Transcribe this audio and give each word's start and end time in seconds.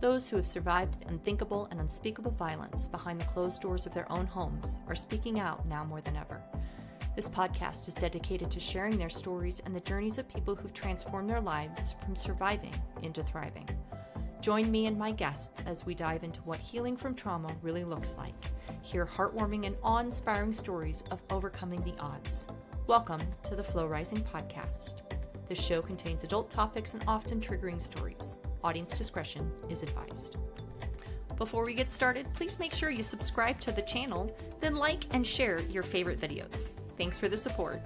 Those 0.00 0.30
who 0.30 0.36
have 0.36 0.46
survived 0.46 1.04
unthinkable 1.08 1.68
and 1.70 1.78
unspeakable 1.78 2.30
violence 2.30 2.88
behind 2.88 3.20
the 3.20 3.26
closed 3.26 3.60
doors 3.60 3.84
of 3.84 3.92
their 3.92 4.10
own 4.10 4.26
homes 4.26 4.80
are 4.88 4.94
speaking 4.94 5.38
out 5.38 5.66
now 5.66 5.84
more 5.84 6.00
than 6.00 6.16
ever. 6.16 6.40
This 7.14 7.28
podcast 7.28 7.86
is 7.86 7.92
dedicated 7.92 8.50
to 8.50 8.60
sharing 8.60 8.96
their 8.96 9.10
stories 9.10 9.60
and 9.66 9.76
the 9.76 9.80
journeys 9.80 10.16
of 10.16 10.26
people 10.26 10.54
who've 10.54 10.72
transformed 10.72 11.28
their 11.28 11.42
lives 11.42 11.94
from 12.02 12.16
surviving 12.16 12.74
into 13.02 13.22
thriving. 13.22 13.68
Join 14.40 14.70
me 14.70 14.86
and 14.86 14.96
my 14.96 15.10
guests 15.12 15.62
as 15.66 15.84
we 15.84 15.94
dive 15.94 16.24
into 16.24 16.40
what 16.44 16.60
healing 16.60 16.96
from 16.96 17.14
trauma 17.14 17.54
really 17.60 17.84
looks 17.84 18.16
like. 18.16 18.46
Hear 18.80 19.04
heartwarming 19.04 19.66
and 19.66 19.76
awe 19.82 19.98
inspiring 19.98 20.54
stories 20.54 21.04
of 21.10 21.20
overcoming 21.28 21.82
the 21.82 22.00
odds. 22.02 22.46
Welcome 22.86 23.20
to 23.42 23.54
the 23.54 23.62
Flow 23.62 23.84
Rising 23.84 24.22
Podcast. 24.22 25.02
This 25.46 25.60
show 25.62 25.82
contains 25.82 26.24
adult 26.24 26.48
topics 26.48 26.94
and 26.94 27.04
often 27.06 27.38
triggering 27.38 27.82
stories. 27.82 28.38
Audience 28.62 28.96
discretion 28.96 29.50
is 29.70 29.82
advised. 29.82 30.38
Before 31.38 31.64
we 31.64 31.72
get 31.72 31.90
started, 31.90 32.28
please 32.34 32.58
make 32.58 32.74
sure 32.74 32.90
you 32.90 33.02
subscribe 33.02 33.58
to 33.60 33.72
the 33.72 33.80
channel, 33.82 34.36
then 34.60 34.76
like 34.76 35.04
and 35.14 35.26
share 35.26 35.62
your 35.62 35.82
favorite 35.82 36.20
videos. 36.20 36.68
Thanks 36.98 37.16
for 37.16 37.28
the 37.28 37.36
support. 37.38 37.80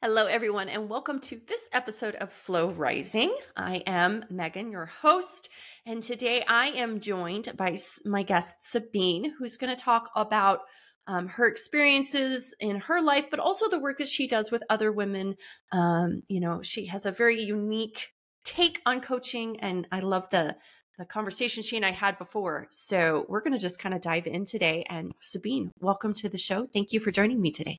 Hello, 0.00 0.26
everyone, 0.26 0.70
and 0.70 0.88
welcome 0.88 1.20
to 1.20 1.40
this 1.46 1.68
episode 1.72 2.14
of 2.16 2.32
Flow 2.32 2.70
Rising. 2.70 3.36
I 3.54 3.82
am 3.86 4.24
Megan, 4.30 4.72
your 4.72 4.86
host, 4.86 5.50
and 5.84 6.02
today 6.02 6.42
I 6.48 6.68
am 6.68 7.00
joined 7.00 7.52
by 7.56 7.76
my 8.06 8.22
guest 8.22 8.68
Sabine, 8.68 9.34
who's 9.38 9.58
going 9.58 9.76
to 9.76 9.80
talk 9.80 10.10
about 10.16 10.62
um, 11.06 11.28
her 11.28 11.46
experiences 11.46 12.54
in 12.60 12.76
her 12.76 13.02
life, 13.02 13.26
but 13.30 13.40
also 13.40 13.68
the 13.68 13.80
work 13.80 13.98
that 13.98 14.08
she 14.08 14.26
does 14.26 14.50
with 14.50 14.62
other 14.70 14.92
women. 14.92 15.36
Um, 15.72 16.22
you 16.28 16.40
know, 16.40 16.62
she 16.62 16.86
has 16.86 17.06
a 17.06 17.12
very 17.12 17.40
unique 17.42 18.08
take 18.44 18.80
on 18.86 19.00
coaching, 19.00 19.60
and 19.60 19.86
I 19.92 20.00
love 20.00 20.30
the 20.30 20.56
the 20.98 21.04
conversation 21.06 21.62
she 21.62 21.76
and 21.76 21.86
I 21.86 21.90
had 21.90 22.18
before. 22.18 22.66
So 22.70 23.24
we're 23.28 23.40
going 23.40 23.54
to 23.54 23.58
just 23.58 23.78
kind 23.78 23.94
of 23.94 24.02
dive 24.02 24.26
in 24.26 24.44
today. 24.44 24.84
And 24.88 25.10
Sabine, 25.20 25.72
welcome 25.80 26.12
to 26.14 26.28
the 26.28 26.38
show. 26.38 26.66
Thank 26.66 26.92
you 26.92 27.00
for 27.00 27.10
joining 27.10 27.40
me 27.40 27.50
today. 27.50 27.78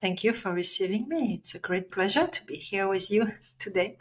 Thank 0.00 0.24
you 0.24 0.32
for 0.32 0.52
receiving 0.52 1.08
me. 1.08 1.36
It's 1.38 1.54
a 1.54 1.60
great 1.60 1.90
pleasure 1.90 2.26
to 2.26 2.44
be 2.44 2.56
here 2.56 2.88
with 2.88 3.10
you 3.10 3.32
today. 3.58 3.98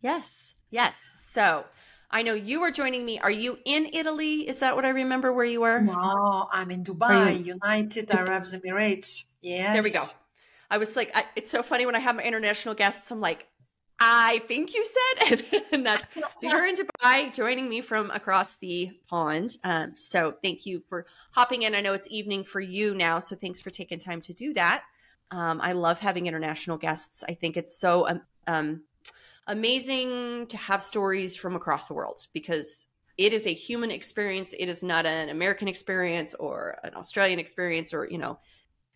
Yes, 0.00 0.54
yes. 0.70 1.10
So 1.14 1.64
I 2.10 2.22
know 2.22 2.34
you 2.34 2.62
are 2.62 2.70
joining 2.70 3.04
me. 3.04 3.18
Are 3.18 3.30
you 3.30 3.58
in 3.64 3.90
Italy? 3.92 4.48
Is 4.48 4.60
that 4.60 4.76
what 4.76 4.84
I 4.84 4.90
remember 4.90 5.32
where 5.32 5.44
you 5.44 5.60
were? 5.60 5.80
No, 5.80 6.48
I'm 6.52 6.70
in 6.70 6.84
Dubai, 6.84 7.44
United 7.44 8.14
Arab 8.14 8.44
Emirates. 8.44 9.24
Yes. 9.42 9.72
There 9.72 9.82
we 9.82 9.90
go. 9.90 10.02
I 10.70 10.78
was 10.78 10.96
like, 10.96 11.10
I, 11.14 11.24
it's 11.36 11.50
so 11.50 11.62
funny 11.62 11.86
when 11.86 11.94
I 11.94 12.00
have 12.00 12.16
my 12.16 12.22
international 12.22 12.74
guests. 12.74 13.10
I'm 13.10 13.20
like, 13.20 13.46
I 13.98 14.42
think 14.46 14.74
you 14.74 14.84
said, 14.84 15.30
and, 15.30 15.62
and 15.72 15.86
that's 15.86 16.08
so 16.34 16.48
you're 16.48 16.66
in 16.66 16.74
Dubai, 16.74 17.32
joining 17.32 17.68
me 17.68 17.80
from 17.80 18.10
across 18.10 18.56
the 18.56 18.90
pond. 19.08 19.56
Um, 19.64 19.94
so 19.96 20.34
thank 20.42 20.66
you 20.66 20.82
for 20.88 21.06
hopping 21.32 21.62
in. 21.62 21.74
I 21.74 21.80
know 21.80 21.94
it's 21.94 22.08
evening 22.10 22.44
for 22.44 22.60
you 22.60 22.94
now, 22.94 23.20
so 23.20 23.36
thanks 23.36 23.60
for 23.60 23.70
taking 23.70 23.98
time 23.98 24.20
to 24.22 24.34
do 24.34 24.52
that. 24.54 24.82
Um, 25.30 25.60
I 25.60 25.72
love 25.72 25.98
having 25.98 26.26
international 26.26 26.76
guests. 26.76 27.24
I 27.28 27.34
think 27.34 27.56
it's 27.56 27.78
so 27.78 28.08
um, 28.08 28.20
um 28.46 28.82
amazing 29.46 30.46
to 30.48 30.56
have 30.56 30.82
stories 30.82 31.36
from 31.36 31.54
across 31.54 31.88
the 31.88 31.94
world 31.94 32.26
because 32.32 32.86
it 33.16 33.32
is 33.32 33.46
a 33.46 33.54
human 33.54 33.90
experience. 33.90 34.54
It 34.58 34.68
is 34.68 34.82
not 34.82 35.06
an 35.06 35.28
American 35.28 35.68
experience 35.68 36.34
or 36.34 36.76
an 36.82 36.94
Australian 36.94 37.38
experience 37.38 37.94
or, 37.94 38.06
you 38.10 38.18
know, 38.18 38.38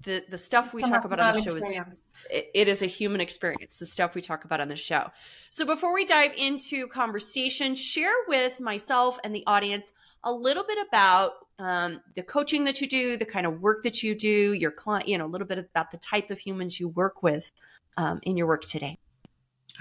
the, 0.02 0.24
the 0.30 0.38
stuff 0.38 0.72
we 0.72 0.80
talk 0.80 1.04
about 1.04 1.20
on 1.20 1.34
the 1.34 1.42
show 1.42 1.56
is 1.56 2.04
it, 2.30 2.50
it 2.54 2.68
is 2.68 2.82
a 2.82 2.86
human 2.86 3.20
experience 3.20 3.76
the 3.76 3.84
stuff 3.84 4.14
we 4.14 4.22
talk 4.22 4.46
about 4.46 4.58
on 4.58 4.68
the 4.68 4.76
show. 4.76 5.10
So 5.50 5.66
before 5.66 5.92
we 5.92 6.06
dive 6.06 6.32
into 6.38 6.86
conversation 6.88 7.74
share 7.74 8.14
with 8.26 8.60
myself 8.60 9.18
and 9.24 9.34
the 9.34 9.44
audience 9.46 9.92
a 10.24 10.32
little 10.32 10.64
bit 10.64 10.78
about 10.88 11.32
um, 11.58 12.00
the 12.14 12.22
coaching 12.22 12.64
that 12.64 12.80
you 12.80 12.88
do 12.88 13.18
the 13.18 13.26
kind 13.26 13.44
of 13.44 13.60
work 13.60 13.82
that 13.82 14.02
you 14.02 14.14
do 14.14 14.54
your 14.54 14.70
client 14.70 15.06
you 15.06 15.18
know 15.18 15.26
a 15.26 15.28
little 15.28 15.46
bit 15.46 15.58
about 15.58 15.90
the 15.90 15.98
type 15.98 16.30
of 16.30 16.38
humans 16.38 16.80
you 16.80 16.88
work 16.88 17.22
with 17.22 17.52
um, 17.98 18.20
in 18.22 18.38
your 18.38 18.46
work 18.46 18.62
today. 18.62 18.96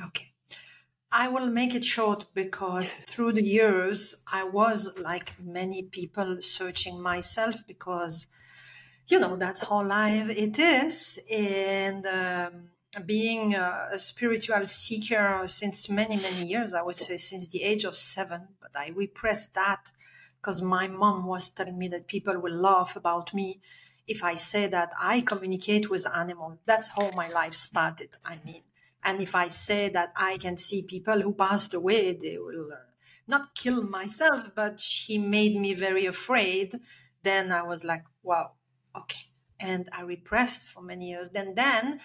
Okay 0.08 0.30
I 1.12 1.28
will 1.28 1.48
make 1.48 1.74
it 1.74 1.84
short 1.84 2.26
because 2.36 2.90
through 2.90 3.34
the 3.34 3.44
years, 3.44 4.24
I 4.32 4.44
was 4.44 4.96
like 4.98 5.34
many 5.40 5.82
people 5.82 6.38
searching 6.42 7.02
myself 7.02 7.66
because, 7.66 8.28
you 9.08 9.20
know, 9.20 9.36
that's 9.36 9.62
how 9.62 9.84
life 9.84 10.30
it 10.30 10.60
is. 10.60 11.18
And 11.32 12.06
um, 12.06 12.70
being 13.08 13.56
a, 13.56 13.90
a, 13.94 13.98
spiritual 13.98 14.68
seeker 14.68 15.44
since 15.48 15.90
many, 15.90 16.18
many 16.18 16.46
years, 16.46 16.76
I 16.76 16.84
would 16.84 16.98
say 16.98 17.18
since 17.18 17.48
the 17.48 17.64
age 17.64 17.86
of 17.86 17.96
seven, 17.96 18.50
but 18.62 18.72
I 18.76 18.90
repressed 18.90 19.56
that 19.56 19.92
because 20.40 20.62
my 20.62 20.88
mom 20.88 21.26
was 21.26 21.50
telling 21.50 21.80
me 21.80 21.88
that 21.88 22.08
people 22.08 22.40
will 22.40 22.54
laugh 22.54 22.96
about 22.96 23.34
me 23.34 23.62
if 24.08 24.24
I 24.24 24.36
say 24.36 24.68
that 24.68 24.92
I 25.00 25.22
communicate 25.22 25.90
with 25.90 26.06
animals. 26.16 26.60
That's 26.66 26.90
how 26.90 27.10
my 27.16 27.30
life 27.30 27.54
started. 27.54 28.10
I 28.24 28.38
mean, 28.46 28.62
and 29.04 29.22
if 29.22 29.36
I 29.36 29.48
say 29.48 29.90
that 29.90 30.12
I 30.16 30.38
can 30.38 30.58
see 30.58 30.82
people 30.84 31.22
who 31.22 31.34
passed 31.34 31.74
away, 31.74 32.14
they 32.14 32.38
will 32.38 32.70
uh, 32.72 32.78
not 33.28 33.56
kill 33.56 33.84
myself, 33.84 34.52
but 34.56 34.80
she 34.80 35.18
made 35.18 35.56
me 35.56 35.74
very 35.74 36.06
afraid. 36.06 36.80
Then 37.24 37.52
I 37.52 37.64
was 37.64 37.84
like, 37.84 38.04
wow, 38.24 38.52
okay. 38.96 39.32
And 39.60 39.90
I 39.92 40.02
repressed 40.02 40.68
for 40.68 40.82
many 40.82 41.10
years. 41.10 41.30
Then, 41.30 41.54
then 41.56 42.00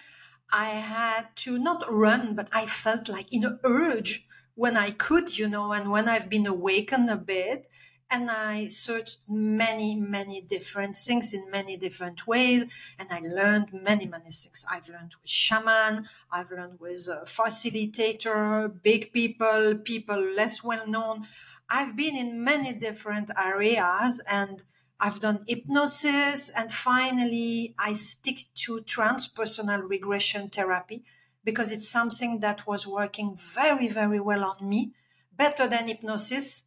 I 0.51 0.69
had 0.69 1.35
to 1.37 1.57
not 1.57 1.83
run, 1.89 2.35
but 2.35 2.49
I 2.53 2.65
felt 2.65 3.09
like 3.09 3.27
in 3.31 3.43
an 3.43 3.59
urge 3.63 4.25
when 4.55 4.77
I 4.77 4.91
could, 4.91 5.37
you 5.37 5.49
know, 5.49 5.73
and 5.73 5.91
when 5.91 6.07
I've 6.07 6.29
been 6.29 6.47
awakened 6.47 7.09
a 7.09 7.17
bit, 7.17 7.67
and 8.09 8.29
I 8.29 8.67
searched 8.67 9.19
many, 9.27 9.95
many 9.95 10.41
different 10.41 10.95
things 10.95 11.33
in 11.33 11.49
many 11.49 11.75
different 11.75 12.27
ways. 12.27 12.65
And 12.99 13.09
I 13.11 13.19
learned 13.19 13.73
many, 13.73 14.05
many 14.05 14.31
things. 14.31 14.65
I've 14.69 14.87
learned 14.87 15.15
with 15.21 15.29
shaman. 15.29 16.07
I've 16.31 16.51
learned 16.51 16.79
with 16.79 17.07
facilitator, 17.25 18.71
big 18.83 19.11
people, 19.11 19.75
people 19.83 20.19
less 20.19 20.63
well 20.63 20.87
known. 20.87 21.27
I've 21.69 21.95
been 21.95 22.15
in 22.15 22.43
many 22.43 22.73
different 22.73 23.31
areas 23.37 24.21
and 24.29 24.61
I've 24.99 25.19
done 25.19 25.43
hypnosis. 25.47 26.51
And 26.51 26.71
finally, 26.71 27.73
I 27.79 27.93
stick 27.93 28.45
to 28.65 28.81
transpersonal 28.81 29.89
regression 29.89 30.49
therapy 30.49 31.03
because 31.43 31.71
it's 31.71 31.89
something 31.89 32.39
that 32.41 32.67
was 32.67 32.85
working 32.85 33.35
very, 33.35 33.87
very 33.87 34.19
well 34.19 34.43
on 34.45 34.69
me, 34.69 34.93
better 35.35 35.67
than 35.67 35.87
hypnosis 35.87 36.63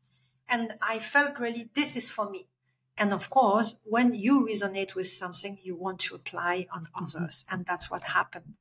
and 0.48 0.74
I 0.80 0.98
felt 0.98 1.38
really, 1.38 1.70
this 1.74 1.96
is 1.96 2.10
for 2.10 2.28
me. 2.28 2.48
And 2.98 3.12
of 3.12 3.30
course, 3.30 3.78
when 3.84 4.12
you 4.14 4.46
resonate 4.46 4.94
with 4.94 5.06
something, 5.06 5.58
you 5.62 5.76
want 5.76 6.00
to 6.00 6.16
apply 6.16 6.66
on 6.72 6.84
mm-hmm. 6.84 7.04
others. 7.04 7.44
And 7.50 7.64
that's 7.64 7.90
what 7.90 8.02
happened. 8.02 8.54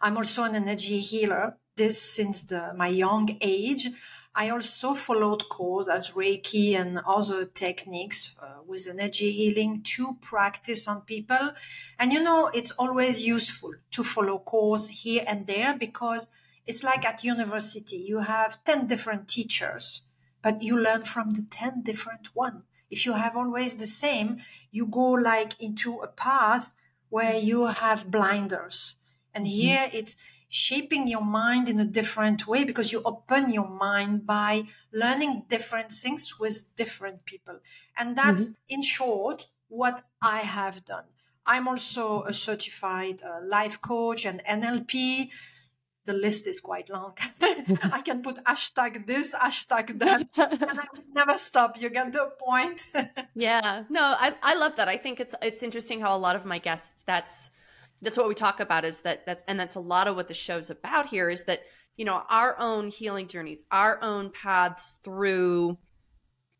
I'm 0.00 0.16
also 0.16 0.44
an 0.44 0.54
energy 0.54 0.98
healer. 0.98 1.56
This 1.76 2.00
since 2.00 2.44
the, 2.44 2.72
my 2.74 2.88
young 2.88 3.36
age. 3.40 3.88
I 4.34 4.50
also 4.50 4.92
followed 4.92 5.48
course 5.48 5.88
as 5.88 6.10
Reiki 6.10 6.78
and 6.78 7.00
other 7.06 7.46
techniques 7.46 8.36
uh, 8.40 8.60
with 8.66 8.86
energy 8.86 9.32
healing 9.32 9.82
to 9.94 10.16
practice 10.20 10.86
on 10.88 11.02
people. 11.02 11.52
And 11.98 12.12
you 12.12 12.22
know, 12.22 12.50
it's 12.52 12.70
always 12.72 13.22
useful 13.22 13.72
to 13.92 14.04
follow 14.04 14.38
course 14.38 14.88
here 14.88 15.24
and 15.26 15.46
there 15.46 15.74
because 15.78 16.28
it's 16.66 16.82
like 16.82 17.06
at 17.06 17.24
university, 17.24 17.96
you 17.96 18.18
have 18.18 18.62
10 18.64 18.86
different 18.86 19.28
teachers 19.28 20.02
but 20.46 20.62
you 20.62 20.78
learn 20.80 21.02
from 21.02 21.30
the 21.30 21.42
10 21.42 21.82
different 21.82 22.28
one 22.32 22.62
if 22.88 23.04
you 23.04 23.14
have 23.14 23.36
always 23.36 23.74
the 23.74 23.92
same 24.04 24.36
you 24.70 24.86
go 24.86 25.08
like 25.10 25.60
into 25.60 25.98
a 25.98 26.06
path 26.06 26.70
where 27.08 27.36
you 27.36 27.66
have 27.66 28.12
blinders 28.12 28.94
and 29.34 29.44
mm-hmm. 29.44 29.60
here 29.60 29.78
mm-hmm. 29.86 29.96
it's 29.96 30.16
shaping 30.48 31.08
your 31.08 31.24
mind 31.24 31.68
in 31.68 31.80
a 31.80 31.84
different 31.84 32.46
way 32.46 32.62
because 32.62 32.92
you 32.92 33.02
open 33.04 33.52
your 33.52 33.68
mind 33.68 34.24
by 34.24 34.62
learning 34.92 35.42
different 35.48 35.90
things 35.92 36.38
with 36.38 36.54
different 36.76 37.24
people 37.24 37.58
and 37.98 38.14
that's 38.14 38.44
mm-hmm. 38.50 38.74
in 38.74 38.82
short 38.82 39.46
what 39.66 40.04
i 40.22 40.38
have 40.58 40.84
done 40.84 41.08
i'm 41.44 41.66
also 41.66 42.22
a 42.22 42.32
certified 42.32 43.20
uh, 43.24 43.40
life 43.44 43.82
coach 43.82 44.24
and 44.24 44.40
nlp 44.44 45.28
the 46.06 46.14
list 46.14 46.46
is 46.46 46.60
quite 46.60 46.88
long. 46.88 47.14
I 47.82 48.00
can 48.02 48.22
put 48.22 48.42
hashtag 48.44 49.06
this, 49.06 49.34
hashtag 49.34 49.98
that, 49.98 50.28
and 50.36 50.80
I 50.80 50.86
would 50.92 51.04
never 51.14 51.34
stop. 51.34 51.80
You 51.80 51.90
get 51.90 52.12
the 52.12 52.30
point. 52.38 52.86
yeah, 53.34 53.84
no, 53.90 54.14
I, 54.18 54.34
I 54.42 54.54
love 54.54 54.76
that. 54.76 54.88
I 54.88 54.96
think 54.96 55.20
it's 55.20 55.34
it's 55.42 55.62
interesting 55.62 56.00
how 56.00 56.16
a 56.16 56.18
lot 56.18 56.36
of 56.36 56.44
my 56.44 56.58
guests 56.58 57.02
that's 57.02 57.50
that's 58.00 58.16
what 58.16 58.28
we 58.28 58.34
talk 58.34 58.60
about 58.60 58.84
is 58.84 59.00
that 59.00 59.26
that's 59.26 59.42
and 59.48 59.58
that's 59.58 59.74
a 59.74 59.80
lot 59.80 60.06
of 60.06 60.16
what 60.16 60.28
the 60.28 60.34
show's 60.34 60.70
about 60.70 61.06
here 61.06 61.28
is 61.28 61.44
that 61.44 61.62
you 61.96 62.04
know 62.04 62.22
our 62.30 62.58
own 62.58 62.88
healing 62.88 63.26
journeys, 63.26 63.64
our 63.70 64.00
own 64.02 64.30
paths 64.30 64.96
through 65.04 65.76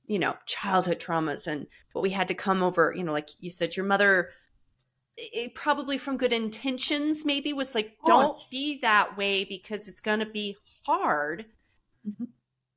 you 0.06 0.18
know 0.18 0.34
childhood 0.46 0.98
traumas 0.98 1.46
and 1.46 1.66
what 1.92 2.02
we 2.02 2.10
had 2.10 2.28
to 2.28 2.34
come 2.34 2.62
over. 2.62 2.92
You 2.96 3.04
know, 3.04 3.12
like 3.12 3.30
you 3.38 3.50
said, 3.50 3.76
your 3.76 3.86
mother 3.86 4.30
it 5.16 5.54
probably 5.54 5.96
from 5.98 6.16
good 6.16 6.32
intentions 6.32 7.24
maybe 7.24 7.52
was 7.52 7.74
like 7.74 7.96
don't 8.04 8.38
be 8.50 8.78
that 8.82 9.16
way 9.16 9.44
because 9.44 9.88
it's 9.88 10.00
going 10.00 10.20
to 10.20 10.26
be 10.26 10.56
hard. 10.86 11.46
Mm-hmm. 12.06 12.24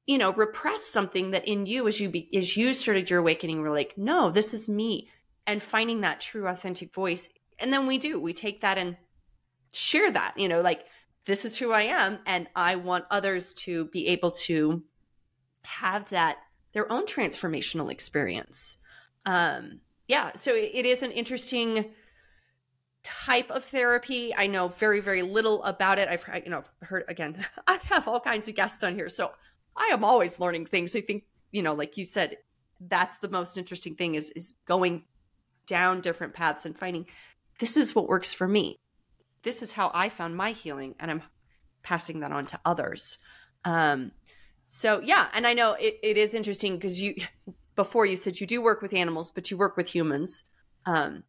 you 0.07 0.17
know 0.17 0.33
repress 0.33 0.85
something 0.85 1.29
that 1.31 1.47
in 1.47 1.67
you 1.67 1.87
as 1.87 1.99
you 1.99 2.09
be 2.09 2.35
as 2.35 2.57
you 2.57 2.73
started 2.73 3.11
your 3.11 3.19
awakening 3.19 3.61
were 3.61 3.69
like 3.69 3.95
no 3.95 4.31
this 4.31 4.53
is 4.53 4.67
me. 4.67 5.09
And 5.45 5.61
finding 5.61 6.01
that 6.01 6.21
true 6.21 6.47
authentic 6.47 6.93
voice. 6.93 7.27
And 7.59 7.73
then 7.73 7.87
we 7.87 7.97
do 7.97 8.19
we 8.19 8.33
take 8.33 8.61
that 8.61 8.77
and 8.77 8.97
share 9.71 10.11
that 10.11 10.33
you 10.37 10.47
know 10.47 10.61
like 10.61 10.85
this 11.25 11.45
is 11.45 11.57
who 11.57 11.71
i 11.71 11.81
am 11.83 12.17
and 12.25 12.47
i 12.55 12.75
want 12.75 13.05
others 13.11 13.53
to 13.53 13.85
be 13.85 14.07
able 14.07 14.31
to 14.31 14.81
have 15.63 16.09
that 16.09 16.37
their 16.73 16.91
own 16.91 17.05
transformational 17.05 17.91
experience. 17.91 18.77
Um 19.25 19.81
yeah 20.07 20.31
so 20.35 20.55
it, 20.55 20.71
it 20.73 20.85
is 20.85 21.03
an 21.03 21.11
interesting 21.11 21.91
type 23.03 23.49
of 23.49 23.63
therapy. 23.63 24.33
I 24.35 24.47
know 24.47 24.67
very, 24.67 24.99
very 24.99 25.21
little 25.21 25.63
about 25.63 25.99
it. 25.99 26.09
I've 26.09 26.25
you 26.43 26.51
know 26.51 26.63
heard 26.81 27.05
again. 27.07 27.45
I 27.67 27.79
have 27.85 28.07
all 28.07 28.19
kinds 28.19 28.47
of 28.47 28.55
guests 28.55 28.83
on 28.83 28.95
here, 28.95 29.09
so 29.09 29.31
I 29.75 29.89
am 29.91 30.03
always 30.03 30.39
learning 30.39 30.65
things. 30.65 30.95
I 30.95 31.01
think 31.01 31.23
you 31.51 31.61
know, 31.61 31.73
like 31.73 31.97
you 31.97 32.05
said, 32.05 32.37
that's 32.79 33.17
the 33.17 33.29
most 33.29 33.57
interesting 33.57 33.95
thing 33.95 34.15
is 34.15 34.29
is 34.31 34.55
going 34.65 35.03
down 35.65 36.01
different 36.01 36.33
paths 36.33 36.65
and 36.65 36.77
finding 36.77 37.05
this 37.59 37.77
is 37.77 37.93
what 37.93 38.07
works 38.07 38.33
for 38.33 38.47
me. 38.47 38.79
This 39.43 39.61
is 39.61 39.73
how 39.73 39.91
I 39.93 40.09
found 40.09 40.35
my 40.35 40.51
healing, 40.51 40.95
and 40.99 41.11
I'm 41.11 41.23
passing 41.83 42.19
that 42.21 42.31
on 42.31 42.45
to 42.47 42.59
others. 42.65 43.17
Um, 43.65 44.11
so 44.67 45.01
yeah, 45.03 45.27
and 45.33 45.47
I 45.47 45.53
know 45.53 45.73
it, 45.73 45.99
it 46.03 46.17
is 46.17 46.33
interesting 46.33 46.75
because 46.75 47.01
you 47.01 47.15
before 47.75 48.05
you 48.05 48.17
said 48.17 48.39
you 48.39 48.47
do 48.47 48.61
work 48.61 48.81
with 48.81 48.93
animals, 48.93 49.31
but 49.31 49.49
you 49.49 49.57
work 49.57 49.77
with 49.77 49.87
humans. 49.87 50.43
Um, 50.85 51.23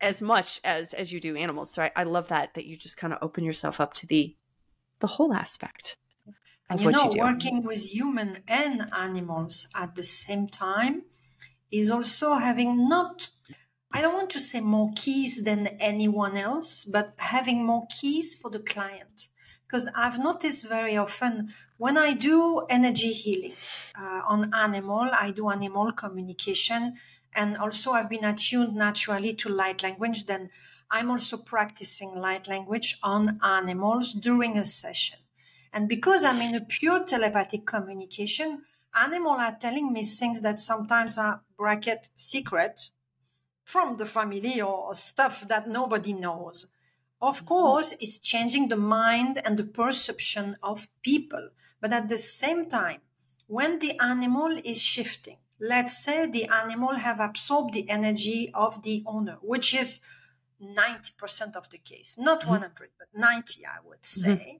as 0.00 0.22
much 0.22 0.60
as 0.64 0.94
as 0.94 1.12
you 1.12 1.20
do 1.20 1.36
animals. 1.36 1.70
So 1.72 1.82
I, 1.82 1.92
I 1.96 2.04
love 2.04 2.28
that 2.28 2.54
that 2.54 2.66
you 2.66 2.76
just 2.76 2.96
kind 2.96 3.12
of 3.12 3.18
open 3.22 3.44
yourself 3.44 3.80
up 3.80 3.94
to 3.94 4.06
the 4.06 4.36
the 5.00 5.06
whole 5.06 5.34
aspect. 5.34 5.96
And 6.68 6.80
you 6.80 6.90
know, 6.90 7.12
you 7.12 7.22
working 7.22 7.62
with 7.62 7.90
human 7.90 8.42
and 8.48 8.88
animals 8.92 9.68
at 9.74 9.94
the 9.94 10.02
same 10.02 10.46
time 10.48 11.04
is 11.70 11.90
also 11.90 12.34
having 12.34 12.88
not 12.88 13.28
I 13.92 14.00
don't 14.00 14.14
want 14.14 14.30
to 14.30 14.40
say 14.40 14.60
more 14.60 14.90
keys 14.96 15.44
than 15.44 15.68
anyone 15.78 16.36
else, 16.36 16.84
but 16.84 17.14
having 17.18 17.64
more 17.64 17.86
keys 17.88 18.34
for 18.34 18.50
the 18.50 18.58
client. 18.58 19.28
Because 19.66 19.88
I've 19.94 20.18
noticed 20.18 20.66
very 20.66 20.96
often 20.96 21.54
when 21.78 21.96
I 21.96 22.12
do 22.14 22.66
energy 22.68 23.12
healing 23.12 23.54
uh, 23.98 24.22
on 24.26 24.52
animal, 24.52 25.08
I 25.12 25.30
do 25.30 25.48
animal 25.48 25.92
communication 25.92 26.94
and 27.34 27.56
also 27.56 27.92
I've 27.92 28.08
been 28.08 28.24
attuned 28.24 28.74
naturally 28.74 29.34
to 29.34 29.48
light 29.48 29.82
language, 29.82 30.26
then 30.26 30.50
I'm 30.90 31.10
also 31.10 31.36
practicing 31.36 32.14
light 32.14 32.46
language 32.46 32.98
on 33.02 33.40
animals 33.42 34.12
during 34.12 34.56
a 34.56 34.64
session. 34.64 35.18
And 35.72 35.88
because 35.88 36.22
I'm 36.22 36.40
in 36.40 36.54
a 36.54 36.60
pure 36.60 37.04
telepathic 37.04 37.66
communication, 37.66 38.62
animals 38.94 39.40
are 39.40 39.56
telling 39.60 39.92
me 39.92 40.04
things 40.04 40.40
that 40.42 40.58
sometimes 40.58 41.18
are 41.18 41.42
bracket 41.56 42.08
secret 42.14 42.90
from 43.64 43.96
the 43.96 44.06
family 44.06 44.60
or 44.60 44.94
stuff 44.94 45.48
that 45.48 45.68
nobody 45.68 46.12
knows. 46.12 46.66
Of 47.20 47.38
mm-hmm. 47.38 47.46
course, 47.46 47.94
it's 47.98 48.18
changing 48.18 48.68
the 48.68 48.76
mind 48.76 49.40
and 49.44 49.56
the 49.56 49.64
perception 49.64 50.56
of 50.62 50.88
people. 51.02 51.48
But 51.80 51.92
at 51.92 52.08
the 52.08 52.18
same 52.18 52.68
time, 52.68 53.00
when 53.46 53.78
the 53.78 53.98
animal 53.98 54.58
is 54.64 54.80
shifting, 54.80 55.38
let's 55.60 55.96
say 56.04 56.26
the 56.26 56.46
animal 56.46 56.96
have 56.96 57.20
absorbed 57.20 57.74
the 57.74 57.88
energy 57.88 58.50
of 58.54 58.82
the 58.82 59.02
owner, 59.06 59.38
which 59.40 59.74
is 59.74 60.00
90% 60.62 61.56
of 61.56 61.68
the 61.70 61.78
case, 61.78 62.16
not 62.18 62.42
mm-hmm. 62.42 62.50
100, 62.50 62.90
but 62.98 63.08
90, 63.14 63.66
I 63.66 63.70
would 63.86 64.02
mm-hmm. 64.02 64.20
say. 64.20 64.30
Mm-hmm. 64.30 64.56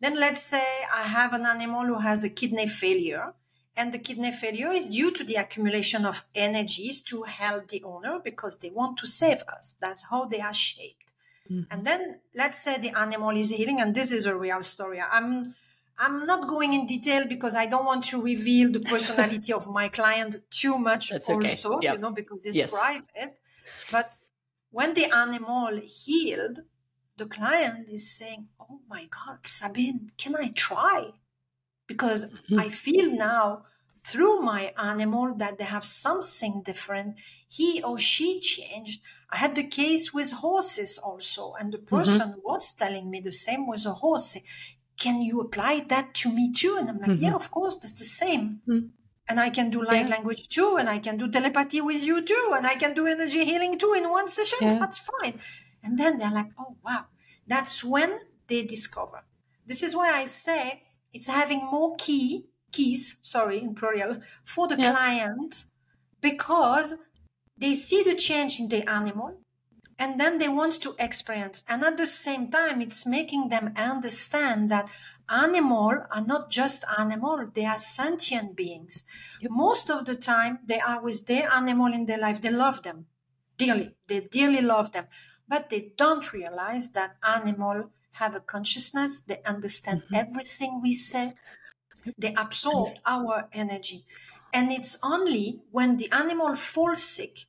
Then 0.00 0.18
let's 0.18 0.42
say 0.42 0.64
I 0.92 1.02
have 1.02 1.32
an 1.32 1.46
animal 1.46 1.84
who 1.86 1.98
has 1.98 2.24
a 2.24 2.28
kidney 2.28 2.66
failure, 2.66 3.34
and 3.76 3.92
the 3.92 3.98
kidney 3.98 4.32
failure 4.32 4.70
is 4.70 4.86
due 4.86 5.10
to 5.12 5.24
the 5.24 5.36
accumulation 5.36 6.04
of 6.04 6.24
energies 6.34 7.00
to 7.02 7.22
help 7.22 7.68
the 7.68 7.82
owner 7.84 8.18
because 8.22 8.58
they 8.58 8.70
want 8.70 8.98
to 8.98 9.06
save 9.06 9.42
us. 9.48 9.76
That's 9.80 10.04
how 10.10 10.26
they 10.26 10.40
are 10.40 10.52
shaped. 10.52 11.12
Mm-hmm. 11.50 11.72
And 11.72 11.86
then 11.86 12.20
let's 12.34 12.58
say 12.58 12.78
the 12.78 12.98
animal 12.98 13.36
is 13.36 13.50
healing, 13.50 13.80
and 13.80 13.94
this 13.94 14.12
is 14.12 14.26
a 14.26 14.36
real 14.36 14.62
story. 14.62 15.00
I'm 15.00 15.54
I'm 16.02 16.26
not 16.26 16.48
going 16.48 16.72
in 16.74 16.84
detail 16.86 17.26
because 17.28 17.54
I 17.54 17.66
don't 17.66 17.84
want 17.84 18.04
to 18.06 18.20
reveal 18.20 18.72
the 18.72 18.80
personality 18.80 19.52
of 19.52 19.68
my 19.68 19.88
client 19.88 20.36
too 20.50 20.76
much 20.76 21.10
That's 21.10 21.28
also, 21.28 21.74
okay. 21.74 21.86
yep. 21.86 21.94
you 21.94 22.00
know, 22.00 22.10
because 22.10 22.44
it's 22.44 22.56
yes. 22.56 22.72
private. 22.72 23.38
But 23.90 24.06
when 24.70 24.94
the 24.94 25.06
animal 25.14 25.80
healed, 25.84 26.58
the 27.18 27.26
client 27.26 27.88
is 27.88 28.10
saying, 28.10 28.48
Oh 28.58 28.80
my 28.88 29.06
God, 29.16 29.46
Sabine, 29.46 30.10
can 30.18 30.34
I 30.34 30.48
try? 30.48 31.10
Because 31.86 32.24
mm-hmm. 32.24 32.58
I 32.58 32.68
feel 32.68 33.12
now 33.12 33.64
through 34.04 34.40
my 34.40 34.72
animal 34.76 35.34
that 35.36 35.58
they 35.58 35.64
have 35.64 35.84
something 35.84 36.62
different. 36.64 37.16
He 37.48 37.82
or 37.82 37.98
she 37.98 38.40
changed. 38.40 39.02
I 39.30 39.36
had 39.36 39.54
the 39.54 39.64
case 39.64 40.12
with 40.12 40.32
horses 40.32 40.98
also, 40.98 41.54
and 41.58 41.72
the 41.72 41.78
mm-hmm. 41.78 41.96
person 41.96 42.28
mm-hmm. 42.30 42.40
was 42.42 42.72
telling 42.72 43.10
me 43.10 43.20
the 43.20 43.32
same 43.32 43.66
with 43.66 43.86
a 43.86 43.92
horse 43.92 44.36
can 44.98 45.22
you 45.22 45.40
apply 45.40 45.84
that 45.88 46.14
to 46.14 46.32
me 46.32 46.52
too? 46.52 46.76
And 46.78 46.88
I'm 46.88 46.96
like, 46.96 47.10
mm-hmm. 47.10 47.24
yeah, 47.24 47.34
of 47.34 47.50
course, 47.50 47.76
that's 47.76 47.98
the 47.98 48.04
same. 48.04 48.60
Mm-hmm. 48.68 48.86
And 49.28 49.40
I 49.40 49.50
can 49.50 49.70
do 49.70 49.84
light 49.84 50.08
yeah. 50.08 50.14
language 50.16 50.48
too, 50.48 50.76
and 50.78 50.88
I 50.88 50.98
can 50.98 51.16
do 51.16 51.30
telepathy 51.30 51.80
with 51.80 52.04
you 52.04 52.22
too, 52.22 52.52
and 52.54 52.66
I 52.66 52.74
can 52.74 52.92
do 52.92 53.06
energy 53.06 53.44
healing 53.44 53.78
too 53.78 53.94
in 53.96 54.10
one 54.10 54.28
session. 54.28 54.58
Yeah. 54.60 54.78
That's 54.78 54.98
fine. 54.98 55.38
And 55.82 55.98
then 55.98 56.18
they're 56.18 56.32
like, 56.32 56.50
oh, 56.58 56.76
wow. 56.84 57.06
That's 57.46 57.84
when 57.84 58.18
they 58.46 58.62
discover. 58.62 59.24
This 59.66 59.82
is 59.82 59.96
why 59.96 60.12
I 60.12 60.24
say 60.24 60.82
it's 61.12 61.28
having 61.28 61.58
more 61.58 61.94
key 61.96 62.46
keys, 62.72 63.16
sorry, 63.20 63.60
in 63.60 63.74
plural, 63.74 64.18
for 64.44 64.66
the 64.66 64.76
yeah. 64.76 64.92
client 64.92 65.64
because 66.20 66.96
they 67.56 67.74
see 67.74 68.02
the 68.02 68.14
change 68.14 68.58
in 68.58 68.68
the 68.68 68.88
animal 68.88 69.38
and 69.98 70.18
then 70.18 70.38
they 70.38 70.48
want 70.48 70.80
to 70.82 70.94
experience. 70.98 71.64
And 71.68 71.82
at 71.82 71.96
the 71.96 72.06
same 72.06 72.50
time 72.50 72.80
it's 72.80 73.06
making 73.06 73.48
them 73.48 73.72
understand 73.76 74.70
that 74.70 74.90
animal 75.28 76.04
are 76.10 76.24
not 76.24 76.50
just 76.50 76.84
animal 76.98 77.48
they 77.54 77.64
are 77.64 77.76
sentient 77.76 78.56
beings. 78.56 79.04
Most 79.48 79.90
of 79.90 80.04
the 80.04 80.14
time 80.14 80.58
they 80.66 80.80
are 80.80 81.02
with 81.02 81.26
their 81.26 81.50
animal 81.50 81.92
in 81.92 82.06
their 82.06 82.18
life. 82.18 82.40
They 82.40 82.50
love 82.50 82.82
them 82.82 83.06
dearly. 83.56 83.94
They 84.08 84.20
dearly 84.20 84.60
love 84.60 84.92
them. 84.92 85.06
But 85.48 85.70
they 85.70 85.92
don't 85.96 86.32
realize 86.32 86.92
that 86.92 87.16
animal 87.22 87.90
have 88.12 88.34
a 88.34 88.40
consciousness. 88.40 89.20
They 89.20 89.40
understand 89.44 90.02
mm-hmm. 90.02 90.14
everything 90.14 90.80
we 90.82 90.94
say. 90.94 91.34
They 92.18 92.34
absorb 92.34 92.94
our 93.06 93.48
energy. 93.52 94.04
And 94.52 94.70
it's 94.70 94.98
only 95.02 95.60
when 95.70 95.96
the 95.96 96.10
animal 96.12 96.54
falls 96.54 97.02
sick 97.02 97.46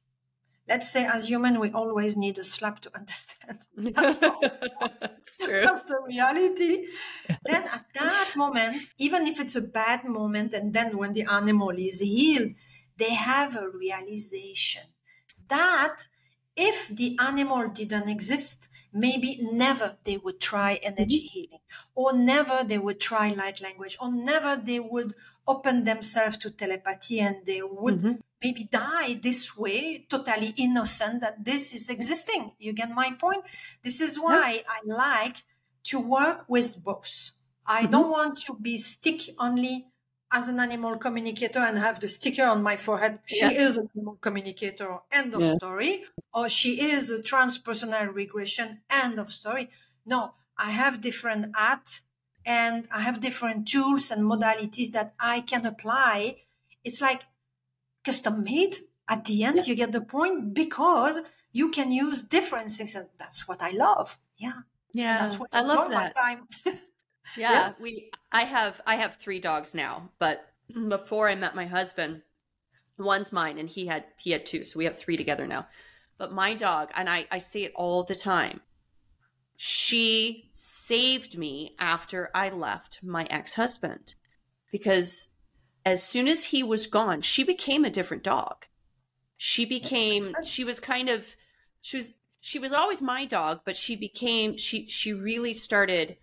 let's 0.67 0.91
say 0.91 1.05
as 1.05 1.27
human 1.27 1.60
we 1.60 1.72
always 1.72 2.15
need 2.15 2.38
a 2.38 2.43
slap 2.43 2.79
to 2.79 2.96
understand 3.00 3.60
that's, 3.77 4.20
that's 5.39 5.84
the 5.84 6.00
reality 6.08 6.88
yes. 7.29 7.39
then 7.46 7.63
at 7.63 7.86
that 7.93 8.32
moment 8.36 8.75
even 8.98 9.27
if 9.27 9.39
it's 9.39 9.55
a 9.55 9.62
bad 9.62 10.05
moment 10.05 10.53
and 10.53 10.74
then 10.74 10.98
when 10.98 11.13
the 11.13 11.24
animal 11.24 11.72
is 11.72 12.00
healed 12.00 12.51
they 12.98 13.13
have 13.13 13.55
a 13.55 13.70
realization 13.70 14.84
that 15.48 16.08
if 16.55 16.88
the 16.89 17.17
animal 17.20 17.67
didn't 17.67 18.08
exist 18.08 18.70
maybe 18.93 19.39
never 19.51 19.98
they 20.03 20.17
would 20.17 20.39
try 20.39 20.79
energy 20.84 21.20
mm-hmm. 21.20 21.39
healing 21.39 21.60
or 21.96 22.13
never 22.13 22.63
they 22.63 22.77
would 22.77 23.00
try 23.00 23.29
light 23.29 23.60
language 23.62 23.98
or 24.00 24.13
never 24.13 24.55
they 24.55 24.79
would 24.79 25.15
open 25.48 25.84
themselves 25.84 26.38
to 26.38 26.51
telepathy 26.51 27.20
and 27.20 27.38
they 27.46 27.62
would 27.62 27.96
mm-hmm. 27.96 28.13
Maybe 28.44 28.64
die 28.72 29.14
this 29.22 29.58
way 29.58 30.06
totally 30.10 30.54
innocent 30.58 31.22
that 31.22 31.44
this 31.44 31.74
is 31.74 31.90
existing 31.90 32.52
you 32.60 32.74
get 32.74 32.92
my 32.92 33.12
point 33.12 33.44
this 33.84 34.02
is 34.02 34.20
why 34.20 34.64
i 34.68 34.80
like 34.86 35.38
to 35.84 36.00
work 36.00 36.46
with 36.48 36.84
both 36.84 37.32
i 37.66 37.84
mm-hmm. 37.84 37.92
don't 37.92 38.12
want 38.12 38.38
to 38.38 38.54
be 38.56 38.78
stick 38.78 39.22
only 39.40 39.88
as 40.34 40.50
an 40.50 40.60
animal 40.60 40.98
communicator 40.98 41.60
and 41.60 41.78
have 41.78 42.00
the 42.00 42.08
sticker 42.08 42.44
on 42.44 42.64
my 42.64 42.76
forehead. 42.76 43.20
She 43.28 43.46
is 43.46 43.78
an 43.78 43.88
animal 43.96 44.18
communicator, 44.20 44.98
end 45.12 45.36
of 45.36 45.42
yeah. 45.42 45.56
story. 45.56 46.06
Or 46.34 46.50
she 46.50 46.82
is 46.82 47.12
a 47.12 47.20
transpersonal 47.20 48.12
regression, 48.12 48.82
end 48.90 49.20
of 49.20 49.32
story. 49.32 49.70
No, 50.08 50.34
I 50.58 50.72
have 50.72 51.02
different 51.02 51.56
art 51.58 52.02
and 52.46 52.88
I 52.92 53.02
have 53.02 53.20
different 53.20 53.68
tools 53.68 54.10
and 54.10 54.24
modalities 54.24 54.92
that 54.92 55.14
I 55.20 55.42
can 55.42 55.68
apply. 55.68 56.38
It's 56.84 57.00
like 57.00 57.22
custom 58.04 58.44
made 58.44 58.78
at 59.08 59.26
the 59.26 59.44
end. 59.44 59.58
Yeah. 59.58 59.64
You 59.64 59.76
get 59.76 59.92
the 59.92 60.02
point 60.02 60.54
because 60.54 61.22
you 61.52 61.70
can 61.70 61.92
use 61.92 62.24
different 62.24 62.72
things. 62.72 62.96
And 62.96 63.08
that's 63.18 63.48
what 63.48 63.62
I 63.62 63.72
love. 63.72 64.18
Yeah. 64.38 64.62
Yeah. 64.94 65.18
that's 65.20 65.40
what 65.40 65.50
I, 65.52 65.60
I 65.60 65.62
love 65.62 65.90
that. 65.92 66.14
Yeah, 67.38 67.52
yeah, 67.52 67.74
we 67.80 68.12
I 68.32 68.44
have 68.44 68.82
I 68.86 68.96
have 68.96 69.16
three 69.16 69.40
dogs 69.40 69.74
now, 69.74 70.10
but 70.20 70.46
mm. 70.72 70.90
before 70.90 71.30
I 71.30 71.36
met 71.36 71.56
my 71.56 71.66
husband, 71.66 72.22
one's 72.98 73.32
mine 73.32 73.58
and 73.58 73.70
he 73.70 73.88
had 73.88 74.06
he 74.20 74.32
had 74.32 74.46
two, 74.46 74.64
so 74.64 74.78
we 74.78 74.86
have 74.86 74.98
three 74.98 75.18
together 75.18 75.48
now. 75.48 75.68
but 76.18 76.32
my 76.32 76.54
dog, 76.54 76.92
and 76.96 77.10
I, 77.10 77.26
I 77.32 77.40
say 77.40 77.64
it 77.64 77.74
all 77.76 78.04
the 78.04 78.16
time, 78.16 78.62
she 79.58 80.50
saved 80.52 81.38
me 81.38 81.76
after 81.80 82.30
I 82.36 82.50
left 82.50 83.00
my 83.04 83.26
ex 83.30 83.56
husband 83.56 84.16
because 84.72 85.30
as 85.86 86.04
soon 86.04 86.28
as 86.28 86.46
he 86.46 86.63
was 86.63 86.88
gone, 86.88 87.22
she 87.22 87.44
became 87.44 87.84
a 87.84 87.90
different 87.90 88.24
dog. 88.24 88.66
She 89.38 89.66
became, 89.66 90.34
she 90.44 90.63
was 90.63 90.80
kind 90.80 91.10
of, 91.10 91.36
she 91.82 91.98
was, 91.98 92.13
she 92.40 92.60
was 92.60 92.72
always 92.72 93.02
my 93.02 93.25
dog, 93.25 93.62
but 93.66 93.75
she 93.75 93.96
became, 93.96 94.58
she, 94.58 94.88
she 94.88 95.13
really 95.13 95.54
started, 95.54 96.18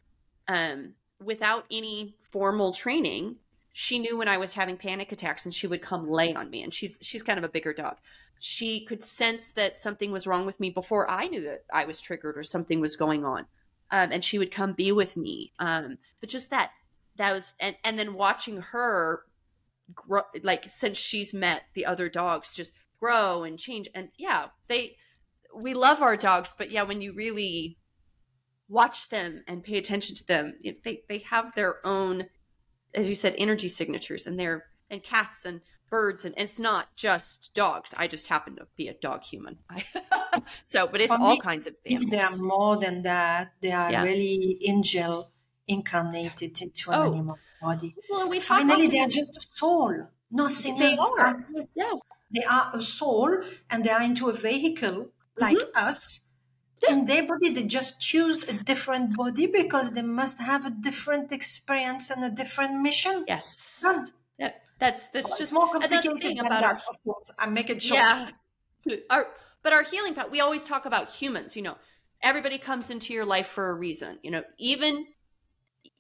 um, 0.49 0.95
without 1.23 1.67
any 1.71 2.15
formal 2.21 2.73
training. 2.73 3.37
She 3.73 3.99
knew 3.99 4.17
when 4.17 4.29
I 4.29 4.39
was 4.39 4.55
having 4.55 4.77
panic 4.77 5.13
attacks 5.13 5.45
and 5.45 5.55
she 5.55 5.67
would 5.67 5.83
come 5.83 6.09
lay 6.09 6.35
on 6.35 6.49
me. 6.51 6.63
And 6.63 6.73
she's, 6.73 6.99
she's 7.03 7.23
kind 7.23 7.39
of 7.39 7.45
a 7.45 7.49
bigger 7.49 7.73
dog. 7.73 7.97
She 8.39 8.81
could 8.81 9.03
sense 9.03 9.49
that 9.49 9.77
something 9.77 10.11
was 10.11 10.27
wrong 10.27 10.47
with 10.47 10.61
me 10.61 10.71
before 10.71 11.11
I 11.11 11.29
knew 11.29 11.43
that 11.43 11.65
I 11.73 11.85
was 11.85 12.01
triggered 12.01 12.39
or 12.39 12.43
something 12.43 12.81
was 12.81 12.97
going 12.97 13.25
on. 13.25 13.47
Um, 13.91 14.13
and 14.13 14.25
she 14.25 14.39
would 14.39 14.51
come 14.51 14.73
be 14.73 14.93
with 14.93 15.17
me. 15.17 15.53
Um, 15.59 15.99
but 16.21 16.31
just 16.31 16.49
that, 16.51 16.71
that 17.17 17.33
was, 17.33 17.55
and, 17.61 17.77
and 17.85 17.99
then 17.99 18.15
watching 18.15 18.63
her 18.63 19.25
grow, 19.95 20.23
like 20.43 20.67
since 20.71 20.97
she's 20.97 21.33
met 21.35 21.63
the 21.75 21.87
other 21.87 22.09
dogs, 22.09 22.53
just 22.53 22.73
grow 22.99 23.45
and 23.45 23.59
change. 23.59 23.89
And 23.95 24.09
yeah, 24.19 24.47
they, 24.69 24.97
we 25.55 25.75
love 25.75 26.03
our 26.03 26.17
dogs, 26.17 26.55
but 26.57 26.71
yeah, 26.71 26.83
when 26.83 27.01
you 27.01 27.13
really 27.13 27.79
watch 28.69 29.09
them 29.09 29.43
and 29.49 29.65
pay 29.65 29.79
attention 29.79 30.15
to 30.17 30.27
them, 30.27 30.59
they, 30.85 31.03
they 31.09 31.19
have 31.19 31.55
their 31.55 31.85
own, 31.87 32.27
as 32.95 33.09
you 33.09 33.15
said, 33.15 33.35
energy 33.37 33.69
signatures 33.69 34.27
and 34.27 34.39
they're, 34.39 34.65
and 34.91 35.03
cats 35.03 35.45
and 35.45 35.61
birds 35.91 36.25
and 36.25 36.35
it's 36.39 36.59
not 36.61 36.95
just 36.97 37.51
dogs 37.53 37.93
i 37.99 38.07
just 38.07 38.29
happen 38.29 38.55
to 38.55 38.67
be 38.77 38.89
a 38.89 38.95
dog 38.95 39.25
human 39.25 39.59
so 40.63 40.87
but 40.87 41.01
it's 41.01 41.13
For 41.13 41.21
all 41.21 41.33
me, 41.33 41.41
kinds 41.41 41.67
of 41.67 41.75
animals. 41.85 42.11
they 42.11 42.21
are 42.21 42.47
more 42.47 42.77
than 42.79 43.03
that 43.03 43.53
they 43.61 43.73
are 43.73 43.91
yeah. 43.91 44.05
really 44.05 44.59
angel 44.67 45.33
incarnated 45.69 46.61
into 46.63 46.91
an 46.91 47.01
oh. 47.01 47.13
animal 47.13 47.39
body 47.61 47.95
well, 48.11 48.29
we 48.29 48.41
finally 48.41 48.89
they 48.89 49.01
are 49.01 49.09
just 49.09 49.37
a 49.37 49.41
soul 49.41 50.09
nothing 50.31 50.79
they 50.79 50.95
else 50.95 51.13
are. 51.19 51.45
Yeah. 51.75 51.93
they 52.35 52.45
are 52.45 52.71
a 52.73 52.83
soul 52.83 53.43
and 53.69 53.85
they 53.85 53.91
are 53.91 54.03
into 54.03 54.29
a 54.29 54.33
vehicle 54.33 55.09
like 55.37 55.57
mm-hmm. 55.57 55.87
us 55.87 56.21
yeah. 56.83 56.93
in 56.93 57.05
their 57.05 57.27
body 57.27 57.51
they 57.51 57.65
just 57.65 58.01
choose 58.01 58.43
a 58.49 58.55
different 58.65 59.17
body 59.17 59.47
because 59.47 59.93
they 59.93 60.03
must 60.03 60.41
have 60.41 60.65
a 60.65 60.71
different 60.71 61.31
experience 61.33 62.11
and 62.11 62.25
a 62.25 62.31
different 62.31 62.81
mission 62.81 63.25
yes 63.29 63.71
Done. 63.83 64.09
Yeah, 64.39 64.53
that's 64.79 65.09
that's 65.09 65.37
just 65.39 65.53
more 65.53 65.69
complicated 65.69 66.21
thing 66.21 66.39
about 66.39 66.49
that, 66.49 66.65
our, 66.65 66.83
of 66.89 67.05
course. 67.05 67.31
I'm 67.39 67.53
making 67.55 67.79
sure. 67.79 67.97
Yeah, 67.97 68.31
our 69.11 69.29
but 69.63 69.73
our 69.73 69.83
healing 69.83 70.15
path. 70.15 70.31
We 70.31 70.41
always 70.41 70.65
talk 70.65 70.87
about 70.87 71.11
humans. 71.11 71.57
You 71.57 71.63
know, 71.63 71.77
everybody 72.23 72.59
comes 72.59 72.91
into 72.91 73.13
your 73.13 73.25
life 73.25 73.47
for 73.47 73.69
a 73.71 73.75
reason. 73.75 74.19
You 74.23 74.31
know, 74.31 74.43
even 74.59 75.07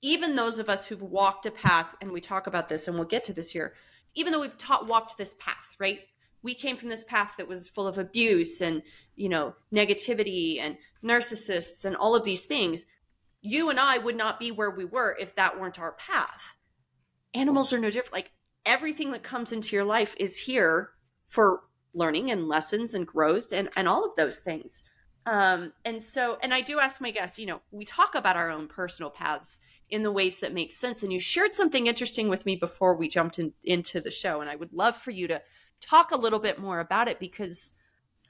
even 0.02 0.34
those 0.34 0.58
of 0.58 0.68
us 0.68 0.86
who've 0.86 1.02
walked 1.02 1.46
a 1.46 1.50
path, 1.50 1.94
and 2.00 2.12
we 2.12 2.20
talk 2.20 2.46
about 2.46 2.68
this, 2.68 2.88
and 2.88 2.96
we'll 2.96 3.06
get 3.06 3.24
to 3.24 3.32
this 3.32 3.50
here. 3.50 3.74
Even 4.14 4.32
though 4.32 4.40
we've 4.40 4.58
taught 4.58 4.86
walked 4.86 5.16
this 5.18 5.34
path, 5.34 5.76
right? 5.78 6.00
We 6.42 6.54
came 6.54 6.76
from 6.76 6.88
this 6.88 7.04
path 7.04 7.34
that 7.36 7.48
was 7.48 7.68
full 7.68 7.86
of 7.86 7.98
abuse 7.98 8.60
and 8.60 8.82
you 9.14 9.28
know 9.28 9.54
negativity 9.72 10.58
and 10.58 10.78
narcissists 11.04 11.84
and 11.84 11.96
all 11.96 12.14
of 12.14 12.24
these 12.24 12.44
things. 12.44 12.86
You 13.42 13.70
and 13.70 13.78
I 13.78 13.98
would 13.98 14.16
not 14.16 14.40
be 14.40 14.50
where 14.50 14.70
we 14.70 14.84
were 14.84 15.16
if 15.20 15.34
that 15.36 15.60
weren't 15.60 15.78
our 15.78 15.92
path 15.92 16.56
animals 17.34 17.72
are 17.72 17.78
no 17.78 17.90
different. 17.90 18.12
Like 18.12 18.30
everything 18.66 19.12
that 19.12 19.22
comes 19.22 19.52
into 19.52 19.76
your 19.76 19.84
life 19.84 20.14
is 20.18 20.38
here 20.38 20.90
for 21.26 21.60
learning 21.94 22.30
and 22.30 22.48
lessons 22.48 22.94
and 22.94 23.06
growth 23.06 23.52
and, 23.52 23.68
and 23.76 23.88
all 23.88 24.04
of 24.04 24.16
those 24.16 24.40
things. 24.40 24.82
Um, 25.26 25.72
and 25.84 26.02
so, 26.02 26.38
and 26.42 26.54
I 26.54 26.60
do 26.60 26.80
ask 26.80 27.00
my 27.00 27.10
guests, 27.10 27.38
you 27.38 27.46
know, 27.46 27.60
we 27.70 27.84
talk 27.84 28.14
about 28.14 28.36
our 28.36 28.50
own 28.50 28.68
personal 28.68 29.10
paths 29.10 29.60
in 29.90 30.02
the 30.02 30.12
ways 30.12 30.40
that 30.40 30.54
make 30.54 30.72
sense. 30.72 31.02
And 31.02 31.12
you 31.12 31.18
shared 31.18 31.54
something 31.54 31.86
interesting 31.86 32.28
with 32.28 32.46
me 32.46 32.56
before 32.56 32.94
we 32.94 33.08
jumped 33.08 33.38
in, 33.38 33.52
into 33.64 34.00
the 34.00 34.10
show. 34.10 34.40
And 34.40 34.48
I 34.48 34.56
would 34.56 34.72
love 34.72 34.96
for 34.96 35.10
you 35.10 35.26
to 35.28 35.42
talk 35.80 36.10
a 36.10 36.16
little 36.16 36.38
bit 36.38 36.58
more 36.58 36.80
about 36.80 37.08
it 37.08 37.18
because, 37.18 37.74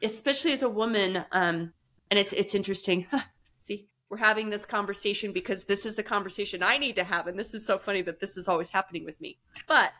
especially 0.03 0.53
as 0.53 0.63
a 0.63 0.69
woman, 0.69 1.25
um, 1.33 1.73
and 2.11 2.19
it's 2.19 2.33
it's 2.33 2.55
interesting. 2.55 3.07
See, 3.59 3.89
we're 4.09 4.17
having 4.17 4.51
this 4.51 4.67
conversation 4.67 5.33
because 5.33 5.65
this 5.65 5.87
is 5.87 5.95
the 5.95 6.03
conversation 6.03 6.63
I 6.63 6.79
need 6.79 6.97
to 6.97 7.05
have. 7.05 7.27
And 7.27 7.39
this 7.39 7.55
is 7.55 7.65
so 7.65 7.79
funny 7.79 8.03
that 8.03 8.21
this 8.21 8.37
is 8.37 8.49
always 8.49 8.71
happening 8.71 9.05
with 9.05 9.21
me. 9.21 9.39
But 9.69 9.93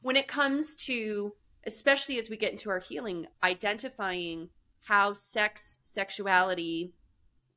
when 0.00 0.16
it 0.16 0.26
comes 0.26 0.74
to, 0.76 1.34
especially 1.64 2.18
as 2.18 2.28
we 2.28 2.36
get 2.36 2.52
into 2.52 2.70
our 2.70 2.80
healing, 2.80 3.26
identifying 3.42 4.48
how 4.82 5.12
sex, 5.12 5.78
sexuality, 5.82 6.92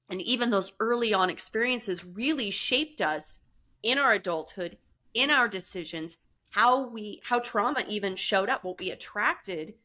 and 0.09 0.21
even 0.21 0.51
those 0.51 0.71
early 0.79 1.13
on 1.13 1.31
experiences 1.31 2.05
really 2.05 2.51
shaped 2.51 3.01
us 3.01 3.39
in 3.86 4.00
our 4.00 4.12
adulthood, 4.12 4.77
in 5.13 5.30
our 5.30 5.48
decisions, 5.48 6.18
how 6.50 6.88
we, 6.88 7.22
how 7.24 7.39
trauma 7.39 7.86
even 7.88 8.15
showed 8.15 8.50
up, 8.50 8.63
what 8.63 8.80
we 8.80 8.89
attracted. 8.89 9.75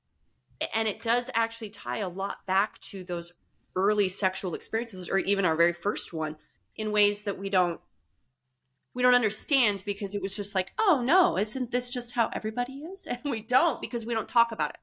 And 0.74 0.88
it 0.88 1.02
does 1.02 1.30
actually 1.34 1.70
tie 1.70 1.98
a 1.98 2.08
lot 2.08 2.46
back 2.46 2.80
to 2.80 3.04
those 3.04 3.32
early 3.76 4.08
sexual 4.08 4.54
experiences 4.54 5.08
or 5.08 5.18
even 5.18 5.44
our 5.44 5.54
very 5.54 5.74
first 5.74 6.12
one 6.12 6.36
in 6.76 6.92
ways 6.92 7.22
that 7.24 7.38
we 7.38 7.50
don't 7.50 7.80
we 8.92 9.02
don't 9.02 9.14
understand 9.14 9.82
because 9.86 10.14
it 10.14 10.22
was 10.22 10.34
just 10.34 10.54
like 10.54 10.72
oh 10.78 11.00
no 11.04 11.38
isn't 11.38 11.70
this 11.70 11.88
just 11.88 12.12
how 12.14 12.28
everybody 12.32 12.78
is 12.78 13.06
and 13.10 13.20
we 13.24 13.40
don't 13.40 13.80
because 13.80 14.04
we 14.04 14.14
don't 14.14 14.28
talk 14.28 14.50
about 14.50 14.70
it 14.70 14.78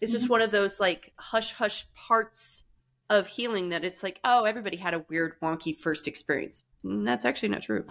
it's 0.00 0.12
just 0.12 0.24
mm-hmm. 0.24 0.32
one 0.32 0.42
of 0.42 0.50
those 0.50 0.78
like 0.78 1.12
hush 1.16 1.54
hush 1.54 1.86
parts 1.94 2.64
of 3.08 3.26
healing 3.26 3.70
that 3.70 3.84
it's 3.84 4.02
like 4.02 4.20
oh 4.22 4.44
everybody 4.44 4.76
had 4.76 4.92
a 4.92 5.04
weird 5.08 5.40
wonky 5.40 5.76
first 5.76 6.06
experience 6.06 6.64
and 6.84 7.06
that's 7.06 7.24
actually 7.24 7.48
not 7.48 7.62
true 7.62 7.86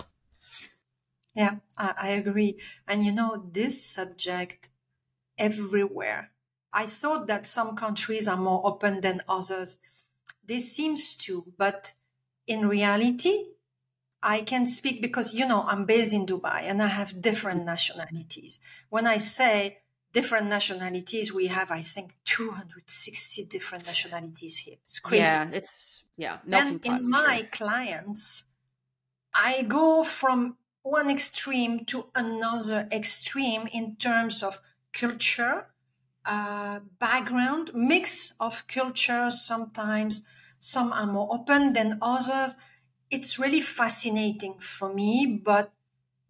yeah 1.41 1.55
I, 1.85 1.89
I 2.07 2.09
agree 2.21 2.53
and 2.87 2.97
you 3.05 3.13
know 3.19 3.31
this 3.59 3.75
subject 3.97 4.61
everywhere 5.47 6.21
i 6.81 6.85
thought 6.99 7.23
that 7.31 7.53
some 7.57 7.71
countries 7.83 8.25
are 8.31 8.41
more 8.49 8.61
open 8.71 8.93
than 9.05 9.17
others 9.37 9.69
this 10.49 10.75
seems 10.75 11.15
to, 11.25 11.45
but 11.57 11.93
in 12.47 12.67
reality, 12.67 13.35
I 14.23 14.41
can 14.41 14.65
speak 14.65 14.99
because, 14.99 15.31
you 15.31 15.47
know, 15.47 15.61
I'm 15.71 15.85
based 15.85 16.13
in 16.13 16.25
Dubai 16.25 16.61
and 16.63 16.81
I 16.81 16.87
have 16.87 17.21
different 17.21 17.65
nationalities. 17.65 18.59
When 18.89 19.05
I 19.05 19.17
say 19.17 19.77
different 20.11 20.47
nationalities, 20.47 21.31
we 21.31 21.47
have, 21.47 21.69
I 21.71 21.81
think, 21.81 22.15
260 22.25 23.45
different 23.45 23.85
nationalities 23.85 24.57
here. 24.57 24.77
It's 24.83 24.99
crazy. 24.99 25.21
Yeah, 25.21 25.49
it's, 25.53 26.03
yeah. 26.17 26.37
And 26.51 26.83
in 26.83 27.07
my 27.07 27.37
sure. 27.37 27.47
clients, 27.51 28.45
I 29.35 29.61
go 29.61 30.03
from 30.03 30.57
one 30.89 31.09
extreme 31.09 31.85
to 31.85 32.09
another 32.15 32.87
extreme 32.91 33.67
in 33.73 33.95
terms 33.97 34.43
of 34.43 34.61
culture, 34.93 35.67
uh, 36.25 36.79
background, 36.99 37.71
mix 37.73 38.33
of 38.39 38.67
cultures 38.67 39.41
sometimes, 39.41 40.23
some 40.59 40.91
are 40.91 41.05
more 41.05 41.29
open 41.31 41.73
than 41.73 41.97
others. 42.01 42.55
It's 43.09 43.39
really 43.39 43.61
fascinating 43.61 44.59
for 44.59 44.93
me, 44.93 45.25
but 45.43 45.71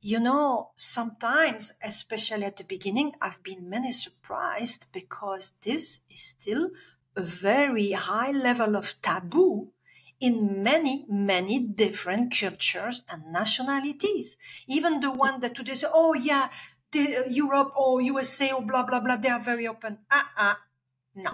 you 0.02 0.20
know, 0.20 0.72
sometimes, 0.76 1.74
especially 1.84 2.46
at 2.46 2.58
the 2.58 2.64
beginning, 2.64 3.14
I've 3.22 3.44
been 3.44 3.70
many 3.70 3.92
surprised 3.92 4.88
because 4.94 5.54
this 5.62 6.02
is 6.10 6.22
still 6.22 6.72
a 7.16 7.22
very 7.22 7.92
high 7.92 8.32
level 8.32 8.78
of 8.78 8.96
taboo 9.02 9.72
in 10.20 10.64
many, 10.64 11.06
many 11.10 11.60
different 11.60 12.38
cultures 12.38 13.04
and 13.10 13.32
nationalities. 13.32 14.38
Even 14.68 15.00
the 15.00 15.12
one 15.12 15.40
that 15.40 15.56
today 15.56 15.74
say, 15.74 15.88
oh 15.92 16.14
yeah, 16.14 16.50
the, 16.92 17.18
uh, 17.18 17.30
Europe 17.30 17.72
or 17.76 18.02
USA 18.02 18.52
or 18.52 18.62
blah, 18.62 18.84
blah, 18.84 19.00
blah, 19.00 19.18
they 19.18 19.30
are 19.30 19.40
very 19.40 19.68
open. 19.68 20.00
Uh-uh. 20.12 20.56
No, 21.16 21.32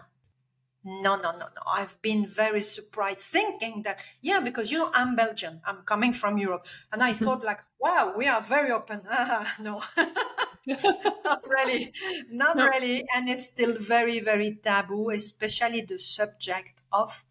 no, 0.84 1.15
no, 1.15 1.32
no, 1.32 1.48
no. 1.56 1.62
I've 1.68 2.00
been 2.01 2.27
very 2.27 2.62
surprised 2.62 3.20
thinking 3.20 3.82
that, 3.84 4.04
yeah, 4.22 4.39
because, 4.39 4.72
you 4.72 4.77
know, 4.77 4.92
I'm 4.94 5.15
Belgian, 5.15 5.62
I'm 5.65 5.82
coming 5.86 6.13
from 6.13 6.38
Europe. 6.38 6.68
And 6.92 7.01
I 7.01 7.13
thought, 7.13 7.44
like, 7.44 7.60
wow, 7.80 8.13
we 8.15 8.27
are 8.27 8.42
very 8.42 8.72
open. 8.72 9.01
Ah, 9.10 9.56
no, 9.60 9.82
not 10.68 11.44
really, 11.50 11.92
not 12.30 12.58
no. 12.58 12.68
really. 12.68 13.04
And 13.15 13.27
it's 13.27 13.46
still 13.46 13.75
very, 13.77 14.20
very 14.20 14.60
taboo, 14.62 15.10
especially 15.10 15.82
the 15.82 16.00
subject 16.00 16.82
of, 16.92 17.24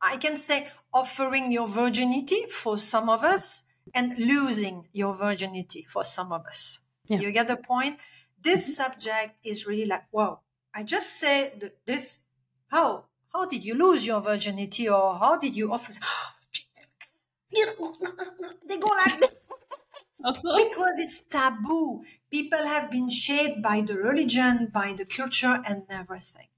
I 0.00 0.16
can 0.16 0.36
say, 0.36 0.68
offering 0.92 1.52
your 1.52 1.68
virginity 1.68 2.46
for 2.46 2.78
some 2.78 3.08
of 3.08 3.24
us 3.24 3.62
and 3.94 4.18
losing 4.18 4.88
your 4.92 5.14
virginity 5.14 5.86
for 5.88 6.04
some 6.04 6.32
of 6.32 6.44
us. 6.46 6.80
Yeah. 7.06 7.20
You 7.20 7.30
get 7.32 7.48
the 7.48 7.56
point? 7.56 7.98
This 8.40 8.64
mm-hmm. 8.64 8.82
subject 8.82 9.36
is 9.44 9.66
really 9.66 9.86
like, 9.86 10.04
wow, 10.12 10.40
I 10.74 10.82
just 10.82 11.18
say 11.18 11.52
this 11.86 12.20
how 12.68 13.06
how 13.32 13.46
did 13.46 13.64
you 13.64 13.74
lose 13.74 14.04
your 14.04 14.20
virginity 14.20 14.88
or 14.88 15.18
how 15.18 15.38
did 15.38 15.56
you 15.56 15.72
offer 15.72 15.92
they 18.68 18.78
go 18.78 18.88
like 18.88 19.20
this 19.20 19.66
because 20.22 20.98
it's 20.98 21.20
taboo 21.30 22.02
people 22.30 22.58
have 22.58 22.90
been 22.90 23.08
shaped 23.08 23.62
by 23.62 23.80
the 23.80 23.94
religion 23.94 24.70
by 24.72 24.92
the 24.92 25.04
culture 25.04 25.62
and 25.66 25.84
everything 25.88 26.48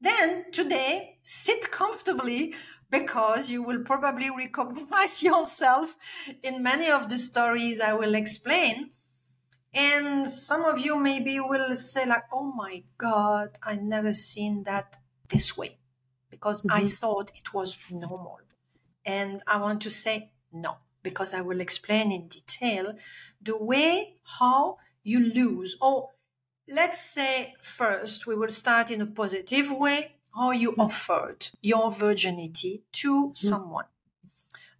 then 0.00 0.44
today 0.52 1.18
sit 1.22 1.70
comfortably 1.70 2.54
because 2.90 3.50
you 3.50 3.62
will 3.62 3.80
probably 3.80 4.30
recognize 4.30 5.22
yourself 5.30 5.96
in 6.42 6.62
many 6.62 6.90
of 6.90 7.08
the 7.08 7.18
stories 7.18 7.80
I 7.80 7.92
will 7.92 8.14
explain. 8.14 8.90
And 9.74 10.26
some 10.26 10.64
of 10.64 10.80
you 10.80 10.98
maybe 10.98 11.38
will 11.40 11.76
say, 11.76 12.06
like, 12.06 12.24
oh 12.32 12.52
my 12.56 12.84
God, 12.96 13.58
I 13.62 13.76
never 13.76 14.12
seen 14.12 14.62
that 14.64 14.96
this 15.28 15.56
way 15.56 15.78
because 16.30 16.62
mm-hmm. 16.62 16.76
I 16.76 16.84
thought 16.84 17.30
it 17.34 17.52
was 17.52 17.78
normal. 17.90 18.38
And 19.04 19.42
I 19.46 19.58
want 19.58 19.82
to 19.82 19.90
say 19.90 20.32
no, 20.52 20.76
because 21.02 21.34
I 21.34 21.42
will 21.42 21.60
explain 21.60 22.12
in 22.12 22.28
detail 22.28 22.94
the 23.40 23.62
way 23.62 24.16
how 24.38 24.78
you 25.02 25.20
lose. 25.20 25.76
Or 25.80 26.10
let's 26.68 27.00
say 27.00 27.54
first 27.60 28.26
we 28.26 28.34
will 28.34 28.50
start 28.50 28.90
in 28.90 29.00
a 29.00 29.06
positive 29.06 29.70
way 29.70 30.17
how 30.34 30.50
you 30.50 30.72
mm-hmm. 30.72 30.82
offered 30.82 31.50
your 31.60 31.90
virginity 31.90 32.82
to 32.92 33.26
mm-hmm. 33.26 33.34
someone. 33.34 33.86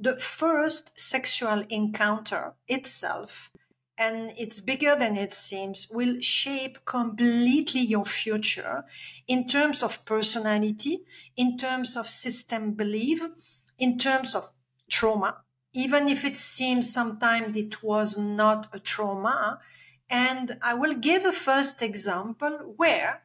The 0.01 0.17
first 0.17 0.99
sexual 0.99 1.65
encounter 1.69 2.55
itself, 2.69 3.51
and 3.99 4.33
it's 4.39 4.61
bigger 4.61 4.95
than 4.95 5.17
it 5.17 5.33
seems, 5.35 5.89
will 5.91 6.21
shape 6.21 6.85
completely 6.85 7.81
your 7.81 8.05
future 8.05 8.85
in 9.27 9.49
terms 9.49 9.83
of 9.83 10.05
personality, 10.05 11.01
in 11.37 11.59
terms 11.59 11.97
of 11.97 12.09
system 12.09 12.73
belief, 12.73 13.27
in 13.79 13.99
terms 13.99 14.37
of 14.37 14.51
trauma, 14.89 15.39
even 15.73 16.09
if 16.09 16.25
it 16.25 16.37
seems 16.37 16.93
sometimes 16.93 17.57
it 17.57 17.83
was 17.83 18.17
not 18.17 18.69
a 18.73 18.79
trauma. 18.79 19.59
And 20.09 20.59
I 20.63 20.75
will 20.75 20.95
give 20.95 21.25
a 21.25 21.33
first 21.33 21.83
example 21.83 22.75
where 22.77 23.23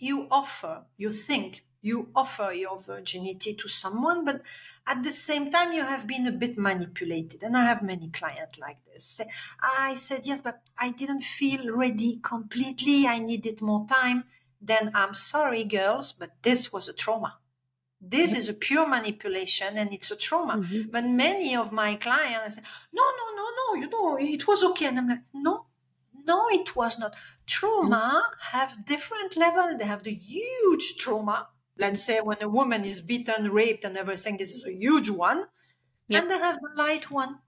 you 0.00 0.26
offer, 0.30 0.84
you 0.96 1.12
think, 1.12 1.64
you 1.82 2.10
offer 2.14 2.52
your 2.52 2.78
virginity 2.78 3.54
to 3.54 3.68
someone, 3.68 4.24
but 4.24 4.42
at 4.86 5.02
the 5.02 5.10
same 5.10 5.50
time, 5.50 5.72
you 5.72 5.82
have 5.82 6.06
been 6.06 6.26
a 6.26 6.32
bit 6.32 6.58
manipulated. 6.58 7.42
And 7.42 7.56
I 7.56 7.64
have 7.64 7.82
many 7.82 8.08
clients 8.08 8.58
like 8.58 8.84
this. 8.84 9.20
I 9.62 9.94
said, 9.94 10.26
yes, 10.26 10.42
but 10.42 10.70
I 10.78 10.90
didn't 10.90 11.22
feel 11.22 11.74
ready 11.74 12.20
completely. 12.22 13.06
I 13.06 13.18
needed 13.18 13.62
more 13.62 13.86
time. 13.86 14.24
Then 14.60 14.90
I'm 14.94 15.14
sorry, 15.14 15.64
girls, 15.64 16.12
but 16.12 16.42
this 16.42 16.70
was 16.72 16.88
a 16.88 16.92
trauma. 16.92 17.38
This 18.00 18.36
is 18.36 18.48
a 18.48 18.54
pure 18.54 18.88
manipulation 18.88 19.76
and 19.76 19.92
it's 19.92 20.10
a 20.10 20.16
trauma. 20.16 20.58
Mm-hmm. 20.58 20.90
But 20.90 21.04
many 21.04 21.54
of 21.56 21.70
my 21.70 21.96
clients 21.96 22.56
say, 22.56 22.62
no, 22.92 23.02
no, 23.02 23.36
no, 23.36 23.46
no, 23.58 23.80
you 23.80 23.88
know, 23.88 24.18
it 24.18 24.46
was 24.46 24.64
okay. 24.64 24.86
And 24.86 24.98
I'm 24.98 25.08
like, 25.08 25.20
no, 25.34 25.66
no, 26.26 26.48
it 26.50 26.76
was 26.76 26.98
not. 26.98 27.14
Trauma 27.46 28.22
mm-hmm. 28.24 28.56
have 28.56 28.84
different 28.84 29.36
level. 29.36 29.76
They 29.76 29.84
have 29.84 30.02
the 30.02 30.14
huge 30.14 30.96
trauma. 30.96 31.48
Let's 31.78 32.04
say 32.04 32.20
when 32.20 32.42
a 32.42 32.48
woman 32.48 32.84
is 32.84 33.00
beaten, 33.00 33.50
raped, 33.50 33.84
and 33.84 33.96
everything, 33.96 34.36
this 34.36 34.52
is 34.52 34.66
a 34.66 34.72
huge 34.72 35.10
one. 35.10 35.44
Yep. 36.08 36.22
And 36.22 36.30
they 36.30 36.38
have 36.38 36.56
the 36.56 36.70
light 36.76 37.10
one. 37.10 37.38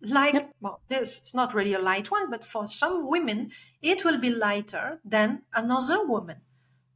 Like, 0.00 0.34
yep. 0.34 0.54
well, 0.60 0.80
this 0.88 1.18
it's 1.18 1.34
not 1.34 1.54
really 1.54 1.74
a 1.74 1.78
light 1.78 2.10
one, 2.10 2.30
but 2.30 2.44
for 2.44 2.66
some 2.66 3.08
women, 3.08 3.50
it 3.82 4.04
will 4.04 4.18
be 4.18 4.30
lighter 4.30 5.00
than 5.04 5.42
another 5.54 6.06
woman. 6.06 6.42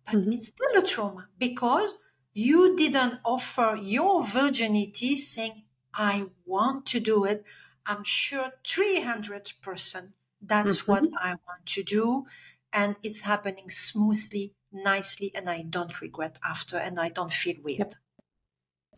But 0.07 0.17
mm-hmm. 0.17 0.33
it's 0.33 0.49
still 0.49 0.77
a 0.77 0.87
trauma 0.87 1.29
because 1.39 1.95
you 2.33 2.77
didn't 2.77 3.21
offer 3.25 3.77
your 3.81 4.23
virginity 4.23 5.17
saying, 5.17 5.65
I 5.95 6.27
want 6.47 6.87
to 6.87 7.01
do 7.01 7.25
it. 7.25 7.45
I'm 7.85 8.05
sure 8.05 8.53
300% 8.65 10.13
that's 10.43 10.83
mm-hmm. 10.83 10.93
what 10.93 11.05
I 11.21 11.31
want 11.31 11.67
to 11.67 11.83
do. 11.83 12.27
And 12.73 12.97
it's 13.03 13.23
happening 13.23 13.71
smoothly, 13.71 14.55
nicely, 14.73 15.31
and 15.35 15.49
I 15.49 15.63
don't 15.63 16.01
regret 16.01 16.39
after, 16.45 16.77
and 16.79 16.99
I 16.99 17.11
don't 17.11 17.33
feel 17.33 17.57
weird. 17.63 17.79
Yep. 17.79 17.95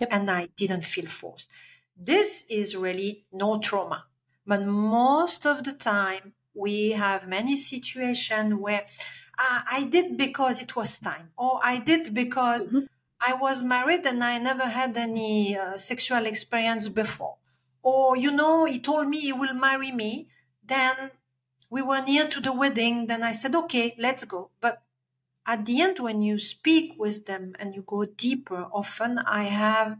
Yep. 0.00 0.08
And 0.12 0.30
I 0.30 0.48
didn't 0.56 0.84
feel 0.84 1.06
forced. 1.06 1.50
This 1.96 2.44
is 2.48 2.76
really 2.76 3.26
no 3.32 3.58
trauma. 3.58 4.04
But 4.46 4.64
most 4.64 5.46
of 5.46 5.64
the 5.64 5.72
time, 5.72 6.34
we 6.54 6.90
have 6.90 7.28
many 7.28 7.56
situations 7.56 8.54
where 8.54 8.84
uh, 9.38 9.60
I 9.70 9.84
did 9.84 10.16
because 10.16 10.62
it 10.62 10.76
was 10.76 10.98
time, 10.98 11.30
or 11.36 11.60
I 11.62 11.78
did 11.78 12.14
because 12.14 12.66
mm-hmm. 12.66 12.80
I 13.20 13.34
was 13.34 13.62
married 13.62 14.06
and 14.06 14.22
I 14.22 14.38
never 14.38 14.64
had 14.64 14.96
any 14.96 15.56
uh, 15.56 15.76
sexual 15.78 16.26
experience 16.26 16.88
before. 16.88 17.36
Or, 17.82 18.16
you 18.16 18.30
know, 18.30 18.64
he 18.64 18.78
told 18.78 19.08
me 19.08 19.20
he 19.20 19.32
will 19.32 19.54
marry 19.54 19.92
me. 19.92 20.28
Then 20.62 21.10
we 21.74 21.82
were 21.82 22.02
near 22.02 22.26
to 22.28 22.40
the 22.40 22.52
wedding. 22.52 23.08
Then 23.08 23.22
I 23.24 23.32
said, 23.32 23.54
okay, 23.56 23.96
let's 23.98 24.24
go. 24.24 24.50
But 24.60 24.82
at 25.44 25.66
the 25.66 25.80
end, 25.80 25.98
when 25.98 26.22
you 26.22 26.38
speak 26.38 26.94
with 26.96 27.26
them 27.26 27.54
and 27.58 27.74
you 27.74 27.82
go 27.82 28.04
deeper, 28.04 28.68
often 28.72 29.18
I 29.18 29.44
have, 29.44 29.98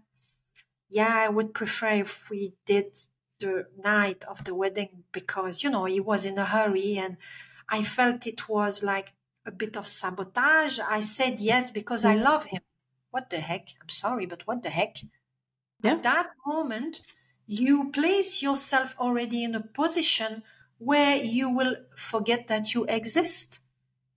yeah, 0.89 1.15
I 1.27 1.29
would 1.29 1.53
prefer 1.53 1.91
if 2.07 2.31
we 2.31 2.55
did 2.65 2.97
the 3.41 3.67
night 3.77 4.25
of 4.27 4.45
the 4.45 4.55
wedding 4.55 5.03
because, 5.11 5.65
you 5.65 5.71
know, 5.71 5.87
he 5.87 5.99
was 5.99 6.25
in 6.25 6.39
a 6.39 6.45
hurry 6.45 6.97
and 6.97 7.17
I 7.69 7.83
felt 7.83 8.29
it 8.29 8.49
was 8.49 8.85
like 8.85 9.15
a 9.45 9.51
bit 9.51 9.77
of 9.77 9.85
sabotage. 9.87 10.79
I 10.79 11.01
said 11.01 11.41
yes 11.41 11.71
because 11.71 12.05
I 12.05 12.15
love 12.15 12.45
him 12.45 12.63
what 13.15 13.31
the 13.31 13.39
heck? 13.39 13.69
I'm 13.81 13.89
sorry, 13.89 14.27
but 14.27 14.45
what 14.45 14.65
the 14.65 14.71
heck? 14.71 14.97
Yeah. 15.83 15.93
At 15.93 16.03
that 16.03 16.31
moment, 16.45 17.01
you 17.47 17.93
place 17.93 18.43
yourself 18.43 18.97
already 18.99 19.45
in 19.45 19.55
a 19.55 19.61
position 19.61 20.43
where 20.79 21.17
you 21.17 21.51
will 21.51 21.77
forget 21.97 22.47
that 22.49 22.75
you 22.75 22.85
exist. 22.87 23.61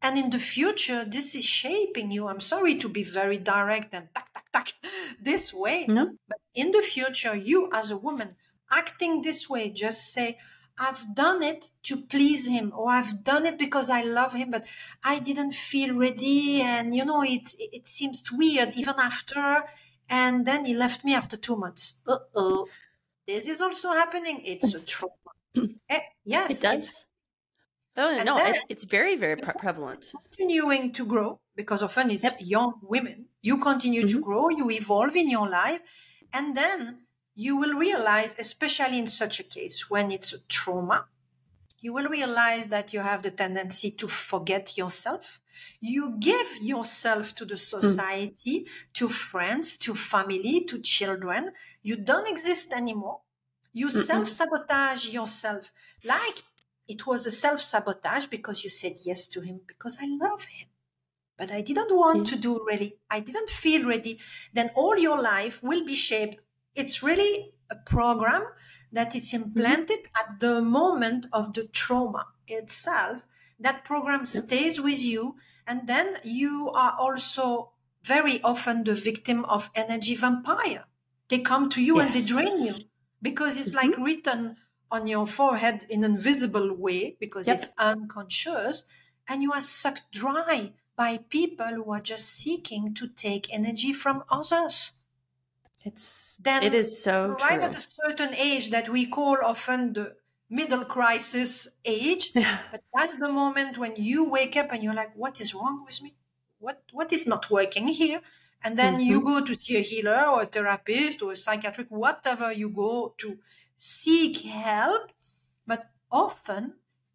And 0.01 0.17
in 0.17 0.29
the 0.29 0.39
future, 0.39 1.03
this 1.05 1.33
is 1.35 1.45
shaping 1.45 2.11
you. 2.11 2.27
I'm 2.27 2.39
sorry 2.39 2.75
to 2.75 2.87
be 2.89 3.03
very 3.03 3.37
direct 3.37 3.93
and 3.93 4.09
tack, 4.13 4.31
tack, 4.33 4.51
tack 4.51 4.73
this 5.21 5.53
way. 5.53 5.85
No. 5.87 6.15
But 6.27 6.39
in 6.53 6.71
the 6.71 6.81
future, 6.81 7.35
you 7.35 7.69
as 7.73 7.91
a 7.91 7.97
woman 7.97 8.35
acting 8.71 9.21
this 9.21 9.49
way, 9.49 9.69
just 9.69 10.11
say, 10.13 10.37
I've 10.79 11.15
done 11.15 11.41
it 11.41 11.71
to 11.83 11.97
please 12.03 12.47
him, 12.47 12.71
or 12.75 12.91
I've 12.91 13.23
done 13.23 13.47
it 13.47 13.57
because 13.57 13.89
I 13.89 14.03
love 14.03 14.33
him, 14.33 14.51
but 14.51 14.65
I 15.03 15.17
didn't 15.17 15.53
feel 15.53 15.95
ready, 15.95 16.61
and 16.61 16.95
you 16.95 17.03
know, 17.03 17.23
it 17.23 17.55
it 17.57 17.87
seems 17.87 18.23
weird 18.31 18.73
even 18.75 18.93
after. 18.99 19.63
And 20.09 20.45
then 20.45 20.65
he 20.65 20.73
left 20.75 21.03
me 21.03 21.15
after 21.15 21.35
two 21.35 21.55
months. 21.57 21.95
Uh 22.07 22.19
oh, 22.35 22.67
this 23.27 23.47
is 23.47 23.61
also 23.61 23.91
happening. 23.91 24.41
It's 24.45 24.73
a 24.73 24.79
trauma. 24.79 25.13
eh, 25.89 25.99
yes, 26.25 26.51
it 26.51 26.61
does. 26.61 27.05
Oh 27.95 28.21
no, 28.23 28.37
it's, 28.37 28.63
it's 28.69 28.83
very 28.83 29.15
very 29.15 29.37
pre- 29.37 29.53
prevalent. 29.57 30.11
Continuing 30.23 30.93
to 30.93 31.05
grow 31.05 31.39
because 31.55 31.81
often 31.81 32.11
it's 32.11 32.23
yep. 32.23 32.37
young 32.39 32.73
women. 32.83 33.25
You 33.41 33.57
continue 33.57 34.01
mm-hmm. 34.01 34.17
to 34.17 34.23
grow, 34.23 34.49
you 34.49 34.69
evolve 34.69 35.15
in 35.15 35.29
your 35.29 35.49
life, 35.49 35.81
and 36.31 36.55
then 36.55 36.99
you 37.33 37.57
will 37.57 37.73
realize, 37.73 38.35
especially 38.39 38.99
in 38.99 39.07
such 39.07 39.39
a 39.39 39.43
case 39.43 39.89
when 39.89 40.11
it's 40.11 40.33
a 40.33 40.39
trauma, 40.47 41.05
you 41.79 41.93
will 41.93 42.07
realize 42.07 42.67
that 42.67 42.93
you 42.93 42.99
have 42.99 43.21
the 43.21 43.31
tendency 43.31 43.91
to 43.91 44.07
forget 44.07 44.77
yourself. 44.77 45.39
You 45.79 46.17
give 46.19 46.47
yourself 46.61 47.35
to 47.35 47.45
the 47.45 47.57
society, 47.57 48.65
mm. 48.65 48.93
to 48.93 49.07
friends, 49.09 49.77
to 49.77 49.93
family, 49.93 50.65
to 50.65 50.79
children. 50.79 51.51
You 51.83 51.95
don't 51.97 52.27
exist 52.27 52.73
anymore. 52.73 53.21
You 53.77 53.89
self 53.89 54.27
sabotage 54.27 55.07
yourself 55.09 55.71
like 56.03 56.43
it 56.87 57.05
was 57.05 57.25
a 57.25 57.31
self 57.31 57.61
sabotage 57.61 58.25
because 58.27 58.63
you 58.63 58.69
said 58.69 58.95
yes 59.03 59.27
to 59.27 59.41
him 59.41 59.61
because 59.67 59.97
I 60.01 60.07
love 60.07 60.45
him. 60.45 60.67
But 61.37 61.51
I 61.51 61.61
didn't 61.61 61.95
want 61.95 62.25
to 62.27 62.35
do 62.35 62.53
really. 62.67 62.95
I 63.09 63.19
didn't 63.19 63.49
feel 63.49 63.87
ready. 63.87 64.19
Then 64.53 64.71
all 64.75 64.97
your 64.97 65.21
life 65.21 65.61
will 65.61 65.85
be 65.85 65.95
shaped 65.95 66.39
it's 66.77 67.01
really 67.01 67.53
a 67.71 67.75
program 67.75 68.43
that 68.93 69.15
is 69.15 69.31
mm-hmm. 69.31 69.43
implanted 69.43 70.03
mm-hmm. 70.03 70.31
at 70.31 70.39
the 70.39 70.61
moment 70.61 71.25
of 71.33 71.53
the 71.53 71.67
trauma 71.67 72.27
itself. 72.47 73.25
That 73.59 73.83
program 73.83 74.25
stays 74.27 74.79
with 74.79 75.03
you, 75.03 75.35
and 75.65 75.87
then 75.87 76.17
you 76.23 76.71
are 76.75 76.95
also 76.97 77.71
very 78.03 78.41
often 78.43 78.83
the 78.83 78.93
victim 78.93 79.43
of 79.45 79.71
energy 79.73 80.15
vampire. 80.15 80.85
They 81.29 81.39
come 81.39 81.69
to 81.71 81.81
you 81.81 81.97
yes. 81.97 82.05
and 82.05 82.13
they 82.15 82.25
drain 82.25 82.63
you 82.63 82.75
because 83.21 83.59
it's 83.59 83.71
mm-hmm. 83.71 83.91
like 83.91 83.97
written 83.97 84.57
on 84.91 85.07
your 85.07 85.27
forehead 85.27 85.85
in 85.89 86.03
an 86.03 86.11
invisible 86.11 86.73
way 86.73 87.17
because 87.19 87.47
yep. 87.47 87.57
it's 87.57 87.69
unconscious, 87.77 88.83
and 89.27 89.43
you 89.43 89.51
are 89.51 89.61
sucked 89.61 90.11
dry 90.11 90.73
by 90.95 91.17
people 91.29 91.67
who 91.67 91.91
are 91.91 92.01
just 92.01 92.29
seeking 92.29 92.93
to 92.95 93.07
take 93.07 93.53
energy 93.53 93.93
from 93.93 94.23
others. 94.29 94.91
It's 95.83 96.35
then 96.39 96.63
it 96.63 96.73
is 96.73 97.01
so 97.01 97.37
arrive 97.39 97.59
true. 97.59 97.69
at 97.69 97.75
a 97.75 97.79
certain 97.79 98.33
age 98.35 98.71
that 98.71 98.89
we 98.89 99.05
call 99.05 99.37
often 99.43 99.93
the 99.93 100.15
middle 100.49 100.85
crisis 100.85 101.67
age. 101.85 102.31
Yeah. 102.35 102.59
But 102.71 102.83
that's 102.93 103.15
the 103.15 103.31
moment 103.31 103.77
when 103.77 103.93
you 103.95 104.29
wake 104.29 104.57
up 104.57 104.71
and 104.71 104.83
you're 104.83 104.93
like, 104.93 105.15
what 105.15 105.39
is 105.39 105.53
wrong 105.53 105.83
with 105.85 106.01
me? 106.01 106.15
What 106.59 106.83
what 106.91 107.13
is 107.13 107.25
not 107.27 107.49
working 107.49 107.87
here? 107.87 108.21
And 108.63 108.77
then 108.77 108.95
mm-hmm. 108.95 109.09
you 109.09 109.21
go 109.21 109.43
to 109.43 109.55
see 109.55 109.77
a 109.77 109.81
healer 109.81 110.25
or 110.27 110.43
a 110.43 110.45
therapist 110.45 111.21
or 111.21 111.31
a 111.31 111.35
psychiatric, 111.35 111.87
whatever 111.89 112.51
you 112.51 112.69
go 112.69 113.13
to 113.19 113.37
seek 113.75 114.41
help. 114.41 115.11
But 115.65 115.85
often, 116.11 116.73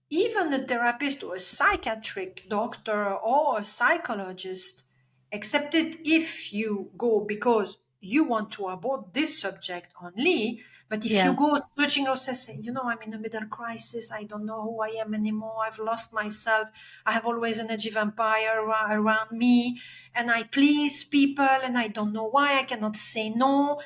even 0.08 0.52
a 0.52 0.66
therapist 0.66 1.24
or 1.24 1.36
a 1.36 1.40
psychiatric 1.40 2.48
doctor 2.48 3.14
or 3.14 3.58
a 3.58 3.64
psychologist 3.64 4.84
accept 5.32 5.74
it 5.74 5.96
if 6.04 6.52
you 6.52 6.90
go 6.96 7.20
because 7.20 7.78
you 8.02 8.24
want 8.24 8.50
to 8.52 8.66
abort 8.68 9.14
this 9.14 9.40
subject 9.40 9.92
only. 10.02 10.62
But 10.88 11.06
if 11.06 11.22
Yeah. 11.22 11.24
you 11.24 11.34
go 11.34 11.54
searching 11.78 12.04
yourself, 12.04 12.36
say, 12.36 12.56
you 12.60 12.72
know, 12.72 12.82
I'm 12.84 13.00
in 13.02 13.14
a 13.14 13.18
middle 13.18 13.46
crisis. 13.46 14.12
I 14.12 14.24
don't 14.24 14.44
know 14.44 14.60
who 14.62 14.80
I 14.82 14.88
am 14.88 15.14
anymore. 15.14 15.64
I've 15.64 15.78
lost 15.78 16.12
myself. 16.12 16.68
I 17.06 17.12
have 17.12 17.26
always 17.26 17.58
an 17.58 17.66
energy 17.68 17.90
vampire 17.90 18.60
around 18.66 19.30
me, 19.32 19.80
and 20.14 20.30
I 20.30 20.42
please 20.42 21.04
people, 21.04 21.44
and 21.44 21.78
I 21.78 21.88
don't 21.88 22.12
know 22.12 22.26
why 22.28 22.58
I 22.58 22.64
cannot 22.64 22.96
say 22.96 23.30
no. 23.30 23.80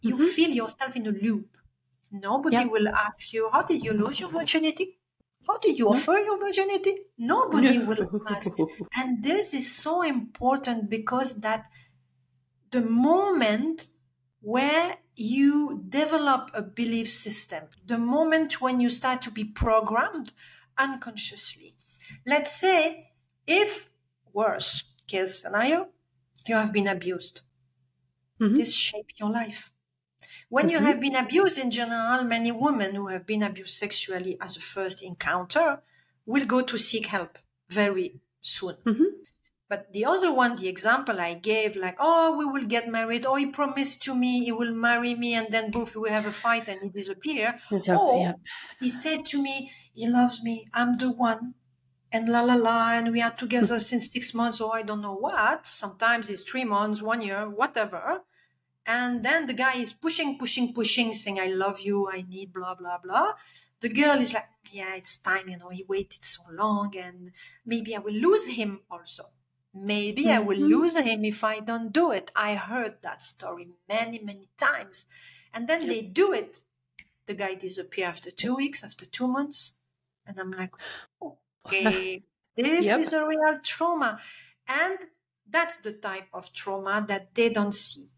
You 0.00 0.16
Mhm. 0.16 0.36
feel 0.36 0.50
yourself 0.50 0.96
in 0.96 1.06
a 1.06 1.10
loop. 1.12 1.56
Nobody 2.10 2.64
Yeah. 2.64 2.66
will 2.66 2.88
ask 2.88 3.32
you, 3.32 3.50
how 3.52 3.62
did 3.62 3.84
you 3.84 3.92
lose 3.92 4.20
your 4.20 4.30
virginity? 4.30 5.00
How 5.46 5.58
did 5.58 5.78
you 5.78 5.88
offer 5.90 6.12
your 6.18 6.38
virginity? 6.38 6.96
Nobody 7.18 7.78
will 7.78 8.06
ask. 8.28 8.52
And 8.94 9.22
this 9.22 9.54
is 9.54 9.70
so 9.74 10.02
important 10.02 10.88
because 10.90 11.40
that 11.40 11.68
the 12.70 12.80
moment 12.80 13.88
where 14.40 14.96
you 15.16 15.84
develop 15.88 16.50
a 16.54 16.62
belief 16.62 17.10
system, 17.10 17.68
the 17.86 17.98
moment 17.98 18.60
when 18.60 18.80
you 18.80 18.90
start 18.90 19.22
to 19.22 19.30
be 19.30 19.44
programmed 19.44 20.32
unconsciously. 20.78 21.74
Let's 22.26 22.52
say 22.54 23.10
if 23.46 23.90
worse 24.32 24.84
case 25.06 25.40
scenario, 25.40 25.90
you 26.46 26.54
have 26.56 26.72
been 26.72 26.88
abused. 26.88 27.42
Mhm. 28.40 28.56
This 28.56 28.74
shape 28.74 29.18
your 29.18 29.30
life. 29.30 29.70
When 30.50 30.68
you 30.70 30.78
Mhm. 30.78 30.84
have 30.84 31.00
been 31.00 31.16
abused 31.16 31.58
in 31.58 31.70
general, 31.70 32.24
many 32.24 32.52
women 32.52 32.94
who 32.96 33.08
have 33.08 33.26
been 33.26 33.42
abused 33.42 33.76
sexually 33.76 34.38
as 34.40 34.56
a 34.56 34.60
first 34.60 35.02
encounter 35.02 35.82
will 36.26 36.46
go 36.46 36.62
to 36.62 36.78
seek 36.78 37.06
help 37.06 37.38
very 37.68 38.20
soon. 38.42 38.78
Mhm. 38.84 39.26
But 39.68 39.92
the 39.92 40.04
other 40.04 40.32
one, 40.32 40.54
the 40.54 40.68
example 40.68 41.20
I 41.20 41.34
gave, 41.34 41.74
like, 41.74 41.96
oh, 41.98 42.36
we 42.36 42.44
will 42.44 42.66
get 42.66 42.88
married, 42.88 43.26
Oh, 43.26 43.34
he 43.34 43.46
promised 43.46 44.00
to 44.04 44.14
me 44.14 44.44
he 44.44 44.52
will 44.52 44.72
marry 44.72 45.14
me, 45.14 45.34
and 45.34 45.48
then 45.50 45.72
both 45.72 45.96
we 45.96 46.08
have 46.08 46.26
a 46.26 46.32
fight 46.32 46.68
and 46.68 46.80
he 46.82 46.88
disappear. 46.88 47.58
So, 47.76 47.98
or 47.98 48.20
yeah. 48.20 48.32
he 48.78 48.88
said 48.90 49.26
to 49.26 49.42
me, 49.42 49.72
he 49.92 50.06
loves 50.06 50.40
me, 50.42 50.68
I'm 50.72 50.92
the 50.94 51.10
one, 51.10 51.54
and 52.12 52.28
la 52.28 52.42
la 52.42 52.54
la, 52.54 52.92
and 52.92 53.12
we 53.12 53.20
are 53.20 53.32
together 53.32 53.78
since 53.90 54.12
six 54.12 54.32
months, 54.34 54.60
or 54.60 54.76
I 54.76 54.82
don't 54.82 55.00
know 55.00 55.16
what. 55.16 55.66
Sometimes 55.66 56.30
it's 56.30 56.44
three 56.44 56.64
months, 56.64 57.02
one 57.02 57.20
year, 57.20 57.48
whatever. 57.48 58.22
And 58.86 59.24
then 59.24 59.46
the 59.46 59.52
guy 59.52 59.78
is 59.78 59.92
pushing, 59.92 60.38
pushing, 60.38 60.72
pushing, 60.72 61.12
saying, 61.12 61.40
I 61.40 61.46
love 61.46 61.80
you, 61.80 62.08
I 62.08 62.22
need 62.22 62.52
blah, 62.52 62.76
blah, 62.76 62.98
blah. 63.02 63.32
The 63.80 63.88
girl 63.88 64.20
is 64.20 64.32
like, 64.32 64.48
yeah, 64.70 64.94
it's 64.94 65.18
time, 65.18 65.48
you 65.48 65.58
know, 65.58 65.70
he 65.70 65.84
waited 65.88 66.22
so 66.22 66.42
long, 66.52 66.96
and 66.96 67.32
maybe 67.64 67.96
I 67.96 67.98
will 67.98 68.14
lose 68.14 68.46
him 68.46 68.82
also. 68.88 69.30
Maybe 69.76 70.30
I 70.30 70.38
will 70.40 70.58
Mhm. 70.58 70.72
lose 70.74 70.96
him 70.96 71.24
if 71.24 71.44
I 71.44 71.60
don't 71.60 71.92
do 71.92 72.10
it. 72.12 72.30
I 72.34 72.54
heard 72.56 73.02
that 73.02 73.22
story 73.22 73.68
many, 73.88 74.18
many 74.18 74.48
times. 74.56 75.06
And 75.52 75.68
then 75.68 75.86
they 75.86 76.02
do 76.02 76.32
it. 76.32 76.62
The 77.26 77.34
guy 77.34 77.54
disappear 77.54 78.06
after 78.06 78.30
two 78.30 78.54
weeks, 78.56 78.84
after 78.84 79.06
two 79.06 79.26
months. 79.28 79.76
And 80.26 80.38
I'm 80.40 80.50
like, 80.52 80.74
okay, 81.22 82.24
this 82.56 82.96
Yep. 82.96 82.96
is 82.96 83.12
a 83.12 83.26
real 83.26 83.60
trauma. 83.62 84.20
And 84.68 84.98
that's 85.46 85.76
the 85.78 85.92
type 85.92 86.28
of 86.32 86.52
trauma 86.52 87.04
that 87.08 87.34
they 87.34 87.48
don't 87.50 87.74
see. 87.74 88.10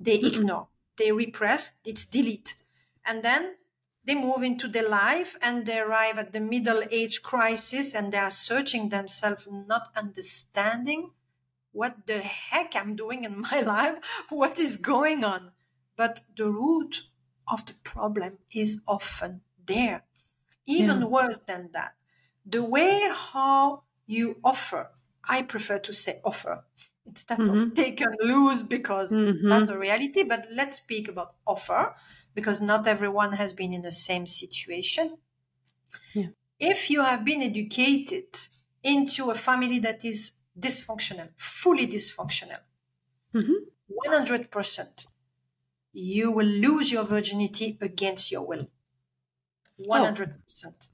They 0.00 0.16
ignore, 0.16 0.68
they 0.96 1.12
repress, 1.12 1.78
it's 1.84 2.06
delete. 2.06 2.56
And 3.04 3.22
then 3.22 3.56
they 4.06 4.14
move 4.14 4.42
into 4.42 4.68
the 4.68 4.82
life 4.82 5.36
and 5.42 5.66
they 5.66 5.78
arrive 5.80 6.18
at 6.18 6.32
the 6.32 6.40
middle 6.40 6.82
age 6.90 7.22
crisis 7.22 7.94
and 7.94 8.12
they 8.12 8.18
are 8.18 8.30
searching 8.30 8.88
themselves, 8.88 9.46
not 9.50 9.88
understanding 9.96 11.12
what 11.72 12.06
the 12.06 12.18
heck 12.20 12.74
I'm 12.74 12.96
doing 12.96 13.24
in 13.24 13.40
my 13.40 13.60
life, 13.74 13.98
what 14.30 14.58
is 14.58 14.76
going 14.76 15.24
on. 15.24 15.52
But 15.96 16.22
the 16.36 16.50
root 16.50 17.04
of 17.48 17.66
the 17.66 17.74
problem 17.74 18.38
is 18.52 18.82
often 18.86 19.42
there. 19.66 20.04
Even 20.66 20.98
Yeah. 20.98 21.10
worse 21.10 21.38
than 21.38 21.70
that, 21.72 21.94
the 22.44 22.62
way 22.62 23.08
how 23.12 23.84
you 24.06 24.40
offer, 24.44 24.90
I 25.24 25.42
prefer 25.42 25.78
to 25.80 25.92
say 25.92 26.20
offer 26.24 26.64
instead 27.04 27.48
of 27.48 27.64
Mhm. 27.64 27.74
take 27.74 28.00
and 28.00 28.16
lose 28.20 28.62
because 28.62 29.16
Mhm. 29.16 29.46
that's 29.48 29.66
the 29.66 29.78
reality. 29.78 30.22
But 30.24 30.46
let's 30.52 30.76
speak 30.76 31.08
about 31.08 31.36
offer 31.46 31.94
because 32.36 32.60
not 32.62 32.86
everyone 32.88 33.34
has 33.34 33.52
been 33.54 33.72
in 33.74 33.82
the 33.82 33.92
same 33.92 34.26
situation. 34.28 35.18
Yeah. 36.14 36.28
If 36.58 36.90
you 36.90 37.02
have 37.02 37.24
been 37.24 37.42
educated 37.42 38.36
into 38.82 39.30
a 39.30 39.34
family 39.34 39.78
that 39.80 40.04
is 40.04 40.32
dysfunctional, 40.58 41.30
fully 41.36 41.86
dysfunctional, 41.86 42.60
Mhm. 43.34 43.70
100%, 43.88 45.06
you 45.92 46.32
will 46.32 46.46
lose 46.46 46.92
your 46.92 47.04
virginity 47.04 47.78
against 47.82 48.32
your 48.32 48.46
will. 48.46 48.68
100%. 49.78 50.88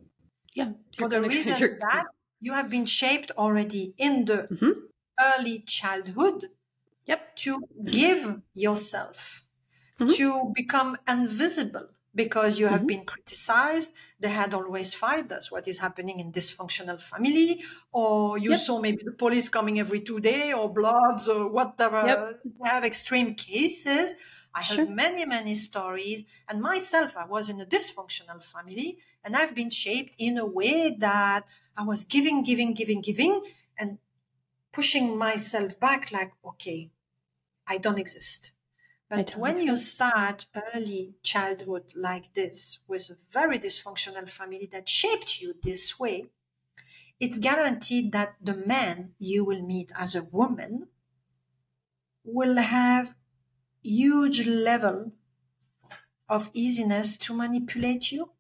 Yeah. 0.55 0.73
For 0.99 1.09
the 1.09 1.23
reason 1.33 1.59
you're- 1.59 1.79
that 1.81 2.07
you 2.41 2.53
have 2.53 2.69
been 2.71 2.87
shaped 2.87 3.31
already 3.33 3.95
in 3.99 4.25
the 4.27 4.49
Mhm. 4.51 4.89
early 5.21 5.61
childhood 5.61 6.51
Yep. 7.07 7.37
to 7.37 7.69
give 7.85 8.43
yourself, 8.55 9.45
Mhm. 10.03 10.17
to 10.17 10.53
become 10.55 10.97
invisible 11.09 11.89
because 12.15 12.59
you 12.61 12.67
have 12.67 12.83
Mhm. 12.83 12.87
been 12.93 13.05
criticized. 13.07 13.95
They 14.21 14.29
had 14.29 14.53
always 14.55 14.93
fight. 14.95 15.33
us 15.33 15.51
what 15.51 15.67
is 15.73 15.79
happening 15.79 16.21
in 16.21 16.31
dysfunctional 16.33 17.01
family. 17.01 17.51
Or 17.93 18.37
you 18.39 18.51
Yep. 18.51 18.61
saw 18.67 18.81
maybe 18.81 19.03
the 19.05 19.13
police 19.25 19.49
coming 19.49 19.79
every 19.79 20.01
two 20.01 20.21
days 20.21 20.55
or 20.55 20.67
bloods 20.73 21.29
or 21.29 21.49
whatever. 21.49 22.03
Yep. 22.07 22.41
They 22.45 22.69
have 22.69 22.85
extreme 22.85 23.35
cases. 23.35 24.15
I 24.55 24.61
Sure. 24.61 24.85
heard 24.85 24.91
many, 24.91 25.25
many 25.25 25.55
stories. 25.55 26.25
And 26.49 26.61
myself, 26.61 27.17
I 27.17 27.25
was 27.25 27.49
in 27.49 27.59
a 27.61 27.67
dysfunctional 27.67 28.43
family 28.43 28.99
and 29.25 29.35
I've 29.35 29.55
been 29.55 29.71
shaped 29.71 30.15
in 30.19 30.37
a 30.37 30.45
way 30.61 30.91
that 31.09 31.49
I 31.77 31.83
was 31.85 32.05
giving, 32.05 32.43
giving, 32.43 32.75
giving, 32.75 33.01
giving 33.01 33.35
and 33.79 33.99
pushing 34.73 35.17
myself 35.17 35.79
back 35.81 36.13
like, 36.13 36.33
okay, 36.45 36.91
I 37.67 37.79
don't 37.79 37.99
exist. 37.99 38.53
But 39.13 39.37
when 39.37 39.61
you 39.61 39.77
start 39.77 40.47
early 40.75 41.15
childhood 41.23 41.93
like 41.95 42.35
this 42.35 42.81
with 42.89 43.11
a 43.11 43.15
very 43.15 43.57
dysfunctional 43.61 44.29
family 44.29 44.67
that 44.73 44.89
shaped 44.89 45.41
you 45.41 45.55
this 45.63 46.01
way, 46.01 46.31
it's 47.21 47.39
guaranteed 47.39 48.13
that 48.13 48.37
the 48.43 48.57
man 48.57 49.15
you 49.19 49.45
will 49.45 49.63
meet 49.63 49.93
as 49.97 50.15
a 50.15 50.25
woman 50.25 50.89
will 52.25 52.57
have 52.57 53.15
huge 53.83 54.47
level 54.49 55.13
of 56.29 56.51
easiness 56.53 57.17
to 57.19 57.35
manipulate 57.35 58.11
you 58.13 58.33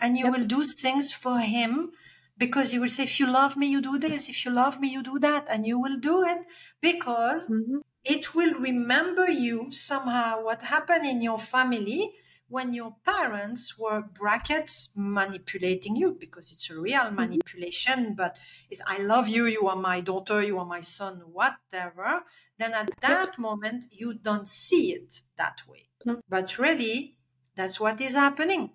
and 0.00 0.16
you 0.18 0.28
Yep. 0.28 0.30
will 0.30 0.44
do 0.46 0.62
things 0.64 1.12
for 1.12 1.40
him 1.40 1.92
because 2.38 2.74
you 2.74 2.80
will 2.80 2.88
say 2.88 3.04
if 3.04 3.20
you 3.20 3.26
love 3.30 3.56
me 3.56 3.68
you 3.68 3.80
do 3.82 3.98
this 3.98 4.28
if 4.28 4.44
you 4.44 4.50
love 4.50 4.80
me 4.80 4.88
you 4.88 5.02
do 5.02 5.18
that 5.18 5.46
and 5.48 5.66
you 5.66 5.78
will 5.78 5.98
do 5.98 6.22
it 6.24 6.46
because 6.80 7.48
Mhm. 7.48 7.80
It 8.04 8.34
will 8.34 8.54
remember 8.54 9.30
you 9.30 9.70
somehow 9.72 10.42
what 10.42 10.62
happened 10.62 11.06
in 11.06 11.22
your 11.22 11.38
family 11.38 12.12
when 12.48 12.72
your 12.74 12.96
parents 13.04 13.78
were 13.78 14.02
brackets 14.02 14.88
manipulating 14.96 15.94
you 15.94 16.16
because 16.18 16.50
it's 16.50 16.68
a 16.68 16.78
real 16.78 17.02
mm-hmm. 17.02 17.16
manipulation 17.16 18.14
but 18.14 18.38
it's 18.70 18.82
i 18.86 18.98
love 18.98 19.28
you 19.28 19.46
you 19.46 19.68
are 19.68 19.76
my 19.76 20.00
daughter 20.00 20.42
you 20.42 20.58
are 20.58 20.64
my 20.64 20.80
son 20.80 21.22
whatever. 21.32 22.22
Then 22.58 22.74
at 22.74 22.90
that 23.00 23.38
moment 23.38 23.86
you 23.90 24.12
don't 24.12 24.46
see 24.46 24.92
it 24.92 25.22
that 25.38 25.62
way. 25.66 25.88
But 26.28 26.58
really 26.58 27.16
that's 27.54 27.80
what 27.80 28.00
is 28.00 28.14
happening. 28.14 28.72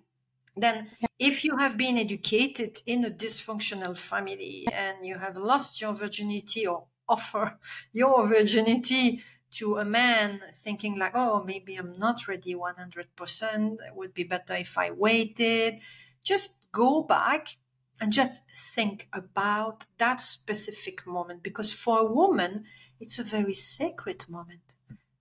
Then 0.56 0.88
if 1.18 1.44
you 1.44 1.56
have 1.58 1.76
been 1.76 1.96
educated 1.96 2.82
in 2.86 3.04
a 3.04 3.10
dysfunctional 3.10 3.96
family 3.96 4.66
and 4.72 5.06
you 5.06 5.18
have 5.18 5.36
lost 5.36 5.80
your 5.80 5.92
virginity 5.92 6.66
or 6.66 6.86
offer 7.08 7.58
your 7.92 8.26
virginity 8.26 9.20
to 9.50 9.78
a 9.78 9.84
man 9.84 10.40
thinking 10.52 10.98
like 10.98 11.12
oh 11.14 11.42
maybe 11.44 11.76
i'm 11.76 11.98
not 11.98 12.26
ready 12.28 12.54
100% 12.54 13.72
it 13.86 13.94
would 13.94 14.12
be 14.12 14.24
better 14.24 14.54
if 14.54 14.76
i 14.76 14.90
waited 14.90 15.80
just 16.24 16.54
go 16.72 17.02
back 17.02 17.56
and 18.00 18.12
just 18.12 18.42
think 18.54 19.08
about 19.12 19.86
that 19.96 20.20
specific 20.20 21.06
moment 21.06 21.42
because 21.42 21.72
for 21.72 22.00
a 22.00 22.04
woman 22.04 22.64
it's 23.00 23.18
a 23.18 23.22
very 23.22 23.54
sacred 23.54 24.28
moment 24.28 24.74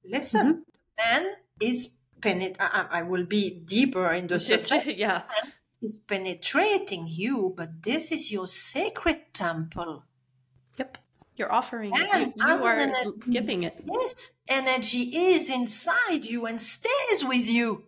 listen 0.04 0.48
mm-hmm. 0.48 1.22
man 1.22 1.34
is 1.62 1.96
penet- 2.26 2.58
I, 2.60 2.88
I 3.00 3.02
will 3.04 3.26
be 3.26 3.50
deeper 3.52 4.12
in 4.12 4.28
the 4.28 4.40
subject 4.50 4.88
yeah. 4.88 5.24
is 5.82 5.98
penetrating 5.98 7.06
you, 7.08 7.54
but 7.56 7.84
this 7.84 8.12
is 8.12 8.32
your 8.32 8.48
sacred 8.48 9.34
temple. 9.34 10.04
Yep. 10.78 10.98
You're 11.38 11.52
offering 11.52 11.92
it. 11.94 12.10
And 12.14 12.34
You, 12.36 12.48
you 12.48 12.64
are 12.64 12.76
energy- 12.76 13.12
giving 13.30 13.64
it. 13.64 13.86
This 13.86 14.40
energy 14.48 15.04
is 15.34 15.50
inside 15.50 16.24
you 16.26 16.46
and 16.46 16.60
stays 16.62 17.26
with 17.26 17.50
you. 17.50 17.84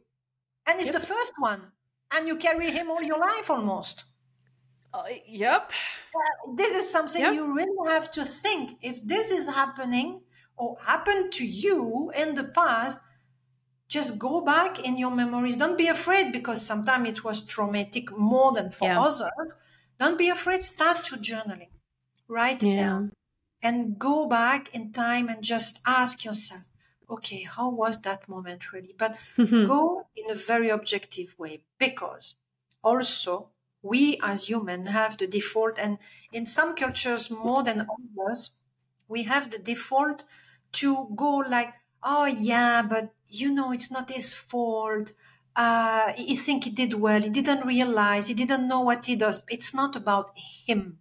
And 0.66 0.80
it's 0.80 0.88
Yep. 0.88 0.96
the 1.00 1.08
first 1.08 1.34
one. 1.40 1.72
And 2.12 2.28
you 2.28 2.36
carry 2.38 2.72
him 2.72 2.90
all 2.92 3.02
your 3.02 3.20
life 3.20 3.50
almost. 3.50 4.06
Uh, 4.94 5.04
yep. 5.26 5.72
This 6.56 6.74
is 6.74 6.90
something 6.90 7.22
Yeah. 7.22 7.32
you 7.32 7.54
really 7.54 7.90
have 7.90 8.12
to 8.12 8.26
think. 8.26 8.78
If 8.82 9.06
this 9.06 9.32
is 9.32 9.48
happening, 9.48 10.22
or 10.58 10.78
happened 10.82 11.32
to 11.32 11.46
you 11.46 12.12
in 12.16 12.36
the 12.36 12.44
past, 12.44 13.00
just 13.88 14.18
go 14.18 14.42
back 14.42 14.80
in 14.80 14.98
your 14.98 15.12
memories. 15.12 15.56
Don't 15.56 15.78
be 15.78 15.88
afraid 15.88 16.32
because 16.32 16.66
sometimes 16.66 17.08
it 17.08 17.24
was 17.24 17.42
traumatic 17.46 18.12
more 18.18 18.52
than 18.52 18.72
for 18.72 18.88
yeah. 18.88 19.02
others. 19.02 19.54
Don't 20.00 20.18
be 20.18 20.30
afraid. 20.30 20.64
Start 20.64 21.04
to 21.06 21.16
journaling. 21.18 21.70
Write 22.28 22.64
it 22.64 22.70
yeah. 22.70 22.76
down 22.82 23.12
and 23.68 24.00
go 24.00 24.26
back 24.28 24.74
in 24.74 24.94
time 24.94 25.28
and 25.28 25.44
just 25.44 25.80
ask 25.86 26.24
yourself, 26.24 26.66
okay, 27.10 27.44
how 27.44 27.70
was 27.70 28.00
that 28.02 28.30
moment 28.30 28.72
really? 28.72 28.96
But 28.98 29.18
mm-hmm. 29.38 29.66
go 29.66 30.08
in 30.16 30.32
a 30.32 30.36
very 30.36 30.70
objective 30.70 31.36
way 31.38 31.64
because 31.78 32.36
also 32.82 33.50
we 33.82 34.20
as 34.24 34.46
human 34.46 34.86
have 34.88 35.18
the 35.18 35.28
default 35.28 35.78
and 35.78 35.98
in 36.32 36.46
some 36.46 36.76
cultures 36.76 37.30
more 37.30 37.62
than 37.62 37.88
others, 37.96 38.52
we 39.10 39.24
have 39.24 39.52
the 39.52 39.60
default 39.60 40.24
to 40.80 41.10
go 41.16 41.32
like, 41.38 41.74
oh 42.04 42.26
yeah, 42.26 42.82
but 42.82 43.14
you 43.28 43.54
know, 43.54 43.74
it's 43.74 43.92
not 43.92 44.10
his 44.10 44.34
fault. 44.34 45.12
Uh, 45.58 46.14
he 46.14 46.38
think 46.38 46.64
he 46.64 46.70
did 46.70 46.94
well. 46.94 47.22
He 47.22 47.30
didn't 47.30 47.66
realize. 47.66 48.28
He 48.28 48.34
didn't 48.34 48.68
know 48.68 48.82
what 48.82 49.08
he 49.08 49.16
does. 49.18 49.44
It's 49.50 49.74
not 49.74 49.96
about 49.96 50.32
him. 50.68 51.00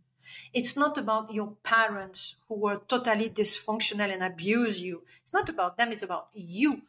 It's 0.57 0.75
not 0.75 0.97
about 0.97 1.35
your 1.35 1.53
parents 1.63 2.37
who 2.49 2.55
were 2.55 2.81
totally 2.89 3.29
dysfunctional 3.29 4.11
and 4.11 4.23
abuse 4.23 4.81
you. 4.81 5.03
It's 5.21 5.35
not 5.35 5.51
about 5.51 5.77
them. 5.77 5.93
It's 5.93 6.03
about 6.03 6.29
you. 6.33 6.81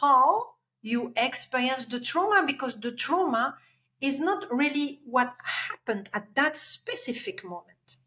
How 0.00 0.54
you 0.82 1.12
experience 1.16 1.84
the 1.84 2.00
trauma 2.00 2.42
because 2.44 2.74
the 2.74 2.90
trauma 2.90 3.56
is 4.00 4.18
not 4.18 4.52
really 4.52 4.98
what 5.04 5.36
happened 5.44 6.10
at 6.12 6.34
that 6.34 6.56
specific 6.56 7.44
moment. 7.44 7.98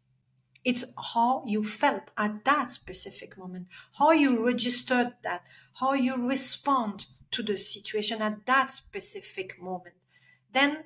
It's 0.62 0.84
how 1.14 1.42
you 1.46 1.64
felt 1.64 2.10
at 2.18 2.44
that 2.44 2.68
specific 2.68 3.38
moment, 3.38 3.68
how 3.98 4.10
you 4.10 4.44
registered 4.44 5.14
that, 5.24 5.46
how 5.80 5.94
you 5.94 6.28
respond 6.28 7.06
to 7.30 7.42
the 7.42 7.56
situation 7.56 8.20
at 8.20 8.44
that 8.44 8.70
specific 8.70 9.58
moment. 9.58 9.96
Then 10.52 10.84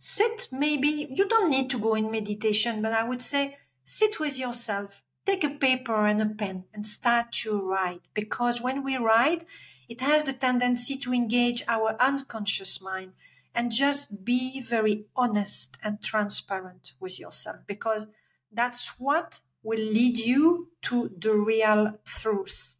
sit 0.00 0.48
maybe, 0.50 1.06
you 1.10 1.28
don't 1.28 1.50
need 1.50 1.68
to 1.68 1.78
go 1.78 1.94
in 1.94 2.10
meditation, 2.10 2.80
but 2.80 2.94
I 2.94 3.04
would 3.04 3.20
say 3.20 3.58
sit 3.84 4.18
with 4.18 4.38
yourself, 4.38 5.02
take 5.26 5.44
a 5.44 5.50
paper 5.50 6.06
and 6.06 6.22
a 6.22 6.26
pen 6.26 6.64
and 6.72 6.86
start 6.86 7.32
to 7.42 7.60
write. 7.68 8.00
Because 8.14 8.62
when 8.62 8.82
we 8.82 8.96
write, 8.96 9.44
it 9.90 10.00
has 10.00 10.24
the 10.24 10.32
tendency 10.32 10.96
to 10.96 11.12
engage 11.12 11.62
our 11.68 12.00
unconscious 12.00 12.80
mind 12.80 13.12
and 13.54 13.70
just 13.70 14.24
be 14.24 14.62
very 14.62 15.04
honest 15.14 15.76
and 15.84 16.02
transparent 16.02 16.94
with 16.98 17.20
yourself 17.20 17.58
because 17.66 18.06
that's 18.50 18.98
what 18.98 19.42
will 19.62 19.78
lead 19.78 20.16
you 20.16 20.68
to 20.80 21.10
the 21.18 21.34
real 21.34 21.98
truth. 22.06 22.72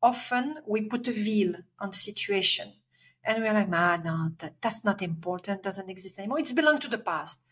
Often 0.00 0.58
we 0.68 0.82
put 0.82 1.08
a 1.08 1.12
veil 1.12 1.54
on 1.80 1.90
situation 1.90 2.74
and 3.24 3.42
we're 3.42 3.54
like, 3.54 3.68
ah, 3.72 4.00
no, 4.04 4.32
that, 4.38 4.54
that's 4.60 4.84
not 4.84 5.02
important, 5.02 5.62
doesn't 5.62 5.90
exist 5.90 6.18
anymore. 6.18 6.38
It's 6.38 6.52
belonged 6.52 6.82
to 6.82 6.88
the 6.88 6.98
past. 6.98 7.42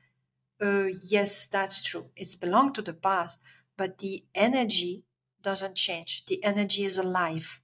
Uh, 0.61 0.89
yes, 1.05 1.47
that's 1.47 1.83
true. 1.83 2.07
It's 2.15 2.35
belonged 2.35 2.75
to 2.77 2.83
the 2.83 2.93
past, 2.93 3.43
but 3.77 3.99
the 3.99 4.25
energy 4.35 5.05
doesn't 5.43 5.75
change. 5.75 6.27
The 6.27 6.43
energy 6.45 6.85
is 6.85 6.99
alive 6.99 7.61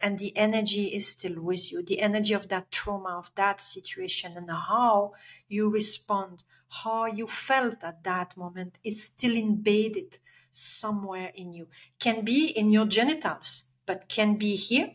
and 0.00 0.18
the 0.18 0.34
energy 0.36 0.86
is 0.86 1.08
still 1.08 1.40
with 1.42 1.70
you. 1.70 1.82
The 1.82 2.00
energy 2.00 2.32
of 2.32 2.48
that 2.48 2.70
trauma, 2.70 3.18
of 3.18 3.30
that 3.34 3.60
situation 3.60 4.32
and 4.36 4.50
how 4.50 5.12
you 5.48 5.68
respond 5.68 6.44
how 6.70 7.06
you 7.06 7.26
felt 7.26 7.82
at 7.82 8.04
that 8.04 8.36
moment 8.36 8.78
is 8.84 9.02
still 9.04 9.36
embedded 9.36 10.18
somewhere 10.50 11.32
in 11.34 11.52
you. 11.52 11.66
Can 11.98 12.24
be 12.24 12.46
in 12.46 12.70
your 12.70 12.86
genitals, 12.86 13.64
but 13.86 14.08
can 14.08 14.36
be 14.36 14.54
here, 14.54 14.94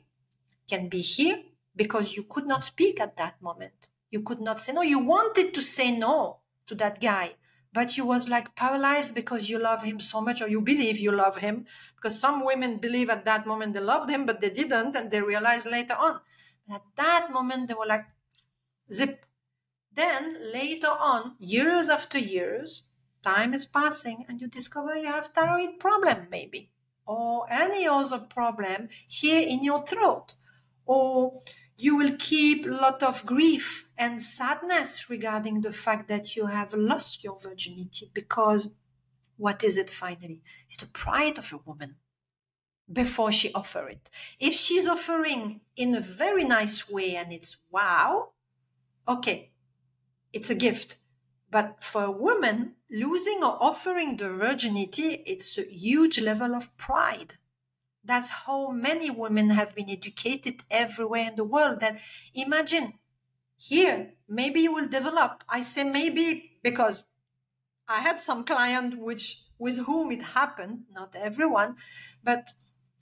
can 0.70 0.88
be 0.88 1.02
here 1.02 1.38
because 1.76 2.16
you 2.16 2.24
could 2.24 2.46
not 2.48 2.64
speak 2.64 3.00
at 3.00 3.18
that 3.18 3.42
moment. 3.42 3.90
You 4.12 4.22
could 4.22 4.40
not 4.42 4.60
say 4.60 4.74
no. 4.74 4.82
You 4.82 5.00
wanted 5.00 5.54
to 5.54 5.62
say 5.62 5.92
no 5.92 6.40
to 6.68 6.76
that 6.76 7.02
guy, 7.02 7.36
but 7.74 7.98
you 7.98 8.06
was 8.06 8.30
like 8.30 8.56
paralyzed 8.56 9.14
because 9.14 9.50
you 9.50 9.60
love 9.60 9.84
him 9.84 10.00
so 10.00 10.22
much 10.22 10.42
or 10.42 10.48
you 10.48 10.62
believe 10.62 10.98
you 10.98 11.12
love 11.12 11.38
him 11.38 11.66
because 11.96 12.20
some 12.20 12.46
women 12.46 12.78
believe 12.78 13.10
at 13.10 13.26
that 13.26 13.46
moment 13.46 13.74
they 13.74 13.82
loved 13.82 14.10
him, 14.10 14.26
but 14.26 14.42
they 14.42 14.50
didn't 14.50 14.96
and 14.96 15.12
they 15.12 15.22
realized 15.22 15.66
later 15.66 15.96
on. 15.96 16.22
and 16.68 16.76
at 16.76 16.84
that 16.96 17.32
moment, 17.32 17.68
they 17.68 17.74
were 17.74 17.86
like, 17.86 18.06
zip, 18.92 19.26
then 19.92 20.38
later 20.54 20.88
on, 20.88 21.36
years 21.40 21.90
after 21.90 22.18
years, 22.18 22.84
time 23.26 23.54
is 23.54 23.66
passing 23.66 24.24
and 24.30 24.40
you 24.40 24.48
discover 24.48 24.96
you 24.96 25.08
have 25.08 25.28
thyroid 25.28 25.80
problem 25.80 26.28
maybe 26.30 26.70
or 27.08 27.46
any 27.50 27.88
other 27.88 28.20
problem 28.20 28.88
here 29.08 29.42
in 29.42 29.64
your 29.64 29.84
throat 29.86 30.36
or 30.86 31.32
you 31.78 31.96
will 31.96 32.16
keep 32.18 32.66
a 32.66 32.70
lot 32.70 33.04
of 33.04 33.26
grief 33.26 33.88
and 33.98 34.22
sadness 34.22 35.10
regarding 35.10 35.62
the 35.62 35.72
fact 35.72 36.08
that 36.08 36.36
you 36.36 36.48
have 36.48 36.74
lost 36.74 37.24
your 37.24 37.40
virginity 37.40 38.10
because 38.14 38.70
what 39.38 39.64
is 39.64 39.78
it 39.78 39.90
finally 39.90 40.42
it's 40.66 40.78
the 40.78 40.88
pride 40.88 41.38
of 41.38 41.52
a 41.52 41.58
woman 41.66 41.96
before 42.92 43.32
she 43.32 43.52
offer 43.54 43.88
it 43.90 44.10
if 44.40 44.54
she's 44.54 44.88
offering 44.88 45.60
in 45.76 45.94
a 45.96 46.02
very 46.02 46.44
nice 46.44 46.90
way 46.90 47.16
and 47.16 47.32
it's 47.34 47.58
wow 47.72 48.30
okay 49.08 49.52
it's 50.36 50.50
a 50.50 50.56
gift. 50.56 50.98
But 51.50 51.82
for 51.82 52.04
a 52.04 52.12
woman, 52.12 52.76
losing 52.92 53.42
or 53.42 53.58
offering 53.64 54.18
the 54.18 54.30
virginity, 54.30 55.24
it's 55.26 55.58
a 55.58 55.64
huge 55.64 56.20
level 56.20 56.54
of 56.54 56.76
pride. 56.76 57.36
That's 58.06 58.30
how 58.30 58.70
many 58.70 59.10
women 59.10 59.50
have 59.50 59.76
been 59.76 59.89
educated 59.89 60.62
everywhere 60.70 61.28
in 61.30 61.36
the 61.36 61.44
world. 61.44 61.80
That 61.80 62.00
imagine 62.34 62.94
here, 63.58 64.13
maybe 64.30 64.62
you 64.62 64.74
will 64.74 64.88
develop. 64.88 65.44
I 65.50 65.62
say 65.62 65.84
maybe 65.84 66.60
because 66.63 67.04
I 67.88 68.00
had 68.00 68.20
some 68.20 68.44
client 68.44 69.00
which 69.00 69.44
with 69.58 69.86
whom 69.86 70.12
it 70.12 70.22
happened, 70.22 70.84
not 70.91 71.15
everyone, 71.15 71.76
but 72.24 72.50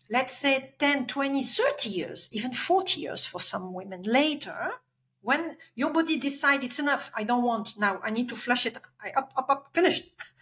let's 0.09 0.37
say 0.37 0.75
10, 0.77 1.07
20, 1.07 1.41
30 1.43 1.89
years, 1.89 2.29
even 2.31 2.53
40 2.53 3.01
years 3.01 3.25
for 3.25 3.39
some 3.39 3.73
women 3.73 4.03
later, 4.03 4.71
when 5.21 5.55
your 5.73 5.91
body 5.91 6.17
decide 6.17 6.63
it's 6.63 6.79
enough, 6.79 7.11
I 7.15 7.23
don't 7.23 7.43
want 7.43 7.77
now, 7.79 7.99
I 8.03 8.11
need 8.11 8.29
to 8.29 8.35
flush 8.35 8.65
it, 8.65 8.77
I 9.01 9.11
up, 9.15 9.33
up, 9.35 9.49
up, 9.49 9.69
finished. 9.73 10.11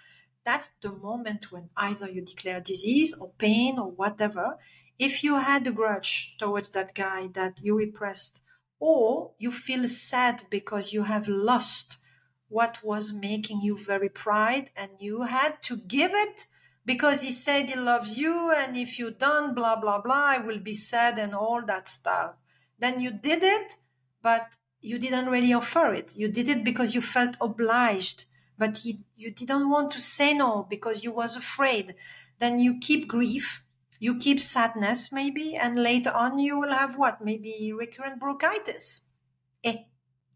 That's 0.45 0.71
the 0.81 0.91
moment 0.91 1.51
when 1.51 1.69
either 1.77 2.09
you 2.09 2.21
declare 2.21 2.59
disease 2.59 3.13
or 3.13 3.33
pain 3.37 3.77
or 3.77 3.91
whatever. 3.91 4.57
If 4.97 5.23
you 5.23 5.39
had 5.39 5.65
a 5.67 5.71
grudge 5.71 6.35
towards 6.39 6.69
that 6.71 6.93
guy 6.95 7.27
that 7.33 7.59
you 7.63 7.77
repressed, 7.77 8.41
or 8.79 9.33
you 9.37 9.51
feel 9.51 9.87
sad 9.87 10.43
because 10.49 10.93
you 10.93 11.03
have 11.03 11.27
lost 11.27 11.97
what 12.49 12.83
was 12.83 13.13
making 13.13 13.61
you 13.61 13.77
very 13.77 14.09
proud 14.09 14.69
and 14.75 14.91
you 14.99 15.23
had 15.23 15.61
to 15.63 15.77
give 15.77 16.11
it 16.13 16.47
because 16.85 17.21
he 17.21 17.31
said 17.31 17.69
he 17.69 17.75
loves 17.75 18.17
you 18.17 18.51
and 18.51 18.75
if 18.75 18.97
you 18.97 19.11
don't 19.11 19.53
blah 19.55 19.75
blah 19.75 20.01
blah 20.01 20.25
i 20.25 20.37
will 20.39 20.59
be 20.59 20.73
sad 20.73 21.17
and 21.19 21.33
all 21.33 21.63
that 21.63 21.87
stuff 21.87 22.33
then 22.79 22.99
you 22.99 23.11
did 23.11 23.43
it 23.43 23.77
but 24.21 24.57
you 24.81 24.97
didn't 24.97 25.29
really 25.29 25.53
offer 25.53 25.93
it. 25.93 26.15
You 26.15 26.27
did 26.27 26.49
it 26.49 26.63
because 26.63 26.95
you 26.95 27.01
felt 27.01 27.37
obliged, 27.39 28.25
but 28.61 28.85
you, 28.85 28.93
you 29.17 29.31
didn't 29.31 29.69
want 29.69 29.91
to 29.91 29.99
say 29.99 30.33
no 30.33 30.63
because 30.69 31.03
you 31.03 31.11
was 31.11 31.35
afraid. 31.35 31.95
Then 32.39 32.59
you 32.59 32.79
keep 32.79 33.07
grief, 33.07 33.63
you 33.99 34.17
keep 34.17 34.39
sadness 34.39 35.11
maybe, 35.11 35.55
and 35.55 35.81
later 35.83 36.11
on 36.11 36.39
you 36.39 36.59
will 36.59 36.73
have 36.73 36.97
what? 36.97 37.23
Maybe 37.25 37.73
recurrent 37.73 38.19
bronchitis. 38.21 39.01
Eh, 39.63 39.85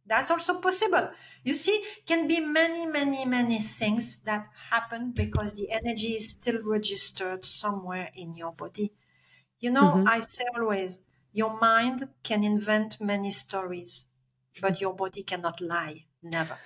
that's 0.05 0.31
also 0.31 0.59
possible. 0.61 1.11
You 1.43 1.53
see, 1.53 1.83
can 2.05 2.27
be 2.27 2.39
many, 2.39 2.85
many, 2.85 3.25
many 3.25 3.59
things 3.59 4.23
that 4.23 4.49
happen 4.71 5.11
because 5.11 5.53
the 5.55 5.71
energy 5.71 6.13
is 6.15 6.29
still 6.31 6.61
registered 6.63 7.45
somewhere 7.45 8.09
in 8.15 8.35
your 8.35 8.53
body. 8.53 8.93
You 9.59 9.71
know, 9.71 9.93
mm-hmm. 9.95 10.07
I 10.07 10.19
say 10.19 10.45
always, 10.55 10.99
your 11.33 11.59
mind 11.59 12.09
can 12.23 12.43
invent 12.43 13.01
many 13.01 13.31
stories 13.31 14.05
but 14.61 14.81
your 14.81 14.93
body 14.95 15.23
cannot 15.23 15.61
lie. 15.61 16.05
Never. 16.23 16.57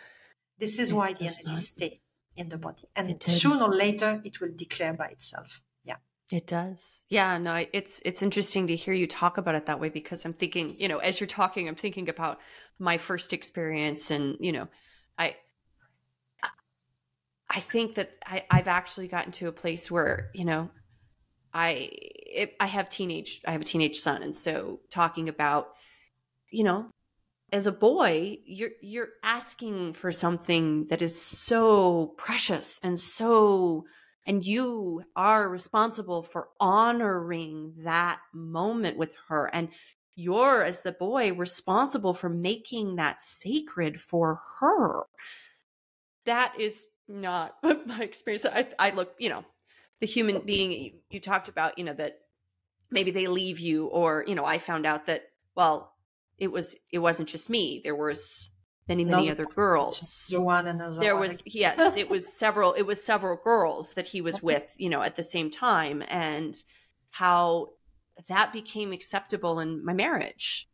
This 0.59 0.79
is 0.79 0.91
it 0.91 0.95
why 0.95 1.13
the 1.13 1.25
energy 1.25 1.43
not. 1.45 1.57
stay 1.57 2.01
in 2.35 2.49
the 2.49 2.57
body, 2.57 2.83
and 2.95 3.21
sooner 3.23 3.65
or 3.65 3.73
later 3.73 4.21
it 4.23 4.39
will 4.39 4.51
declare 4.55 4.93
by 4.93 5.07
itself. 5.07 5.61
Yeah, 5.83 5.97
it 6.31 6.47
does. 6.47 7.03
Yeah, 7.09 7.37
no, 7.37 7.65
it's 7.73 8.01
it's 8.05 8.21
interesting 8.21 8.67
to 8.67 8.75
hear 8.75 8.93
you 8.93 9.07
talk 9.07 9.37
about 9.37 9.55
it 9.55 9.65
that 9.65 9.79
way 9.79 9.89
because 9.89 10.25
I'm 10.25 10.33
thinking, 10.33 10.71
you 10.77 10.87
know, 10.87 10.99
as 10.99 11.19
you're 11.19 11.27
talking, 11.27 11.67
I'm 11.67 11.75
thinking 11.75 12.09
about 12.09 12.39
my 12.77 12.97
first 12.97 13.33
experience, 13.33 14.11
and 14.11 14.37
you 14.39 14.51
know, 14.51 14.67
I 15.17 15.35
I 17.49 17.59
think 17.59 17.95
that 17.95 18.11
I, 18.25 18.45
I've 18.51 18.67
actually 18.67 19.07
gotten 19.07 19.31
to 19.33 19.47
a 19.47 19.51
place 19.51 19.89
where 19.89 20.29
you 20.33 20.45
know 20.45 20.69
I 21.53 21.89
it, 21.91 22.55
I 22.59 22.67
have 22.67 22.89
teenage 22.89 23.41
I 23.47 23.51
have 23.51 23.61
a 23.61 23.65
teenage 23.65 23.97
son, 23.97 24.23
and 24.23 24.35
so 24.35 24.81
talking 24.89 25.29
about 25.29 25.69
you 26.51 26.63
know 26.63 26.89
as 27.51 27.67
a 27.67 27.71
boy 27.71 28.37
you're 28.45 28.71
you're 28.81 29.09
asking 29.23 29.93
for 29.93 30.11
something 30.11 30.87
that 30.87 31.01
is 31.01 31.19
so 31.19 32.13
precious 32.17 32.79
and 32.83 32.99
so 32.99 33.85
and 34.25 34.45
you 34.45 35.03
are 35.15 35.49
responsible 35.49 36.21
for 36.21 36.49
honoring 36.59 37.73
that 37.79 38.19
moment 38.31 38.95
with 38.95 39.15
her. 39.27 39.49
And 39.51 39.69
you're 40.15 40.61
as 40.61 40.81
the 40.81 40.91
boy 40.91 41.33
responsible 41.33 42.13
for 42.13 42.29
making 42.29 42.97
that 42.97 43.19
sacred 43.19 43.99
for 43.99 44.39
her. 44.59 45.05
That 46.25 46.53
is 46.59 46.85
not 47.07 47.55
my 47.63 48.01
experience 48.01 48.45
i, 48.45 48.67
I 48.77 48.91
look 48.91 49.15
you 49.17 49.29
know 49.29 49.43
the 49.99 50.05
human 50.05 50.41
being 50.41 50.71
you, 50.71 50.91
you 51.09 51.19
talked 51.19 51.47
about 51.47 51.79
you 51.79 51.83
know 51.83 51.93
that 51.93 52.19
maybe 52.91 53.09
they 53.09 53.25
leave 53.25 53.57
you 53.59 53.87
or 53.87 54.23
you 54.27 54.35
know 54.35 54.45
i 54.45 54.59
found 54.59 54.85
out 54.85 55.07
that 55.07 55.23
well 55.55 55.95
it 56.39 56.51
was 56.51 56.75
it 56.91 56.99
wasn't 56.99 57.29
just 57.29 57.49
me 57.49 57.81
there 57.83 57.95
was 57.95 58.49
many 58.89 59.05
many 59.05 59.29
other 59.29 59.45
girls. 59.45 60.27
There 60.99 61.15
was 61.15 61.43
yes 61.45 61.95
it 61.95 62.09
was 62.09 62.31
several 62.31 62.73
it 62.73 62.81
was 62.81 63.01
several 63.01 63.37
girls 63.37 63.93
that 63.93 64.07
he 64.07 64.19
was 64.19 64.41
with 64.49 64.73
you 64.77 64.89
know 64.89 65.01
at 65.01 65.15
the 65.15 65.23
same 65.23 65.49
time 65.51 66.03
and 66.07 66.55
how 67.11 67.69
that 68.27 68.51
became 68.51 68.91
acceptable 68.91 69.59
in 69.59 69.85
my 69.85 69.93
marriage. 69.93 70.67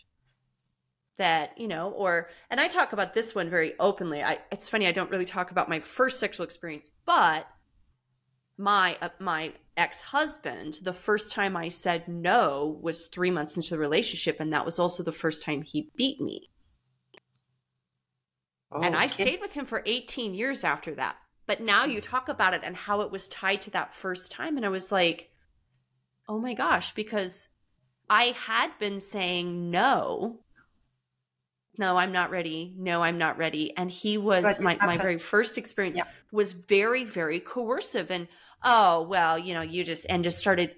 That 1.17 1.57
you 1.57 1.67
know 1.67 1.91
or 1.91 2.29
and 2.49 2.59
i 2.59 2.67
talk 2.67 2.91
about 2.91 3.13
this 3.13 3.33
one 3.33 3.49
very 3.49 3.73
openly. 3.79 4.23
I 4.23 4.39
it's 4.51 4.67
funny 4.67 4.87
i 4.87 4.91
don't 4.91 5.11
really 5.11 5.25
talk 5.25 5.51
about 5.51 5.69
my 5.69 5.79
first 5.79 6.19
sexual 6.19 6.43
experience 6.43 6.89
but 7.05 7.47
my 8.57 8.97
uh, 9.01 9.09
my 9.19 9.51
ex-husband 9.75 10.79
the 10.83 10.93
first 10.93 11.31
time 11.31 11.57
i 11.57 11.67
said 11.67 12.07
no 12.07 12.79
was 12.81 13.07
3 13.07 13.29
months 13.29 13.57
into 13.57 13.71
the 13.71 13.77
relationship 13.77 14.39
and 14.39 14.53
that 14.53 14.63
was 14.63 14.79
also 14.79 15.03
the 15.03 15.11
first 15.11 15.43
time 15.43 15.61
he 15.61 15.91
beat 15.97 16.21
me. 16.21 16.49
Oh, 18.71 18.81
and 18.81 18.95
i 18.95 19.07
stayed 19.07 19.41
with 19.41 19.53
him 19.53 19.65
for 19.65 19.83
18 19.85 20.33
years 20.33 20.63
after 20.63 20.95
that. 20.95 21.17
But 21.47 21.61
now 21.61 21.85
you 21.85 22.01
talk 22.01 22.29
about 22.29 22.53
it 22.53 22.61
and 22.63 22.75
how 22.75 23.01
it 23.01 23.11
was 23.11 23.27
tied 23.27 23.61
to 23.61 23.71
that 23.71 23.93
first 23.93 24.31
time 24.31 24.55
and 24.55 24.65
i 24.65 24.69
was 24.69 24.91
like 24.91 25.29
oh 26.29 26.39
my 26.39 26.53
gosh 26.53 26.93
because 26.93 27.49
i 28.09 28.35
had 28.47 28.71
been 28.79 29.01
saying 29.01 29.69
no. 29.69 30.39
No 31.77 31.97
i'm 31.97 32.13
not 32.13 32.31
ready. 32.31 32.73
No 32.77 33.03
i'm 33.03 33.17
not 33.17 33.37
ready. 33.37 33.75
And 33.75 33.91
he 33.91 34.17
was 34.17 34.61
my, 34.61 34.77
my 34.77 34.97
very 34.97 35.17
first 35.17 35.57
experience 35.57 35.97
yeah. 35.97 36.05
was 36.31 36.53
very 36.53 37.03
very 37.03 37.41
coercive. 37.41 38.09
And 38.09 38.29
oh, 38.65 39.03
well, 39.03 39.37
you 39.37 39.53
know, 39.53 39.61
you 39.61 39.83
just, 39.83 40.05
and 40.09 40.23
just 40.23 40.39
started, 40.39 40.75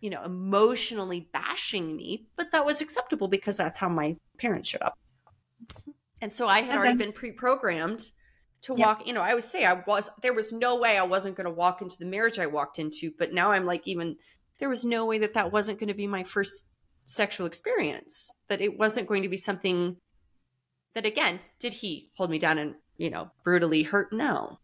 you 0.00 0.10
know, 0.10 0.22
emotionally 0.24 1.28
bashing 1.32 1.96
me. 1.96 2.26
But 2.36 2.52
that 2.52 2.66
was 2.66 2.80
acceptable 2.80 3.28
because 3.28 3.56
that's 3.56 3.78
how 3.78 3.88
my 3.88 4.16
parents 4.36 4.68
showed 4.68 4.82
up. 4.82 4.98
And 6.20 6.32
so 6.32 6.48
I 6.48 6.60
had 6.60 6.70
okay. 6.70 6.78
already 6.78 6.96
been 6.96 7.12
pre 7.12 7.30
programmed 7.30 8.10
to 8.62 8.74
yep. 8.76 8.86
walk, 8.86 9.06
you 9.06 9.12
know, 9.12 9.22
I 9.22 9.34
would 9.34 9.44
say 9.44 9.64
I 9.64 9.74
was, 9.86 10.10
there 10.20 10.34
was 10.34 10.52
no 10.52 10.76
way 10.76 10.98
I 10.98 11.04
wasn't 11.04 11.36
going 11.36 11.46
to 11.46 11.50
walk 11.50 11.80
into 11.80 11.96
the 11.96 12.06
marriage 12.06 12.40
I 12.40 12.46
walked 12.46 12.80
into. 12.80 13.12
But 13.16 13.32
now 13.32 13.52
I'm 13.52 13.64
like, 13.64 13.86
even, 13.86 14.16
there 14.58 14.68
was 14.68 14.84
no 14.84 15.06
way 15.06 15.18
that 15.18 15.34
that 15.34 15.52
wasn't 15.52 15.78
going 15.78 15.88
to 15.88 15.94
be 15.94 16.08
my 16.08 16.24
first 16.24 16.68
sexual 17.04 17.46
experience, 17.46 18.30
that 18.48 18.60
it 18.60 18.76
wasn't 18.76 19.06
going 19.06 19.22
to 19.22 19.28
be 19.28 19.36
something 19.36 19.96
that, 20.94 21.06
again, 21.06 21.38
did 21.60 21.72
he 21.72 22.10
hold 22.16 22.30
me 22.30 22.40
down 22.40 22.58
and, 22.58 22.74
you 22.96 23.10
know, 23.10 23.30
brutally 23.44 23.84
hurt? 23.84 24.12
No. 24.12 24.58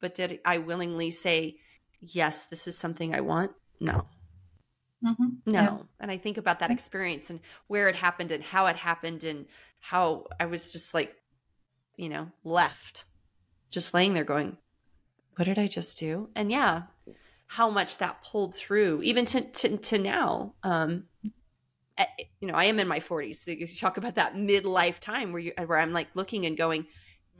But 0.00 0.16
did 0.16 0.40
I 0.44 0.58
willingly 0.58 1.12
say, 1.12 1.56
yes, 2.02 2.46
this 2.46 2.66
is 2.66 2.76
something 2.76 3.14
I 3.14 3.20
want? 3.20 3.52
No. 3.80 4.06
Mm-hmm. 5.04 5.50
No. 5.50 5.60
Yeah. 5.60 5.78
And 6.00 6.10
I 6.10 6.18
think 6.18 6.36
about 6.36 6.60
that 6.60 6.70
experience 6.70 7.30
and 7.30 7.40
where 7.68 7.88
it 7.88 7.96
happened 7.96 8.30
and 8.32 8.42
how 8.42 8.66
it 8.66 8.76
happened 8.76 9.24
and 9.24 9.46
how 9.80 10.26
I 10.38 10.46
was 10.46 10.72
just 10.72 10.94
like, 10.94 11.14
you 11.96 12.08
know, 12.08 12.28
left, 12.44 13.04
just 13.70 13.94
laying 13.94 14.14
there 14.14 14.24
going, 14.24 14.58
what 15.36 15.44
did 15.46 15.58
I 15.58 15.66
just 15.66 15.98
do? 15.98 16.28
And 16.36 16.50
yeah, 16.50 16.82
how 17.46 17.70
much 17.70 17.98
that 17.98 18.22
pulled 18.22 18.54
through, 18.54 19.02
even 19.02 19.24
to, 19.26 19.40
to, 19.40 19.76
to 19.76 19.98
now. 19.98 20.54
Um, 20.62 21.04
eh, 21.98 22.06
you 22.40 22.48
know, 22.48 22.54
I 22.54 22.64
am 22.64 22.78
in 22.78 22.88
my 22.88 22.98
40s. 22.98 23.46
You 23.46 23.66
talk 23.66 23.96
about 23.96 24.16
that 24.16 24.34
midlife 24.34 24.98
time 24.98 25.32
where 25.32 25.40
you 25.40 25.52
where 25.66 25.78
I'm 25.78 25.92
like 25.92 26.08
looking 26.14 26.46
and 26.46 26.56
going, 26.56 26.86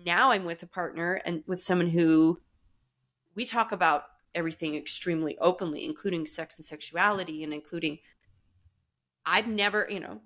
now 0.05 0.33
I'm 0.33 0.45
with 0.45 0.63
a 0.63 0.67
partner 0.67 1.21
and 1.25 1.45
with 1.47 1.61
someone 1.61 1.89
who 1.89 2.41
we 3.35 3.45
talk 3.45 3.73
about 3.73 4.05
everything 4.35 4.75
extremely 4.75 5.37
openly, 5.39 5.85
including 5.85 6.27
sex 6.27 6.59
and 6.59 6.65
sexuality, 6.65 7.43
and 7.45 7.53
including. 7.53 7.99
I've 9.25 9.47
never, 9.47 9.87
you 9.89 10.01
know, 10.01 10.21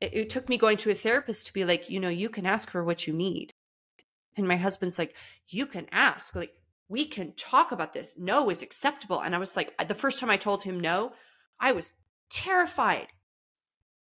it, 0.00 0.14
it 0.14 0.30
took 0.30 0.48
me 0.48 0.56
going 0.56 0.76
to 0.78 0.90
a 0.90 0.94
therapist 0.94 1.46
to 1.46 1.52
be 1.52 1.64
like, 1.64 1.90
you 1.90 1.98
know, 1.98 2.08
you 2.08 2.28
can 2.28 2.46
ask 2.46 2.70
for 2.70 2.84
what 2.84 3.06
you 3.06 3.12
need. 3.12 3.52
And 4.36 4.46
my 4.46 4.56
husband's 4.56 4.98
like, 4.98 5.14
you 5.48 5.66
can 5.66 5.86
ask. 5.90 6.34
Like, 6.34 6.54
we 6.88 7.04
can 7.04 7.32
talk 7.34 7.72
about 7.72 7.92
this. 7.92 8.16
No 8.18 8.50
is 8.50 8.62
acceptable. 8.62 9.20
And 9.20 9.34
I 9.34 9.38
was 9.38 9.56
like, 9.56 9.74
the 9.86 9.94
first 9.94 10.20
time 10.20 10.30
I 10.30 10.36
told 10.36 10.62
him 10.62 10.78
no, 10.80 11.12
I 11.58 11.72
was 11.72 11.94
terrified. 12.30 13.08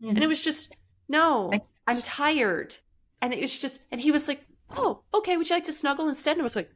Mm-hmm. 0.02 0.16
And 0.16 0.24
it 0.24 0.28
was 0.28 0.44
just, 0.44 0.76
no, 1.08 1.52
I'm 1.88 2.02
tired. 2.02 2.78
And 3.22 3.34
it 3.34 3.42
was 3.42 3.60
just, 3.60 3.82
and 3.92 4.00
he 4.00 4.12
was 4.12 4.28
like, 4.28 4.46
oh, 4.78 5.02
okay, 5.14 5.36
would 5.38 5.50
you 5.50 5.56
like 5.56 5.66
to 5.66 5.74
snuggle 5.74 6.08
instead? 6.08 6.34
And 6.34 6.42
I 6.42 6.44
was 6.44 6.56
like, 6.56 6.72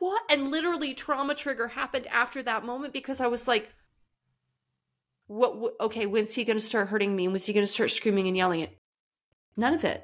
what? 0.00 0.22
And 0.30 0.50
literally, 0.50 0.94
trauma 0.94 1.34
trigger 1.34 1.68
happened 1.68 2.06
after 2.08 2.42
that 2.42 2.64
moment 2.64 2.94
because 2.94 3.20
I 3.20 3.26
was 3.26 3.46
like, 3.46 3.68
what? 5.26 5.74
okay, 5.78 6.06
when's 6.06 6.34
he 6.34 6.42
going 6.42 6.58
to 6.58 6.64
start 6.64 6.88
hurting 6.88 7.14
me? 7.14 7.28
Was 7.28 7.44
he 7.44 7.52
going 7.52 7.66
to 7.66 7.72
start 7.72 7.90
screaming 7.90 8.26
and 8.26 8.36
yelling 8.36 8.60
it? 8.60 8.78
None 9.58 9.74
of 9.74 9.84
it. 9.84 10.02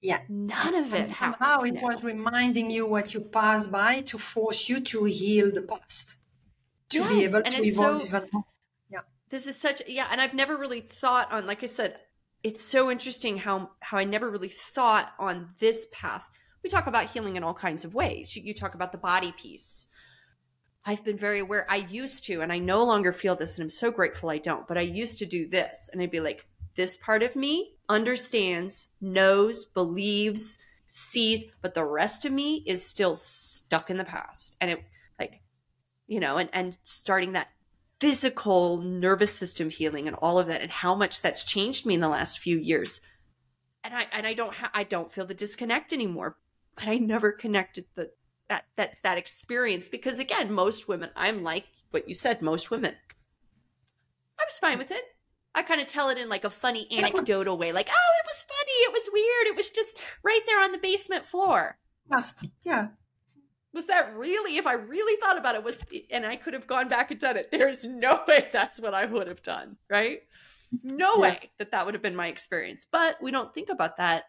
Yeah. 0.00 0.20
None 0.30 0.74
of 0.74 0.94
it. 0.94 1.08
somehow 1.08 1.60
it 1.60 1.74
now. 1.74 1.82
was 1.82 2.02
reminding 2.02 2.70
you 2.70 2.86
what 2.86 3.12
you 3.12 3.20
passed 3.20 3.70
by 3.70 4.00
to 4.00 4.16
force 4.16 4.66
you 4.70 4.80
to 4.80 5.04
heal 5.04 5.50
the 5.50 5.62
past. 5.62 6.16
To 6.90 6.98
yes, 6.98 7.08
be 7.10 7.24
able 7.24 7.42
to 7.42 7.62
evolve 7.62 8.10
so. 8.10 8.44
Yeah. 8.90 9.00
This 9.28 9.46
is 9.46 9.56
such 9.56 9.82
yeah, 9.86 10.08
and 10.10 10.22
I've 10.22 10.34
never 10.34 10.56
really 10.56 10.80
thought 10.80 11.30
on 11.32 11.46
like 11.46 11.62
I 11.62 11.66
said, 11.66 11.98
it's 12.42 12.62
so 12.62 12.90
interesting 12.90 13.38
how 13.38 13.72
how 13.80 13.98
I 13.98 14.04
never 14.04 14.30
really 14.30 14.48
thought 14.48 15.12
on 15.18 15.50
this 15.60 15.86
path 15.92 16.28
we 16.64 16.70
talk 16.70 16.86
about 16.86 17.10
healing 17.10 17.36
in 17.36 17.44
all 17.44 17.54
kinds 17.54 17.84
of 17.84 17.94
ways. 17.94 18.34
You, 18.34 18.54
talk 18.54 18.74
about 18.74 18.90
the 18.90 18.98
body 18.98 19.32
piece. 19.32 19.86
I've 20.86 21.04
been 21.04 21.18
very 21.18 21.40
aware. 21.40 21.66
I 21.70 21.76
used 21.76 22.24
to, 22.24 22.40
and 22.40 22.50
I 22.50 22.58
no 22.58 22.84
longer 22.84 23.12
feel 23.12 23.36
this, 23.36 23.54
and 23.54 23.62
I'm 23.62 23.70
so 23.70 23.90
grateful 23.90 24.30
I 24.30 24.38
don't, 24.38 24.66
but 24.66 24.78
I 24.78 24.82
used 24.82 25.18
to 25.18 25.26
do 25.26 25.46
this. 25.46 25.90
And 25.92 26.00
I'd 26.00 26.10
be 26.10 26.20
like, 26.20 26.46
this 26.74 26.96
part 26.96 27.22
of 27.22 27.36
me 27.36 27.74
understands, 27.88 28.88
knows, 29.00 29.66
believes, 29.66 30.58
sees, 30.88 31.44
but 31.60 31.74
the 31.74 31.84
rest 31.84 32.24
of 32.24 32.32
me 32.32 32.64
is 32.66 32.84
still 32.84 33.14
stuck 33.14 33.90
in 33.90 33.98
the 33.98 34.04
past. 34.04 34.56
And 34.60 34.70
it, 34.70 34.84
like, 35.18 35.42
you 36.06 36.18
know, 36.18 36.38
and, 36.38 36.48
and 36.52 36.78
starting 36.82 37.32
that 37.32 37.48
physical 38.00 38.78
nervous 38.78 39.34
system 39.34 39.68
healing 39.68 40.08
and 40.08 40.16
all 40.16 40.38
of 40.38 40.46
that, 40.46 40.62
and 40.62 40.70
how 40.70 40.94
much 40.94 41.20
that's 41.20 41.44
changed 41.44 41.84
me 41.84 41.94
in 41.94 42.00
the 42.00 42.08
last 42.08 42.38
few 42.38 42.58
years. 42.58 43.02
And 43.82 43.94
I, 43.94 44.06
and 44.12 44.26
I 44.26 44.32
don't, 44.32 44.54
ha- 44.54 44.70
I 44.72 44.84
don't 44.84 45.12
feel 45.12 45.26
the 45.26 45.34
disconnect 45.34 45.92
anymore 45.92 46.38
but 46.76 46.88
I 46.88 46.98
never 46.98 47.32
connected 47.32 47.86
the 47.94 48.10
that 48.48 48.66
that 48.76 48.96
that 49.02 49.18
experience 49.18 49.88
because 49.88 50.18
again, 50.18 50.52
most 50.52 50.88
women, 50.88 51.10
I'm 51.16 51.42
like 51.42 51.66
what 51.90 52.08
you 52.08 52.14
said, 52.14 52.42
most 52.42 52.70
women. 52.70 52.94
I 54.38 54.44
was 54.44 54.58
fine 54.58 54.78
with 54.78 54.90
it. 54.90 55.02
I 55.54 55.62
kind 55.62 55.80
of 55.80 55.86
tell 55.86 56.08
it 56.08 56.18
in 56.18 56.28
like 56.28 56.44
a 56.44 56.50
funny 56.50 56.88
anecdotal 56.96 57.56
way, 57.56 57.72
like, 57.72 57.88
"Oh, 57.88 58.12
it 58.20 58.26
was 58.26 58.42
funny, 58.42 58.72
it 58.72 58.92
was 58.92 59.08
weird, 59.12 59.46
it 59.46 59.56
was 59.56 59.70
just 59.70 59.96
right 60.22 60.40
there 60.46 60.60
on 60.60 60.72
the 60.72 60.78
basement 60.78 61.24
floor." 61.24 61.78
Just 62.10 62.44
yeah. 62.62 62.88
Was 63.72 63.86
that 63.86 64.14
really? 64.16 64.56
If 64.56 64.66
I 64.66 64.74
really 64.74 65.20
thought 65.20 65.38
about 65.38 65.54
it, 65.54 65.64
was 65.64 65.78
and 66.10 66.26
I 66.26 66.36
could 66.36 66.54
have 66.54 66.66
gone 66.66 66.88
back 66.88 67.10
and 67.10 67.20
done 67.20 67.36
it. 67.36 67.50
There's 67.50 67.84
no 67.84 68.22
way 68.28 68.48
that's 68.52 68.80
what 68.80 68.94
I 68.94 69.06
would 69.06 69.28
have 69.28 69.42
done, 69.42 69.76
right? 69.88 70.22
No 70.82 71.14
yeah. 71.14 71.20
way 71.20 71.50
that 71.58 71.70
that 71.70 71.84
would 71.84 71.94
have 71.94 72.02
been 72.02 72.16
my 72.16 72.26
experience. 72.26 72.86
But 72.90 73.22
we 73.22 73.30
don't 73.30 73.54
think 73.54 73.68
about 73.68 73.96
that 73.98 74.24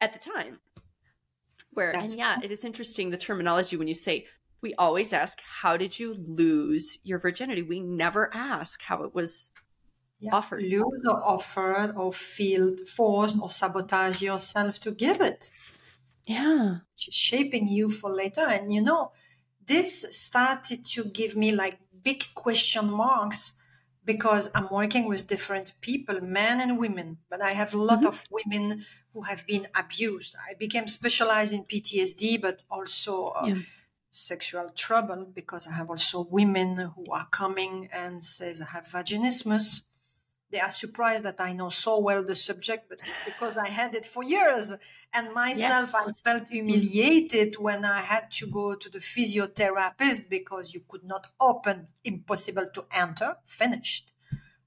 at 0.00 0.12
the 0.12 0.18
time. 0.18 0.60
That's 1.92 2.14
and 2.14 2.18
yeah, 2.18 2.34
cool. 2.34 2.44
it 2.44 2.52
is 2.52 2.64
interesting 2.64 3.10
the 3.10 3.16
terminology 3.16 3.76
when 3.76 3.88
you 3.88 3.94
say 3.94 4.26
we 4.60 4.74
always 4.74 5.12
ask 5.12 5.40
how 5.60 5.76
did 5.76 5.98
you 5.98 6.14
lose 6.14 6.98
your 7.02 7.18
virginity? 7.18 7.62
We 7.62 7.80
never 7.80 8.34
ask 8.34 8.82
how 8.82 9.04
it 9.04 9.14
was 9.14 9.50
yeah. 10.20 10.34
offered. 10.34 10.62
Lose 10.62 11.06
or 11.08 11.22
offered 11.24 11.94
or 11.96 12.12
feel 12.12 12.76
forced 12.96 13.38
or 13.40 13.50
sabotage 13.50 14.20
yourself 14.20 14.80
to 14.80 14.90
give 14.90 15.20
it. 15.20 15.50
Yeah. 16.26 16.78
Shaping 16.96 17.68
you 17.68 17.88
for 17.88 18.14
later. 18.14 18.46
And 18.46 18.72
you 18.72 18.82
know, 18.82 19.12
this 19.66 20.04
started 20.10 20.84
to 20.86 21.04
give 21.04 21.36
me 21.36 21.52
like 21.52 21.78
big 22.02 22.24
question 22.34 22.90
marks 22.90 23.52
because 24.08 24.50
I'm 24.54 24.68
working 24.70 25.06
with 25.06 25.28
different 25.28 25.74
people, 25.82 26.18
men 26.22 26.62
and 26.62 26.78
women, 26.78 27.18
but 27.28 27.42
I 27.42 27.50
have 27.50 27.74
a 27.74 27.82
lot 27.90 27.98
mm-hmm. 27.98 28.06
of 28.06 28.24
women 28.30 28.86
who 29.12 29.20
have 29.30 29.46
been 29.46 29.68
abused. 29.74 30.34
I 30.48 30.54
became 30.54 30.88
specialized 30.88 31.52
in 31.52 31.64
PTSD, 31.64 32.40
but 32.40 32.62
also 32.70 33.26
uh, 33.36 33.44
yeah. 33.44 33.56
sexual 34.10 34.70
trouble 34.74 35.26
because 35.40 35.66
I 35.66 35.72
have 35.72 35.90
also 35.90 36.26
women 36.30 36.70
who 36.94 37.04
are 37.12 37.28
coming 37.30 37.90
and 37.92 38.24
says 38.24 38.62
I 38.62 38.68
have 38.76 38.86
vaginismus. 38.86 39.82
They 40.50 40.60
are 40.60 40.70
surprised 40.70 41.24
that 41.24 41.40
I 41.40 41.52
know 41.52 41.68
so 41.68 41.98
well 41.98 42.22
the 42.22 42.34
subject, 42.34 42.88
but 42.88 42.98
it's 43.00 43.24
because 43.24 43.56
I 43.56 43.68
had 43.68 43.94
it 43.94 44.06
for 44.06 44.22
years. 44.22 44.72
And 45.12 45.32
myself, 45.32 45.90
yes. 45.92 46.08
I 46.08 46.12
felt 46.30 46.48
humiliated 46.48 47.56
when 47.58 47.84
I 47.84 48.00
had 48.00 48.30
to 48.32 48.46
go 48.46 48.74
to 48.74 48.88
the 48.90 48.98
physiotherapist 48.98 50.28
because 50.28 50.74
you 50.74 50.82
could 50.88 51.04
not 51.04 51.28
open, 51.40 51.88
impossible 52.04 52.66
to 52.74 52.84
enter, 52.92 53.36
finished. 53.44 54.12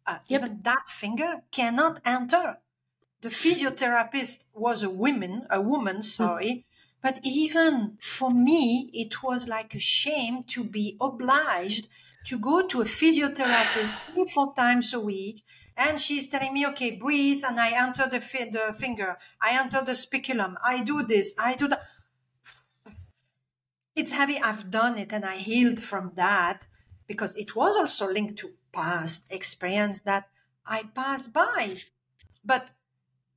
Uh, 0.06 0.18
yep. 0.28 0.42
Even 0.42 0.60
that 0.64 0.90
finger 0.90 1.42
cannot 1.52 2.02
enter. 2.06 2.58
The 3.22 3.30
physiotherapist 3.30 4.46
was 4.54 4.82
a 4.82 4.90
woman, 4.90 5.46
a 5.50 5.62
woman, 5.62 5.98
hmm. 5.98 6.02
sorry. 6.02 6.66
But 7.02 7.20
even 7.24 7.98
for 8.00 8.32
me, 8.32 8.90
it 8.94 9.24
was 9.24 9.48
like 9.48 9.74
a 9.74 9.80
shame 9.80 10.44
to 10.50 10.64
be 10.64 10.98
obliged 11.02 11.88
to 12.26 12.38
go 12.38 12.66
to 12.68 12.82
a 12.82 12.86
physiotherapist 12.86 13.94
three, 14.14 14.28
four 14.28 14.54
times 14.54 14.94
a 14.94 15.00
week. 15.00 15.44
And 15.76 16.00
she's 16.00 16.28
telling 16.28 16.54
me, 16.54 16.68
okay, 16.68 16.92
breathe. 16.92 17.44
And 17.48 17.60
I 17.60 17.72
enter 17.72 18.08
the, 18.08 18.22
fi- 18.22 18.50
the 18.50 18.74
finger. 18.74 19.18
I 19.42 19.58
enter 19.58 19.82
the 19.84 19.96
speculum. 19.96 20.58
I 20.64 20.82
do 20.82 21.04
this. 21.04 21.34
I 21.38 21.56
do 21.56 21.68
that. 21.68 21.82
It's 23.94 24.14
heavy. 24.14 24.40
I've 24.40 24.72
done 24.72 24.98
it 24.98 25.12
and 25.12 25.26
I 25.26 25.36
healed 25.36 25.82
from 25.82 26.14
that 26.16 26.66
because 27.08 27.36
it 27.36 27.58
was 27.58 27.76
also 27.76 28.10
linked 28.10 28.38
to 28.38 28.52
past 28.72 29.32
experience 29.34 30.00
that 30.02 30.30
I 30.66 30.84
passed 30.84 31.34
by. 31.34 31.76
But 32.44 32.72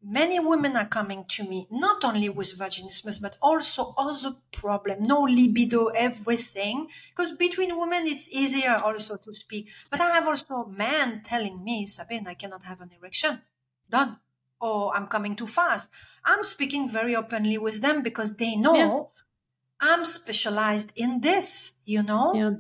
many 0.05 0.39
women 0.39 0.77
are 0.77 0.87
coming 0.87 1.25
to 1.29 1.45
me 1.45 1.67
not 1.71 2.05
only 2.05 2.29
with 2.29 2.59
vaginismus 2.59 3.21
but 3.21 3.37
also 3.41 3.95
other 3.97 4.37
problem. 4.53 5.03
No 5.03 5.23
libido 5.23 5.87
everything. 5.89 6.89
Because 7.11 7.33
between 7.33 7.79
women 7.79 8.07
it's 8.07 8.29
easier 8.31 8.77
also 8.85 9.17
to 9.17 9.35
speak. 9.35 9.69
But 9.91 10.01
i 10.01 10.11
have 10.11 10.29
also 10.29 10.67
men 10.67 11.23
telling 11.25 11.65
me 11.65 11.87
sabine 11.87 12.27
i 12.27 12.35
cannot 12.35 12.63
have 12.65 12.81
an 12.81 12.91
erection. 12.99 13.41
Done. 13.89 14.19
Or 14.61 14.95
i'm 14.95 15.07
coming 15.07 15.35
too 15.35 15.47
fast. 15.47 15.91
I'm 16.25 16.45
speaking 16.45 16.89
very 16.89 17.17
openly 17.17 17.59
with 17.59 17.81
them 17.81 18.03
because 18.03 18.37
they 18.37 18.57
know 18.57 18.77
yeah. 18.77 19.93
i'm 19.93 20.05
specialized 20.05 20.93
in 20.97 21.21
this 21.21 21.73
you 21.85 22.03
know? 22.03 22.31
Yeah. 22.35 22.53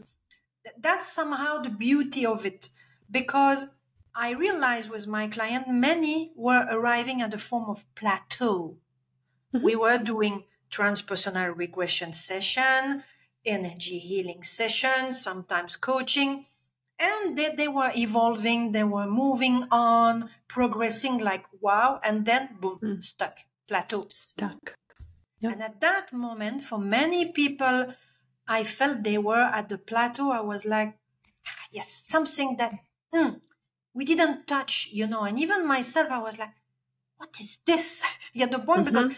that's 0.78 1.12
somehow 1.12 1.58
the 1.58 1.70
beauty 1.70 2.24
of 2.26 2.46
it. 2.46 2.70
Because 3.10 3.66
I 4.14 4.30
realized 4.30 4.90
with 4.90 5.06
my 5.06 5.26
client, 5.26 5.68
many 5.68 6.32
were 6.36 6.66
arriving 6.70 7.20
at 7.20 7.34
a 7.34 7.38
form 7.38 7.68
of 7.68 7.84
plateau. 7.94 8.76
Mm-hmm. 9.54 9.64
We 9.64 9.74
were 9.76 9.98
doing 9.98 10.44
transpersonal 10.70 11.56
regression 11.56 12.12
session, 12.12 13.02
energy 13.44 13.98
healing 13.98 14.42
sessions, 14.42 15.20
sometimes 15.20 15.76
coaching, 15.76 16.44
and 16.98 17.36
they, 17.36 17.54
they 17.54 17.68
were 17.68 17.90
evolving, 17.96 18.72
they 18.72 18.84
were 18.84 19.06
moving 19.06 19.66
on, 19.70 20.30
progressing 20.48 21.18
like 21.18 21.44
wow, 21.60 22.00
and 22.04 22.24
then 22.24 22.56
boom, 22.60 22.78
mm. 22.82 23.04
stuck, 23.04 23.38
plateau. 23.66 24.06
Stuck. 24.10 24.76
Yep. 25.40 25.52
And 25.52 25.62
at 25.62 25.80
that 25.80 26.12
moment, 26.12 26.62
for 26.62 26.78
many 26.78 27.32
people, 27.32 27.94
I 28.46 28.64
felt 28.64 29.02
they 29.02 29.18
were 29.18 29.50
at 29.52 29.68
the 29.68 29.78
plateau. 29.78 30.30
I 30.30 30.40
was 30.40 30.64
like, 30.64 30.96
ah, 31.46 31.66
yes, 31.70 32.04
something 32.06 32.56
that, 32.58 32.72
hmm, 33.12 33.30
we 33.94 34.04
didn't 34.04 34.46
touch, 34.46 34.88
you 34.90 35.06
know, 35.06 35.22
and 35.22 35.38
even 35.38 35.66
myself, 35.66 36.10
I 36.10 36.18
was 36.18 36.38
like, 36.38 36.50
what 37.16 37.30
is 37.40 37.58
this? 37.64 38.02
At 38.40 38.50
the 38.50 38.58
point 38.58 38.86
mm-hmm. 38.86 39.08
because 39.08 39.16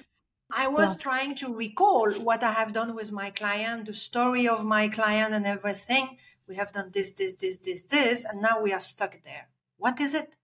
I 0.52 0.68
was 0.68 0.96
trying 0.96 1.34
to 1.36 1.52
recall 1.52 2.12
what 2.12 2.42
I 2.44 2.52
have 2.52 2.72
done 2.72 2.94
with 2.94 3.10
my 3.10 3.30
client, 3.30 3.86
the 3.86 3.94
story 3.94 4.46
of 4.46 4.64
my 4.64 4.88
client 4.88 5.34
and 5.34 5.46
everything. 5.46 6.18
We 6.46 6.54
have 6.56 6.72
done 6.72 6.90
this, 6.92 7.10
this, 7.12 7.34
this, 7.34 7.58
this, 7.58 7.82
this, 7.82 8.24
and 8.24 8.40
now 8.40 8.62
we 8.62 8.72
are 8.72 8.78
stuck 8.78 9.20
there. 9.22 9.48
What 9.78 10.00
is 10.00 10.14
it? 10.14 10.34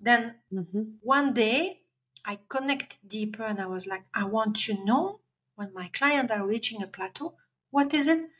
Then 0.00 0.36
mm-hmm. 0.52 0.82
one 1.02 1.34
day 1.34 1.82
I 2.24 2.38
connect 2.48 3.06
deeper 3.06 3.44
and 3.44 3.60
I 3.60 3.66
was 3.66 3.86
like, 3.86 4.04
I 4.14 4.24
want 4.24 4.56
to 4.64 4.84
know 4.84 5.20
when 5.56 5.74
my 5.74 5.88
client 5.92 6.30
are 6.30 6.46
reaching 6.46 6.82
a 6.82 6.86
plateau, 6.86 7.34
what 7.70 7.92
is 7.92 8.08
it? 8.08 8.30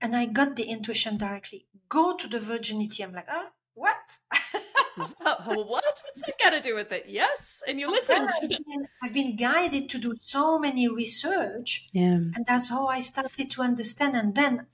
And 0.00 0.16
I 0.16 0.26
got 0.26 0.56
the 0.56 0.64
intuition 0.64 1.18
directly. 1.18 1.66
Go 1.88 2.16
to 2.16 2.26
the 2.26 2.40
virginity. 2.40 3.02
I'm 3.02 3.12
like, 3.12 3.28
ah, 3.28 3.50
what? 3.74 4.18
what? 4.96 5.46
What's 5.46 6.02
that 6.26 6.38
got 6.42 6.50
to 6.50 6.60
do 6.60 6.74
with 6.74 6.92
it? 6.92 7.06
Yes, 7.08 7.62
and 7.66 7.80
you 7.80 7.90
listen. 7.90 8.28
I've 8.28 8.48
been, 8.48 8.88
I've 9.02 9.12
been 9.12 9.36
guided 9.36 9.88
to 9.90 9.98
do 9.98 10.14
so 10.20 10.58
many 10.58 10.88
research, 10.88 11.86
yeah, 11.92 12.20
and 12.34 12.44
that's 12.46 12.68
how 12.68 12.86
I 12.86 13.00
started 13.00 13.50
to 13.50 13.62
understand. 13.62 14.16
And 14.16 14.34
then, 14.34 14.66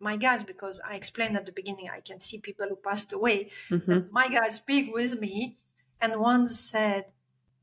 my 0.00 0.16
guys, 0.16 0.44
because 0.44 0.80
I 0.88 0.94
explained 0.94 1.36
at 1.36 1.46
the 1.46 1.52
beginning, 1.52 1.90
I 1.90 2.00
can 2.00 2.20
see 2.20 2.38
people 2.38 2.66
who 2.68 2.76
passed 2.76 3.12
away. 3.12 3.50
Mm-hmm. 3.68 4.12
My 4.12 4.28
guys 4.28 4.56
speak 4.56 4.94
with 4.94 5.20
me, 5.20 5.56
and 6.00 6.18
one 6.18 6.48
said, 6.48 7.06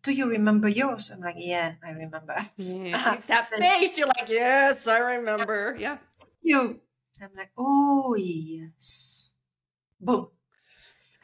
"Do 0.03 0.11
you 0.11 0.29
remember 0.29 0.67
yours?" 0.67 1.09
I'm 1.11 1.21
like, 1.21 1.35
"Yeah, 1.37 1.73
I 1.83 1.91
remember." 1.91 2.35
Yeah, 2.57 3.17
that 3.27 3.49
face, 3.49 3.97
you're 3.97 4.07
like, 4.07 4.29
"Yes, 4.29 4.87
I 4.87 4.99
remember." 4.99 5.75
Yeah, 5.79 5.97
you. 6.41 6.79
I'm 7.21 7.29
like, 7.35 7.51
"Oh 7.57 8.15
yes." 8.15 9.29
Boom 10.01 10.29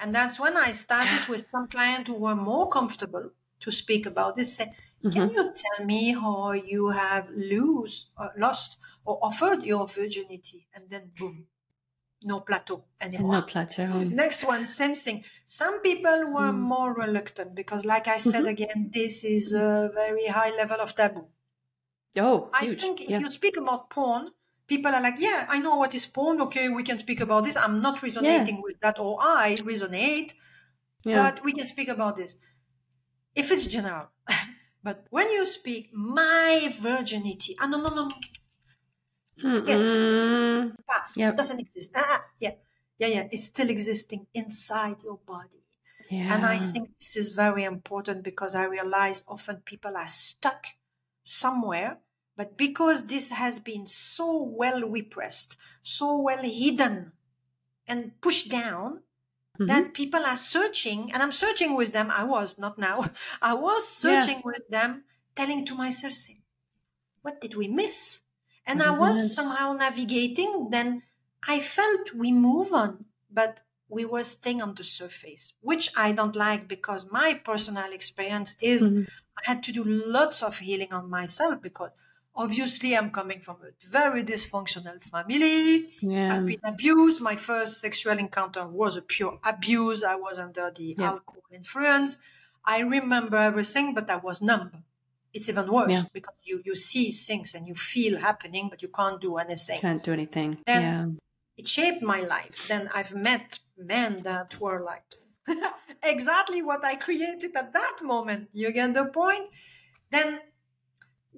and 0.06 0.14
that's 0.14 0.40
when 0.40 0.56
I 0.56 0.70
started 0.70 1.28
with 1.28 1.48
some 1.50 1.68
clients 1.68 2.08
who 2.10 2.14
were 2.14 2.36
more 2.36 2.70
comfortable 2.70 3.32
to 3.60 3.72
speak 3.72 4.06
about 4.06 4.36
this. 4.36 4.58
Say, 4.58 4.66
mm-hmm. 4.66 5.10
can 5.10 5.32
you 5.32 5.52
tell 5.64 5.84
me 5.84 6.14
how 6.14 6.52
you 6.52 6.90
have 6.90 7.28
lose, 7.32 8.12
or 8.16 8.28
uh, 8.28 8.30
lost, 8.38 8.78
or 9.04 9.18
offered 9.24 9.64
your 9.64 9.88
virginity? 9.88 10.68
And 10.76 10.84
then 10.92 11.10
boom, 11.18 11.48
no 12.22 12.42
plateau 12.42 12.84
anymore. 13.02 13.34
No 13.34 13.42
plateau. 13.42 14.04
Next 14.04 14.44
one, 14.44 14.68
same 14.68 14.94
thing. 14.94 15.24
Some 15.44 15.82
people 15.82 16.28
were 16.28 16.54
mm. 16.54 16.60
more 16.60 16.94
reluctant 16.94 17.56
because, 17.56 17.84
like 17.84 18.08
I 18.08 18.18
said 18.18 18.42
mm-hmm. 18.42 18.50
again, 18.50 18.92
this 18.94 19.24
is 19.24 19.54
a 19.54 19.90
very 19.92 20.28
high 20.28 20.56
level 20.56 20.78
of 20.80 20.94
taboo. 20.94 21.26
Oh, 22.16 22.52
I 22.54 22.68
think 22.68 23.02
if 23.02 23.10
yeah. 23.10 23.20
you 23.22 23.32
speak 23.32 23.58
about 23.58 23.90
porn, 23.90 24.30
people 24.68 24.94
are 24.94 25.02
like, 25.02 25.16
yeah, 25.20 25.46
I 25.50 25.60
know 25.60 25.76
what 25.76 25.94
is 25.96 26.06
porn. 26.06 26.42
Okay, 26.42 26.70
we 26.70 26.84
can 26.84 26.98
speak 26.98 27.22
about 27.22 27.44
this. 27.44 27.58
I'm 27.58 27.82
not 27.82 28.02
resonating 28.02 28.56
yeah. 28.56 28.62
with 28.64 28.80
that, 28.82 29.00
or 29.00 29.18
I 29.22 29.56
resonate, 29.60 30.34
yeah. 31.04 31.32
but 31.32 31.44
we 31.44 31.54
can 31.54 31.68
speak 31.68 31.88
about 31.90 32.16
this. 32.16 32.36
If 33.36 33.52
it's 33.52 33.66
general, 33.66 34.08
but 34.84 35.06
when 35.10 35.30
you 35.30 35.46
speak 35.46 35.90
my 35.94 36.74
virginity, 36.80 37.56
ah, 37.60 37.68
no, 37.68 37.82
no, 37.82 37.90
no, 37.90 38.10
mm 39.42 40.76
past 40.88 41.18
yep. 41.18 41.36
doesn't 41.36 41.60
exist. 41.60 41.92
Ah, 41.96 42.24
yeah, 42.40 42.52
yeah, 42.98 43.08
yeah, 43.08 43.28
it's 43.32 43.48
still 43.48 43.70
existing 43.70 44.28
inside 44.34 45.04
your 45.04 45.20
body. 45.26 45.62
Yeah. 46.10 46.36
And 46.36 46.46
I 46.46 46.60
think 46.60 46.90
this 47.00 47.18
is 47.18 47.30
very 47.30 47.64
important 47.64 48.24
because 48.24 48.54
I 48.56 48.66
realize 48.66 49.24
often 49.28 49.64
people 49.66 49.98
are 49.98 50.08
stuck 50.08 50.68
somewhere 51.24 51.98
but 52.36 52.58
because 52.58 53.06
this 53.06 53.30
has 53.30 53.60
been 53.60 53.86
so 53.86 54.42
well 54.44 54.82
repressed, 54.82 55.58
so 55.82 56.20
well 56.20 56.44
hidden 56.44 57.14
and 57.88 58.20
pushed 58.22 58.50
down, 58.50 59.02
mm-hmm. 59.56 59.68
that 59.68 59.94
people 59.94 60.26
are 60.26 60.36
searching, 60.36 61.12
and 61.14 61.24
I'm 61.24 61.32
searching 61.32 61.76
with 61.76 61.94
them. 61.94 62.12
I 62.12 62.24
was 62.24 62.60
not 62.60 62.78
now. 62.78 63.10
I 63.42 63.54
was 63.54 63.88
searching 63.88 64.38
yeah. 64.38 64.46
with 64.46 64.68
them, 64.70 65.04
telling 65.36 65.66
to 65.66 65.76
myself, 65.76 66.14
"What 67.22 67.40
did 67.40 67.56
we 67.56 67.68
miss?" 67.68 68.22
And 68.68 68.82
I 68.82 68.90
was 68.90 69.36
somehow 69.36 69.74
navigating. 69.74 70.70
Then 70.72 71.04
I 71.48 71.60
felt 71.60 72.16
we 72.16 72.32
move 72.32 72.74
on, 72.74 73.06
but 73.32 73.62
we 73.88 74.04
were 74.04 74.24
staying 74.24 74.62
on 74.62 74.74
the 74.74 74.84
surface, 74.84 75.54
which 75.62 75.92
I 75.96 76.12
don't 76.12 76.36
like 76.36 76.68
because 76.68 77.12
my 77.12 77.36
personal 77.36 77.94
experience 77.94 78.56
is 78.62 78.90
mm-hmm. 78.90 79.04
I 79.38 79.42
had 79.52 79.64
to 79.64 79.72
do 79.72 79.84
lots 79.84 80.42
of 80.42 80.60
healing 80.60 80.92
on 80.92 81.10
myself 81.10 81.62
because 81.62 81.92
Obviously, 82.38 82.98
I'm 82.98 83.12
coming 83.12 83.40
from 83.40 83.58
a 83.64 83.72
very 83.90 84.24
dysfunctional 84.24 85.02
family. 85.04 85.88
Yeah. 86.02 86.36
I've 86.36 86.46
been 86.46 86.60
abused. 86.64 87.22
My 87.22 87.38
first 87.38 87.80
sexual 87.80 88.18
encounter 88.18 88.68
was 88.68 88.98
a 88.98 89.02
pure 89.02 89.40
abuse. 89.44 90.04
I 90.04 90.16
was 90.16 90.38
under 90.38 90.70
the 90.76 90.96
yeah. 90.98 91.12
alcohol 91.12 91.44
influence. 91.54 92.18
I 92.66 92.80
remember 92.80 93.38
everything, 93.38 93.94
but 93.94 94.10
I 94.10 94.18
was 94.18 94.42
numb. 94.42 94.84
It's 95.34 95.50
even 95.50 95.72
worse 95.72 95.92
yeah. 95.92 96.04
because 96.14 96.36
you, 96.44 96.62
you 96.66 96.76
see 96.76 97.12
things 97.12 97.56
and 97.56 97.68
you 97.68 97.76
feel 97.76 98.18
happening, 98.20 98.68
but 98.70 98.82
you 98.82 98.88
can't 98.88 99.20
do 99.20 99.38
anything. 99.38 99.80
Can't 99.80 100.04
do 100.04 100.14
anything. 100.14 100.58
Then 100.66 100.82
yeah. 100.82 101.06
it 101.58 101.68
shaped 101.68 102.02
my 102.02 102.22
life. 102.22 102.68
Then 102.68 102.90
I've 102.94 103.14
met 103.14 103.60
men 103.78 104.24
that 104.24 104.60
were 104.60 104.82
like 104.82 105.04
exactly 106.04 106.62
what 106.62 106.84
I 106.84 106.96
created 106.96 107.56
at 107.56 107.74
that 107.74 107.98
moment. 108.02 108.50
You 108.54 108.72
get 108.72 108.94
the 108.94 109.06
point? 109.06 109.50
Then 110.10 110.40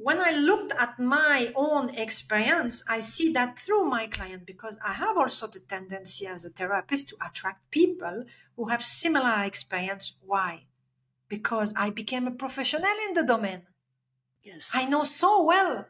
when 0.01 0.19
I 0.19 0.31
looked 0.31 0.73
at 0.73 0.99
my 0.99 1.51
own 1.55 1.89
experience, 1.95 2.83
I 2.87 2.99
see 2.99 3.31
that 3.33 3.57
through 3.57 3.85
my 3.85 4.07
client, 4.07 4.45
because 4.45 4.77
I 4.85 4.93
have 4.93 5.17
also 5.17 5.47
the 5.47 5.59
tendency 5.59 6.27
as 6.27 6.45
a 6.45 6.49
therapist 6.49 7.09
to 7.09 7.17
attract 7.25 7.71
people 7.71 8.25
who 8.55 8.69
have 8.69 8.83
similar 8.83 9.43
experience. 9.43 10.19
Why? 10.25 10.65
Because 11.29 11.73
I 11.75 11.89
became 11.89 12.27
a 12.27 12.31
professional 12.31 12.91
in 13.07 13.13
the 13.13 13.23
domain. 13.23 13.63
Yes. 14.43 14.71
I 14.73 14.87
know 14.87 15.03
so 15.03 15.43
well. 15.43 15.85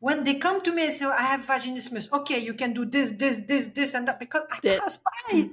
When 0.00 0.24
they 0.24 0.34
come 0.34 0.60
to 0.62 0.72
me 0.72 0.86
and 0.86 0.92
say, 0.92 1.06
I 1.06 1.22
have 1.22 1.46
vaginismus, 1.46 2.12
okay, 2.12 2.40
you 2.40 2.54
can 2.54 2.72
do 2.72 2.84
this, 2.84 3.12
this, 3.12 3.38
this, 3.46 3.68
this, 3.68 3.94
and 3.94 4.08
that, 4.08 4.18
because 4.18 4.42
I 4.50 4.58
pass 4.60 4.96
by. 4.98 5.32
Mm. 5.32 5.50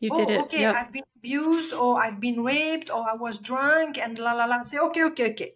You 0.00 0.10
oh, 0.12 0.16
did 0.16 0.30
it. 0.30 0.38
Oh, 0.38 0.42
okay, 0.44 0.60
Yep. 0.62 0.74
I've 0.74 0.92
been 0.92 1.04
abused 1.16 1.72
or 1.72 2.02
I've 2.02 2.20
been 2.20 2.42
raped 2.42 2.90
or 2.90 3.08
I 3.08 3.14
was 3.14 3.38
drunk 3.38 3.98
and 3.98 4.18
la 4.18 4.32
la 4.32 4.46
la. 4.46 4.62
Say, 4.62 4.78
okay, 4.78 5.04
okay, 5.04 5.30
okay. 5.30 5.54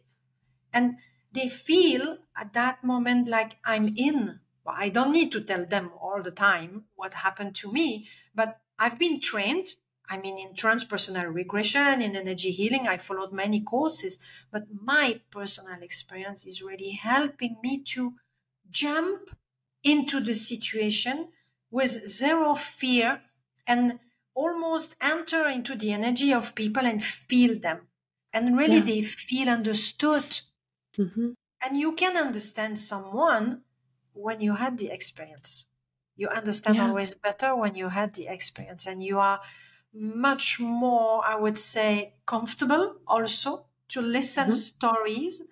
And 0.73 0.97
they 1.33 1.49
feel 1.49 2.19
at 2.37 2.53
that 2.55 2.83
moment 2.85 3.29
like 3.29 3.57
I'm 3.65 3.95
in. 3.97 4.41
But 4.65 4.75
I 4.77 4.89
don't 4.91 5.13
need 5.13 5.33
to 5.33 5.41
tell 5.41 5.65
them 5.65 5.91
all 6.01 6.23
the 6.23 6.31
time 6.31 6.85
what 6.95 7.15
happened 7.15 7.57
to 7.57 7.73
me, 7.73 8.09
but 8.35 8.61
I've 8.79 8.99
been 8.99 9.21
trained. 9.21 9.75
I 10.09 10.17
mean, 10.19 10.39
in 10.39 10.55
transpersonal 10.55 11.33
regression, 11.33 12.03
in 12.03 12.17
energy 12.17 12.51
healing, 12.51 12.89
I 12.89 12.97
followed 12.99 13.33
many 13.33 13.61
courses, 13.61 14.19
but 14.51 14.65
my 14.73 15.21
personal 15.31 15.83
experience 15.83 16.47
is 16.47 16.63
really 16.63 16.91
helping 16.91 17.59
me 17.63 17.83
to 17.95 18.15
jump 18.71 19.31
into 19.83 20.21
the 20.21 20.35
situation 20.35 21.29
with 21.71 22.07
zero 22.09 22.55
fear 22.55 23.23
and 23.67 24.01
almost 24.35 24.97
enter 25.01 25.47
into 25.47 25.75
the 25.77 25.93
energy 25.93 26.33
of 26.33 26.55
people 26.55 26.85
and 26.87 27.03
feel 27.03 27.59
them. 27.59 27.89
And 28.33 28.57
really, 28.57 28.79
Yeah. 28.79 28.81
they 28.81 29.03
feel 29.03 29.49
understood. 29.49 30.41
Mhm. 31.01 31.35
And 31.63 31.77
you 31.77 31.93
can 31.95 32.17
understand 32.17 32.79
someone 32.79 33.65
when 34.15 34.41
you 34.41 34.55
had 34.57 34.79
the 34.79 34.89
experience. 34.91 35.67
You 36.17 36.29
understand 36.29 36.77
Yeah. 36.77 36.81
always 36.81 37.15
better 37.15 37.55
when 37.57 37.75
you 37.75 37.89
had 37.91 38.15
the 38.15 38.29
experience, 38.29 38.87
and 38.87 39.03
you 39.05 39.19
are 39.19 39.41
much 39.93 40.61
more, 40.61 41.25
I 41.25 41.37
would 41.37 41.59
say, 41.59 42.15
comfortable 42.27 43.01
also 43.07 43.67
to 43.89 44.01
listen 44.03 44.49
Mhm. 44.49 44.53
stories 44.53 45.43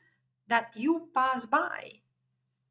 that 0.49 0.73
you 0.77 1.11
pass 1.15 1.47
by, 1.47 2.03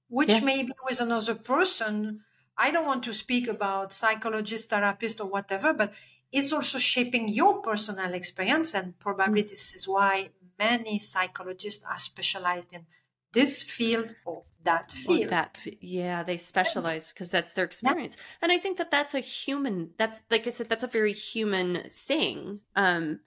which 0.10 0.42
Yeah. 0.42 0.42
maybe 0.42 0.74
with 0.88 1.02
another 1.02 1.36
person. 1.36 2.24
I 2.58 2.72
don't 2.72 2.86
want 2.88 3.04
to 3.06 3.14
speak 3.14 3.48
about 3.48 3.94
psychologist, 3.94 4.70
therapist, 4.70 5.22
or 5.22 5.28
whatever, 5.28 5.74
but 5.74 5.94
it's 6.32 6.54
also 6.54 6.80
shaping 6.80 7.30
your 7.30 7.62
personal 7.62 8.14
experience, 8.14 8.76
and 8.76 8.98
probably 9.00 9.42
Mm. 9.42 9.50
this 9.50 9.76
is 9.76 9.88
why 9.88 10.32
many 10.60 11.00
psychologists 11.00 11.86
are 11.86 11.98
specialized 12.00 12.74
in 12.74 12.86
this 13.34 13.62
field 13.64 14.16
or 14.26 14.44
that 14.64 14.92
Or 15.08 15.16
field. 15.16 15.30
that 15.30 15.60
yeah 15.82 16.24
they 16.24 16.38
specialize 16.38 17.12
because 17.14 17.30
that's 17.32 17.54
their 17.54 17.66
experience. 17.66 18.18
And 18.42 18.52
i 18.52 18.58
think 18.58 18.78
that 18.78 18.92
that's 18.92 19.14
a 19.14 19.20
human 19.20 19.92
that's 19.98 20.24
like 20.32 20.48
i 20.48 20.50
said 20.50 20.70
that's 20.70 20.84
a 20.84 20.88
very 20.88 21.14
human 21.14 21.90
thing. 21.92 22.62
Um 22.76 23.20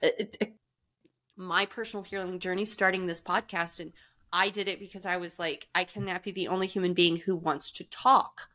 it, 0.00 0.36
it- 0.40 0.52
my 1.36 1.64
personal 1.66 2.04
healing 2.04 2.38
journey 2.38 2.64
starting 2.64 3.06
this 3.06 3.20
podcast 3.20 3.80
and 3.80 3.92
i 4.32 4.50
did 4.50 4.68
it 4.68 4.78
because 4.78 5.06
i 5.06 5.16
was 5.16 5.38
like 5.38 5.66
i 5.74 5.82
cannot 5.82 6.22
be 6.22 6.30
the 6.30 6.46
only 6.48 6.66
human 6.66 6.92
being 6.94 7.16
who 7.16 7.34
wants 7.34 7.70
to 7.72 7.84
talk. 7.84 8.48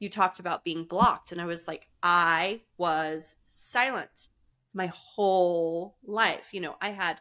You 0.00 0.08
talked 0.08 0.40
about 0.40 0.64
being 0.64 0.84
blocked 0.84 1.32
and 1.32 1.40
i 1.40 1.44
was 1.46 1.68
like 1.68 1.86
i 2.02 2.60
was 2.76 3.36
silent 3.44 4.28
my 4.74 4.86
whole 4.86 5.96
life. 6.04 6.48
You 6.52 6.60
know 6.60 6.76
i 6.80 6.90
had 6.90 7.20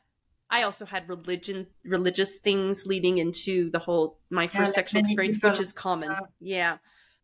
i 0.51 0.61
also 0.63 0.85
had 0.85 1.07
religion 1.09 1.65
religious 1.83 2.37
things 2.37 2.85
leading 2.85 3.17
into 3.17 3.69
the 3.71 3.79
whole 3.79 4.19
my 4.29 4.47
first 4.47 4.75
like 4.77 4.87
sexual 4.87 4.99
experience 4.99 5.37
people. 5.37 5.49
which 5.49 5.59
is 5.59 5.71
common 5.73 6.11
Yeah. 6.11 6.19
yeah 6.39 6.71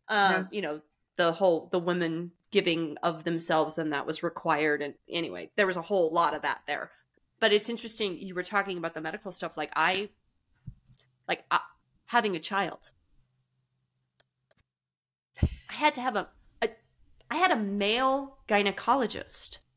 um 0.08 0.32
Yeah. 0.32 0.44
you 0.50 0.62
know 0.62 0.80
the 1.16 1.32
whole 1.32 1.68
the 1.70 1.78
women 1.78 2.32
giving 2.50 2.96
of 3.02 3.24
themselves 3.24 3.76
and 3.78 3.92
that 3.92 4.06
was 4.06 4.22
required 4.22 4.80
and 4.82 4.94
anyway 5.10 5.50
there 5.56 5.66
was 5.66 5.76
a 5.76 5.82
whole 5.82 6.12
lot 6.12 6.34
of 6.34 6.42
that 6.42 6.62
there 6.66 6.90
but 7.40 7.52
it's 7.52 7.68
interesting 7.68 8.18
you 8.18 8.34
were 8.34 8.42
talking 8.42 8.78
about 8.78 8.94
the 8.94 9.00
medical 9.00 9.30
stuff 9.30 9.56
like 9.56 9.70
i 9.76 10.08
like 11.28 11.44
uh, 11.50 11.58
having 12.06 12.34
a 12.34 12.40
child 12.40 12.92
i 15.70 15.74
had 15.74 15.94
to 15.94 16.00
have 16.00 16.16
a, 16.16 16.28
a 16.62 16.70
i 17.30 17.36
had 17.36 17.50
a 17.52 17.56
male 17.56 18.38
gynecologist 18.48 19.58
yeah. 19.58 19.67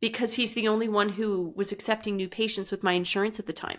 Because 0.00 0.34
he's 0.34 0.54
the 0.54 0.68
only 0.68 0.88
one 0.88 1.10
who 1.10 1.52
was 1.54 1.72
accepting 1.72 2.16
new 2.16 2.28
patients 2.28 2.70
with 2.70 2.82
my 2.82 2.92
insurance 2.92 3.38
at 3.38 3.46
the 3.46 3.52
time. 3.52 3.78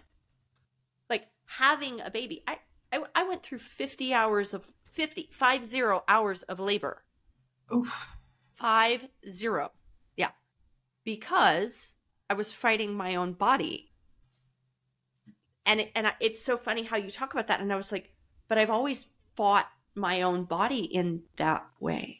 Like 1.09 1.27
having 1.45 1.99
a 1.99 2.11
baby 2.11 2.43
i 2.47 2.59
i, 2.93 3.03
I 3.15 3.23
went 3.23 3.43
through 3.43 3.59
50 3.59 4.13
hours 4.13 4.53
of 4.53 4.71
50 4.85 5.29
five 5.31 5.65
zero 5.65 6.03
hours 6.07 6.43
of 6.43 6.59
labor. 6.59 7.03
Oof. 7.73 7.91
five 8.55 9.07
zero. 9.29 9.71
Yeah. 10.15 10.31
Because 11.03 11.95
i 12.29 12.33
was 12.33 12.53
fighting 12.53 12.93
my 12.93 13.15
own 13.15 13.33
body. 13.33 13.91
And 15.65 15.81
it, 15.81 15.91
and 15.95 16.07
I, 16.07 16.13
it's 16.19 16.43
so 16.43 16.57
funny 16.57 16.83
how 16.83 16.97
you 16.97 17.09
talk 17.09 17.33
about 17.33 17.47
that 17.47 17.61
and 17.61 17.71
i 17.71 17.75
was 17.75 17.91
like 17.91 18.13
but 18.47 18.57
i've 18.57 18.69
always 18.69 19.05
fought 19.35 19.67
my 19.95 20.21
own 20.21 20.43
body 20.45 20.83
in 20.83 21.23
that 21.37 21.65
way. 21.79 22.19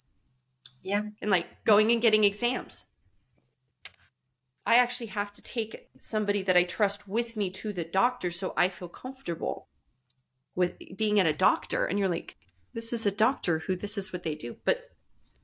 Yeah. 0.84 1.04
and 1.22 1.30
like 1.30 1.64
going 1.64 1.91
and 1.91 2.02
getting 2.02 2.24
exams 2.24 2.86
i 4.66 4.76
actually 4.76 5.07
have 5.07 5.32
to 5.32 5.41
take 5.41 5.89
somebody 5.97 6.41
that 6.41 6.57
i 6.57 6.64
trust 6.64 7.07
with 7.07 7.36
me 7.36 7.49
to 7.49 7.74
the 7.74 7.84
doctor 7.84 8.32
so 8.32 8.53
i 8.55 8.68
feel 8.68 8.89
comfortable 8.89 9.68
with 10.55 10.78
being 10.95 11.20
at 11.20 11.26
a 11.26 11.34
doctor. 11.34 11.86
And 11.86 11.97
you're 11.97 12.09
like 12.09 12.38
this 12.74 12.93
is 12.93 13.05
a 13.05 13.12
doctor 13.12 13.59
who 13.59 13.76
this 13.76 13.97
is 13.97 14.14
what 14.14 14.24
they 14.24 14.36
do. 14.36 14.57
But 14.66 14.91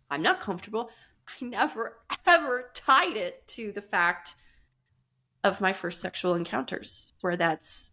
i'm 0.09 0.21
not 0.21 0.39
comfortable. 0.39 0.89
I 1.27 1.45
never 1.45 1.97
ever 2.27 2.71
tied 2.73 3.17
it 3.17 3.47
to 3.49 3.71
the 3.71 3.81
fact 3.81 4.35
of 5.43 5.61
my 5.61 5.73
first 5.73 6.01
sexual 6.01 6.33
encounters 6.33 7.13
where 7.21 7.37
that's 7.37 7.91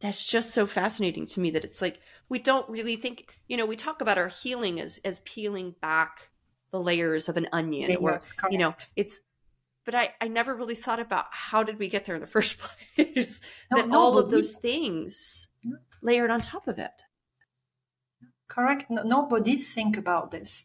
that's 0.00 0.24
just 0.24 0.52
so 0.52 0.66
fascinating 0.66 1.26
to 1.26 1.40
me 1.40 1.50
that 1.50 1.64
it's 1.64 1.82
like 1.82 2.00
we 2.28 2.38
don't 2.38 2.68
really 2.70 2.96
think 2.96 3.34
you 3.48 3.56
know 3.56 3.66
we 3.66 3.76
talk 3.76 4.00
about 4.00 4.18
our 4.18 4.28
healing 4.28 4.80
as 4.80 4.98
as 5.04 5.20
peeling 5.20 5.74
back 5.82 6.30
the 6.70 6.80
layers 6.80 7.28
of 7.28 7.36
an 7.36 7.48
onion 7.52 7.96
or 7.96 8.12
Layers, 8.12 8.28
you 8.50 8.58
know 8.58 8.72
it's 8.96 9.20
but 9.84 9.94
I, 9.94 10.14
I 10.20 10.28
never 10.28 10.54
really 10.54 10.74
thought 10.74 11.00
about 11.00 11.26
how 11.30 11.62
did 11.62 11.78
we 11.78 11.88
get 11.88 12.04
there 12.04 12.14
in 12.14 12.20
the 12.20 12.26
first 12.38 12.58
place? 12.58 13.40
No, 13.70 13.76
that 13.76 13.90
all 13.94 14.18
of 14.18 14.30
those 14.30 14.54
things 14.54 15.48
layered 16.02 16.30
on 16.30 16.40
top 16.40 16.68
of 16.68 16.78
it. 16.78 17.02
Correct. 18.48 18.90
No, 18.90 19.02
nobody 19.02 19.56
think 19.56 19.96
about 19.96 20.30
this. 20.30 20.64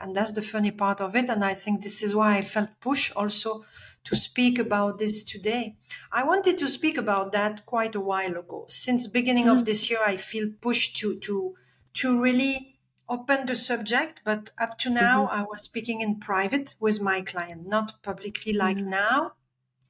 And 0.00 0.14
that's 0.14 0.32
the 0.32 0.42
funny 0.42 0.70
part 0.70 1.00
of 1.00 1.14
it 1.14 1.30
and 1.30 1.44
i 1.44 1.54
think 1.54 1.80
this 1.80 2.02
is 2.02 2.14
why 2.14 2.36
i 2.36 2.42
felt 2.42 2.80
push 2.80 3.12
also 3.14 3.64
to 4.02 4.14
speak 4.14 4.58
about 4.58 4.98
this 4.98 5.22
today. 5.22 5.76
I 6.12 6.24
wanted 6.24 6.58
to 6.58 6.68
speak 6.68 6.98
about 6.98 7.32
that 7.32 7.64
quite 7.64 7.94
a 7.94 8.00
while 8.00 8.36
ago. 8.36 8.66
Since 8.68 9.06
beginning 9.06 9.48
of 9.48 9.58
mm-hmm. 9.58 9.64
this 9.64 9.88
year 9.88 10.00
i 10.04 10.16
feel 10.16 10.48
pushed 10.60 10.96
to 10.98 11.18
to 11.20 11.54
to 11.94 12.20
really 12.20 12.73
open 13.08 13.46
the 13.46 13.54
subject 13.54 14.20
but 14.24 14.50
up 14.58 14.78
to 14.78 14.90
now 14.90 15.26
i 15.26 15.42
was 15.42 15.62
speaking 15.62 16.00
in 16.00 16.18
private 16.20 16.74
with 16.80 17.00
my 17.00 17.20
client 17.22 17.66
not 17.66 18.02
publicly 18.02 18.52
like 18.52 18.78
Mhm. 18.78 18.86
now 19.02 19.32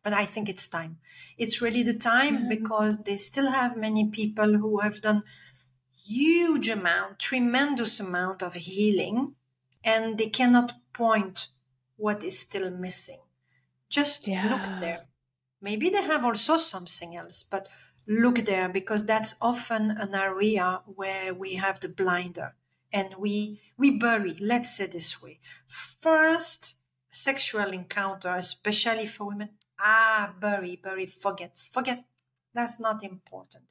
but 0.03 0.13
i 0.13 0.25
think 0.27 0.49
it's 0.49 0.69
time 0.69 0.99
it's 1.39 1.61
really 1.63 1.83
the 1.83 1.95
time 1.99 2.37
Yeah. 2.43 2.49
because 2.49 3.03
they 3.05 3.17
still 3.17 3.51
have 3.53 3.77
many 3.77 4.09
people 4.11 4.59
who 4.59 4.81
have 4.81 5.01
done 5.01 5.23
huge 6.07 6.69
amount, 6.69 7.19
tremendous 7.19 7.99
amount 8.01 8.43
of 8.43 8.55
healing, 8.55 9.35
and 9.83 10.19
they 10.19 10.29
cannot 10.29 10.75
point 10.93 11.49
what 11.97 12.23
is 12.23 12.39
still 12.39 12.71
missing. 12.71 13.21
Just 13.89 14.27
Yeah. 14.27 14.49
look 14.51 14.81
there. 14.81 15.07
Maybe 15.61 15.89
they 15.91 16.03
have 16.03 16.25
also 16.25 16.57
something 16.59 17.17
else, 17.17 17.43
but 17.43 17.69
look 18.07 18.41
there 18.45 18.69
because 18.69 19.07
that's 19.07 19.35
often 19.41 19.91
an 19.93 20.15
area 20.15 20.83
where 20.87 21.33
we 21.35 21.55
have 21.55 21.81
the 21.81 21.89
blinder 21.89 22.55
and 22.95 23.15
we 23.19 23.61
we 23.77 23.91
bury. 23.91 24.35
Let's 24.41 24.77
say 24.77 24.87
this 24.87 25.23
way: 25.23 25.41
first 25.67 26.77
sexual 27.09 27.71
encounter, 27.81 28.35
especially 28.35 29.07
for 29.07 29.27
women. 29.29 29.51
Ah, 29.79 30.35
bury, 30.41 30.77
bury, 30.83 31.07
forget, 31.07 31.59
forget. 31.59 32.05
That's 32.55 32.79
not 32.79 33.03
important 33.03 33.65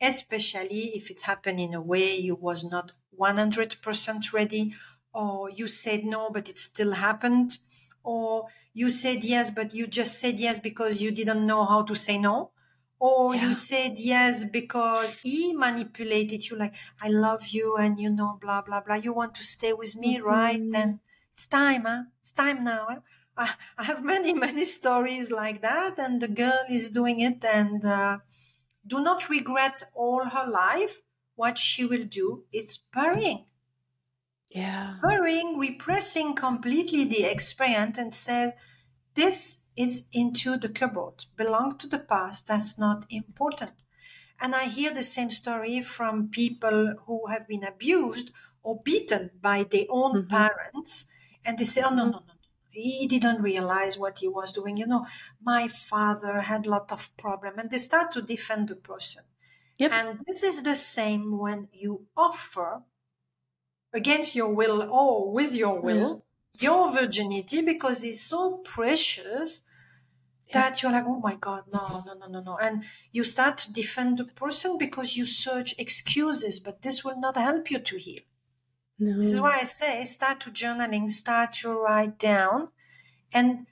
especially 0.00 0.92
if 0.96 1.10
it 1.10 1.22
happened 1.22 1.60
in 1.60 1.74
a 1.74 1.80
way 1.80 2.16
you 2.16 2.34
was 2.34 2.64
not 2.70 2.92
100% 3.10 4.32
ready 4.32 4.74
or 5.12 5.50
you 5.50 5.66
said 5.66 6.04
no 6.04 6.30
but 6.30 6.48
it 6.48 6.58
still 6.58 6.92
happened 6.92 7.58
or 8.02 8.46
you 8.72 8.88
said 8.88 9.24
yes 9.24 9.50
but 9.50 9.74
you 9.74 9.86
just 9.86 10.18
said 10.18 10.38
yes 10.40 10.58
because 10.58 11.00
you 11.02 11.10
didn't 11.10 11.46
know 11.46 11.64
how 11.64 11.82
to 11.82 11.94
say 11.94 12.16
no 12.18 12.50
or 13.00 13.34
Yeah. 13.34 13.40
you 13.44 13.52
said 13.52 13.98
yes 13.98 14.44
because 14.44 15.14
he 15.24 15.52
manipulated 15.54 16.48
you 16.48 16.56
like 16.56 16.74
i 17.00 17.08
love 17.08 17.48
you 17.48 17.76
and 17.76 17.98
you 18.00 18.10
know 18.10 18.38
blah 18.40 18.62
blah 18.62 18.80
blah 18.80 18.94
you 18.96 19.12
want 19.12 19.34
to 19.34 19.42
stay 19.44 19.72
with 19.72 19.96
me 19.96 20.18
right 20.20 20.64
Mhm. 20.64 20.72
then 20.72 21.00
it's 21.34 21.46
time 21.46 21.82
huh 21.84 22.04
it's 22.20 22.32
time 22.32 22.62
now 22.64 22.86
huh? 22.90 23.00
I, 23.36 23.54
I 23.78 23.84
have 23.84 24.04
many 24.04 24.34
many 24.34 24.64
stories 24.66 25.30
like 25.30 25.62
that 25.62 25.98
and 25.98 26.20
the 26.22 26.28
girl 26.28 26.64
is 26.70 26.90
doing 26.90 27.20
it 27.20 27.44
and 27.44 27.84
uh, 27.84 28.18
do 28.86 29.00
not 29.02 29.28
regret 29.30 29.84
all 29.94 30.24
her 30.26 30.46
life 30.48 31.00
what 31.36 31.58
she 31.58 31.84
will 31.86 32.04
do 32.04 32.44
it's 32.52 32.76
burying 32.76 33.46
yeah 34.50 35.00
burying 35.02 35.58
repressing 35.58 36.34
completely 36.34 37.04
the 37.04 37.24
experience 37.24 37.98
and 37.98 38.14
says 38.14 38.52
this 39.14 39.58
is 39.84 40.08
into 40.12 40.56
the 40.58 40.68
cupboard 40.68 41.26
belong 41.36 41.76
to 41.78 41.86
the 41.88 41.98
past 41.98 42.46
that's 42.46 42.78
not 42.78 43.06
important 43.10 43.82
and 44.40 44.54
i 44.54 44.64
hear 44.64 44.92
the 44.92 45.02
same 45.02 45.30
story 45.30 45.80
from 45.80 46.28
people 46.28 46.94
who 47.06 47.26
have 47.28 47.46
been 47.48 47.64
abused 47.64 48.30
or 48.62 48.80
beaten 48.82 49.30
by 49.40 49.62
their 49.64 49.86
own 49.88 50.12
Mhm. 50.12 50.28
parents 50.28 51.06
and 51.44 51.56
they 51.58 51.64
say, 51.64 51.80
"Oh 51.80 51.94
no, 51.94 52.04
no, 52.04 52.18
no, 52.28 52.34
he 52.70 53.06
didn't 53.06 53.40
realize 53.40 53.96
what 53.98 54.18
he 54.18 54.28
was 54.28 54.52
doing." 54.52 54.76
You 54.76 54.86
know, 54.86 55.06
my 55.40 55.68
father 55.68 56.42
had 56.42 56.66
a 56.66 56.70
lot 56.70 56.92
of 56.92 57.16
problem, 57.16 57.58
and 57.58 57.70
they 57.70 57.78
start 57.78 58.12
to 58.12 58.20
defend 58.20 58.68
the 58.68 58.76
person. 58.76 59.24
Yep. 59.78 59.90
And 59.90 60.20
this 60.26 60.42
is 60.42 60.62
the 60.62 60.74
same 60.74 61.38
when 61.38 61.68
you 61.72 62.08
offer 62.16 62.84
against 63.92 64.34
your 64.34 64.52
will 64.52 64.82
or 64.82 65.32
with 65.32 65.54
your 65.54 65.80
will 65.80 66.22
mm. 66.60 66.60
your 66.60 66.92
virginity 66.92 67.62
because 67.62 68.04
it's 68.04 68.20
so 68.20 68.58
precious 68.58 69.62
that 70.52 70.82
you're 70.82 70.92
like, 70.92 71.04
oh 71.06 71.20
my 71.20 71.36
God, 71.36 71.64
no, 71.72 72.02
no, 72.06 72.14
no, 72.14 72.26
no, 72.26 72.40
no. 72.40 72.58
And 72.58 72.84
you 73.12 73.24
start 73.24 73.58
to 73.58 73.72
defend 73.72 74.18
the 74.18 74.24
person 74.24 74.78
because 74.78 75.16
you 75.16 75.26
search 75.26 75.74
excuses, 75.78 76.60
but 76.60 76.82
this 76.82 77.04
will 77.04 77.18
not 77.18 77.36
help 77.36 77.70
you 77.70 77.78
to 77.78 77.98
heal. 77.98 78.20
No. 78.98 79.16
This 79.16 79.32
is 79.32 79.40
why 79.40 79.58
I 79.58 79.64
say 79.64 80.04
start 80.04 80.40
to 80.40 80.50
journaling, 80.50 81.10
start 81.10 81.54
to 81.54 81.72
write 81.72 82.18
down 82.18 82.68
and 83.32 83.66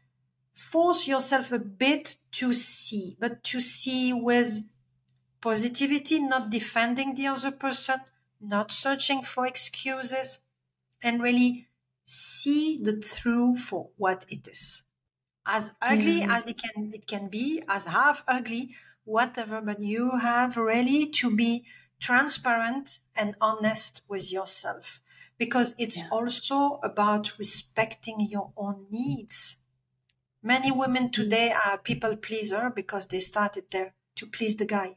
force 0.54 1.06
yourself 1.06 1.52
a 1.52 1.58
bit 1.58 2.16
to 2.32 2.52
see, 2.52 3.16
but 3.20 3.44
to 3.44 3.60
see 3.60 4.12
with 4.12 4.68
positivity, 5.40 6.20
not 6.20 6.50
defending 6.50 7.14
the 7.14 7.26
other 7.26 7.50
person, 7.50 8.00
not 8.40 8.72
searching 8.72 9.22
for 9.22 9.46
excuses, 9.46 10.38
and 11.02 11.22
really 11.22 11.68
see 12.06 12.78
the 12.80 12.98
truth 12.98 13.60
for 13.60 13.90
what 13.96 14.24
it 14.28 14.48
is 14.48 14.84
as 15.48 15.72
ugly 15.80 16.20
mm. 16.20 16.28
as 16.28 16.46
it 16.46 16.60
can 16.62 16.92
it 16.92 17.06
can 17.06 17.28
be, 17.28 17.62
as 17.68 17.86
half 17.86 18.22
ugly, 18.28 18.74
whatever, 19.04 19.60
but 19.60 19.82
you 19.82 20.18
have 20.18 20.56
really 20.56 21.06
to 21.06 21.34
be 21.34 21.64
transparent 21.98 23.00
and 23.16 23.34
honest 23.40 24.02
with 24.06 24.30
yourself 24.30 25.00
because 25.38 25.74
it's 25.78 26.02
yeah. 26.02 26.08
also 26.12 26.78
about 26.82 27.38
respecting 27.38 28.20
your 28.20 28.52
own 28.56 28.86
needs. 28.90 29.56
Many 30.42 30.70
women 30.70 31.08
mm. 31.08 31.12
today 31.12 31.52
are 31.52 31.78
people 31.78 32.16
pleaser 32.16 32.70
because 32.74 33.06
they 33.06 33.20
started 33.20 33.64
there 33.70 33.94
to 34.16 34.26
please 34.26 34.56
the 34.56 34.66
guy. 34.66 34.96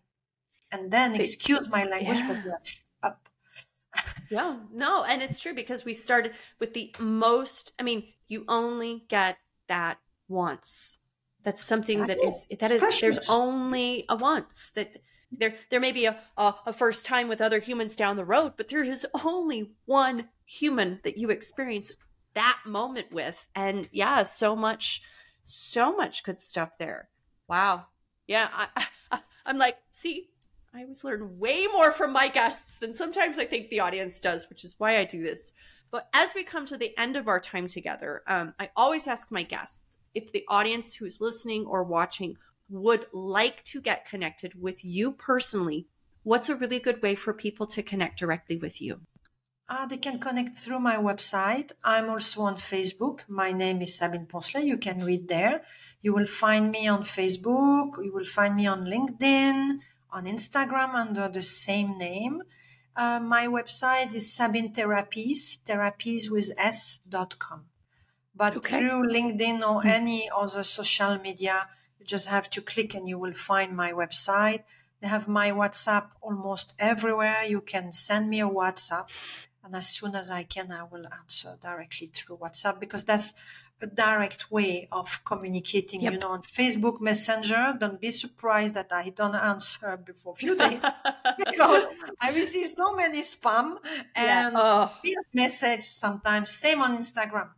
And 0.71 0.91
then, 0.91 1.15
excuse 1.15 1.69
my 1.69 1.83
language, 1.83 2.19
yeah. 2.19 2.27
but 2.27 2.43
they're 2.43 2.61
up. 3.03 3.29
yeah, 4.29 4.57
no, 4.71 5.03
and 5.03 5.21
it's 5.21 5.39
true 5.39 5.53
because 5.53 5.83
we 5.83 5.93
started 5.93 6.33
with 6.59 6.73
the 6.73 6.95
most, 6.99 7.73
I 7.77 7.83
mean, 7.83 8.05
you 8.27 8.45
only 8.47 9.05
get 9.09 9.37
that 9.67 9.99
once. 10.32 10.97
That's 11.43 11.63
something 11.63 12.05
that 12.07 12.23
is 12.23 12.45
that 12.59 12.71
is 12.71 12.82
precious. 12.82 13.01
there's 13.01 13.29
only 13.29 14.05
a 14.09 14.15
once 14.15 14.71
that 14.75 15.01
there 15.32 15.55
there 15.69 15.79
may 15.79 15.91
be 15.91 16.05
a, 16.05 16.19
a, 16.38 16.55
a 16.67 16.73
first 16.73 17.05
time 17.05 17.27
with 17.27 17.41
other 17.41 17.59
humans 17.59 17.95
down 17.95 18.15
the 18.15 18.25
road, 18.25 18.53
but 18.57 18.69
there 18.69 18.84
is 18.84 19.05
only 19.23 19.71
one 19.86 20.29
human 20.45 20.99
that 21.03 21.17
you 21.17 21.29
experience 21.29 21.97
that 22.34 22.59
moment 22.65 23.11
with, 23.11 23.47
and 23.55 23.89
yeah, 23.91 24.23
so 24.23 24.55
much, 24.55 25.01
so 25.43 25.95
much 25.95 26.23
good 26.23 26.41
stuff 26.41 26.77
there. 26.77 27.09
Wow, 27.47 27.88
yeah, 28.27 28.49
I, 28.53 28.86
I, 29.11 29.19
I'm 29.45 29.57
like, 29.57 29.77
see, 29.93 30.29
I 30.73 30.82
always 30.82 31.03
learn 31.03 31.39
way 31.39 31.67
more 31.67 31.91
from 31.91 32.13
my 32.13 32.27
guests 32.27 32.77
than 32.77 32.93
sometimes 32.93 33.38
I 33.38 33.45
think 33.45 33.69
the 33.69 33.79
audience 33.79 34.19
does, 34.19 34.47
which 34.49 34.63
is 34.63 34.75
why 34.77 34.97
I 34.97 35.05
do 35.05 35.21
this. 35.21 35.51
But 35.91 36.07
as 36.13 36.34
we 36.34 36.43
come 36.43 36.65
to 36.67 36.77
the 36.77 36.97
end 36.97 37.17
of 37.17 37.27
our 37.27 37.39
time 37.39 37.67
together, 37.67 38.23
um, 38.27 38.53
I 38.57 38.69
always 38.77 39.07
ask 39.07 39.29
my 39.29 39.43
guests 39.43 39.97
if 40.14 40.32
the 40.32 40.45
audience 40.47 40.95
who's 40.95 41.22
listening 41.22 41.66
or 41.66 41.84
watching 41.84 42.38
would 42.70 43.05
like 43.12 43.64
to 43.66 43.82
get 43.82 44.05
connected 44.05 44.62
with 44.62 44.84
you 44.84 45.12
personally, 45.12 45.88
what's 46.24 46.49
a 46.49 46.55
really 46.55 46.80
good 46.80 47.01
way 47.01 47.16
for 47.16 47.34
people 47.34 47.66
to 47.68 47.84
connect 47.84 48.20
directly 48.20 48.57
with 48.57 48.82
you? 48.82 49.01
Uh, 49.70 49.86
they 49.86 49.97
can 49.97 50.20
connect 50.20 50.59
through 50.59 50.80
my 50.80 50.97
website. 50.97 51.72
I'm 51.84 52.09
also 52.09 52.41
on 52.41 52.55
Facebook. 52.55 53.22
My 53.30 53.53
name 53.53 53.82
is 53.82 53.95
Sabine 53.95 54.26
Poncelet. 54.26 54.66
You 54.66 54.78
can 54.78 55.03
read 55.05 55.30
there. 55.30 55.64
You 56.01 56.14
will 56.14 56.26
find 56.26 56.72
me 56.72 56.88
on 56.88 57.03
Facebook. 57.03 58.03
You 58.03 58.12
will 58.14 58.26
find 58.26 58.57
me 58.57 58.68
on 58.68 58.86
LinkedIn, 58.86 59.80
on 60.12 60.26
Instagram 60.26 60.93
under 60.93 61.30
the 61.30 61.41
same 61.41 61.97
name. 61.97 62.41
Uh, 62.97 63.22
my 63.22 63.47
website 63.47 64.14
is 64.14 64.38
Therapies, 64.38 65.64
therapies 65.64 66.30
with 66.30 66.51
S.com. 66.57 67.70
But 68.41 68.57
okay. 68.57 68.79
through 68.79 69.03
LinkedIn 69.15 69.61
or 69.61 69.83
hmm. 69.83 69.87
any 69.87 70.27
other 70.35 70.63
social 70.63 71.19
media, 71.19 71.67
you 71.99 72.07
just 72.07 72.27
have 72.27 72.49
to 72.49 72.59
click 72.63 72.95
and 72.95 73.07
you 73.07 73.19
will 73.19 73.33
find 73.33 73.77
my 73.77 73.91
website. 73.91 74.63
They 74.99 75.07
have 75.07 75.27
my 75.27 75.51
WhatsApp 75.51 76.05
almost 76.21 76.73
everywhere. 76.79 77.43
You 77.47 77.61
can 77.61 77.91
send 77.91 78.31
me 78.31 78.41
a 78.41 78.49
WhatsApp. 78.49 79.09
And 79.63 79.75
as 79.75 79.89
soon 79.89 80.15
as 80.15 80.31
I 80.31 80.41
can, 80.41 80.71
I 80.71 80.81
will 80.91 81.05
answer 81.19 81.55
directly 81.61 82.07
through 82.07 82.37
WhatsApp 82.37 82.79
because 82.79 83.03
that's 83.03 83.35
a 83.79 83.85
direct 83.85 84.49
way 84.49 84.87
of 84.91 85.23
communicating. 85.23 86.01
Yep. 86.01 86.13
You 86.13 86.19
know, 86.21 86.29
on 86.29 86.41
Facebook 86.41 86.99
Messenger, 86.99 87.77
don't 87.79 88.01
be 88.01 88.09
surprised 88.09 88.73
that 88.73 88.91
I 88.91 89.09
don't 89.09 89.35
answer 89.35 89.97
before 89.97 90.33
a 90.33 90.35
few 90.35 90.57
days 90.57 90.83
because 91.37 91.85
I 92.19 92.31
receive 92.31 92.69
so 92.69 92.95
many 92.95 93.21
spam 93.21 93.77
and 94.15 94.53
yeah. 94.55 94.89
oh. 94.95 95.15
message 95.31 95.81
sometimes. 95.81 96.49
Same 96.49 96.81
on 96.81 96.97
Instagram. 96.97 97.49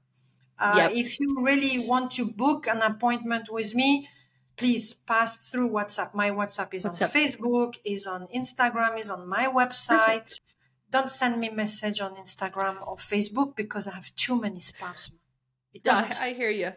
Uh, 0.59 0.73
yep. 0.77 0.91
If 0.93 1.19
you 1.19 1.35
really 1.41 1.77
want 1.87 2.11
to 2.13 2.25
book 2.25 2.67
an 2.67 2.81
appointment 2.81 3.51
with 3.51 3.75
me, 3.75 4.09
please 4.55 4.93
pass 4.93 5.49
through 5.49 5.69
WhatsApp. 5.69 6.13
My 6.13 6.29
WhatsApp 6.29 6.73
is 6.73 6.85
WhatsApp. 6.85 7.03
on 7.03 7.09
Facebook, 7.09 7.77
is 7.85 8.05
on 8.05 8.27
Instagram, 8.33 8.99
is 8.99 9.09
on 9.09 9.27
my 9.27 9.47
website. 9.47 10.05
Perfect. 10.05 10.41
Don't 10.89 11.09
send 11.09 11.39
me 11.39 11.49
message 11.49 12.01
on 12.01 12.15
Instagram 12.15 12.85
or 12.87 12.97
Facebook 12.97 13.55
because 13.55 13.87
I 13.87 13.95
have 13.95 14.13
too 14.15 14.39
many 14.39 14.57
spams. 14.59 15.11
It. 15.73 15.81
I, 15.87 16.07
I 16.21 16.33
hear 16.33 16.51
you. 16.51 16.73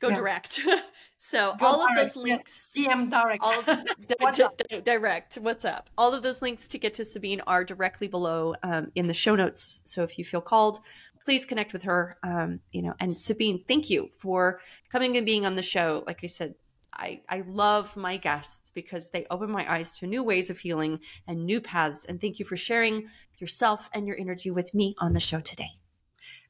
Go 0.00 0.08
yeah. 0.08 0.14
direct. 0.14 0.60
so 1.18 1.54
Go 1.60 1.66
all 1.66 1.86
direct. 1.86 1.90
of 1.90 2.14
those 2.14 2.16
links, 2.16 2.70
yes. 2.74 2.88
DM 2.88 3.10
direct. 3.10 3.42
All 3.42 3.58
of, 3.58 3.66
WhatsApp. 4.20 4.82
direct 4.82 5.40
WhatsApp. 5.42 5.82
All 5.98 6.14
of 6.14 6.22
those 6.22 6.40
links 6.40 6.66
to 6.68 6.78
get 6.78 6.94
to 6.94 7.04
Sabine 7.04 7.42
are 7.46 7.64
directly 7.64 8.08
below 8.08 8.54
um, 8.62 8.90
in 8.94 9.08
the 9.08 9.14
show 9.14 9.36
notes. 9.36 9.82
So 9.84 10.02
if 10.02 10.18
you 10.18 10.24
feel 10.24 10.40
called, 10.40 10.80
please 11.24 11.46
connect 11.46 11.72
with 11.72 11.82
her. 11.82 12.16
Um, 12.22 12.60
you 12.72 12.82
know, 12.82 12.94
and 13.00 13.16
Sabine, 13.16 13.62
thank 13.66 13.90
you 13.90 14.10
for 14.18 14.60
coming 14.90 15.16
and 15.16 15.26
being 15.26 15.46
on 15.46 15.54
the 15.54 15.62
show. 15.62 16.04
Like 16.06 16.20
I 16.22 16.26
said, 16.26 16.54
I, 16.92 17.22
I 17.28 17.42
love 17.46 17.96
my 17.96 18.16
guests 18.16 18.70
because 18.74 19.10
they 19.10 19.26
open 19.30 19.50
my 19.50 19.70
eyes 19.72 19.98
to 19.98 20.06
new 20.06 20.22
ways 20.22 20.50
of 20.50 20.58
healing 20.58 21.00
and 21.26 21.46
new 21.46 21.60
paths. 21.60 22.04
And 22.04 22.20
thank 22.20 22.38
you 22.38 22.44
for 22.44 22.56
sharing 22.56 23.08
yourself 23.38 23.88
and 23.94 24.06
your 24.06 24.18
energy 24.18 24.50
with 24.50 24.74
me 24.74 24.94
on 24.98 25.12
the 25.12 25.20
show 25.20 25.40
today. 25.40 25.70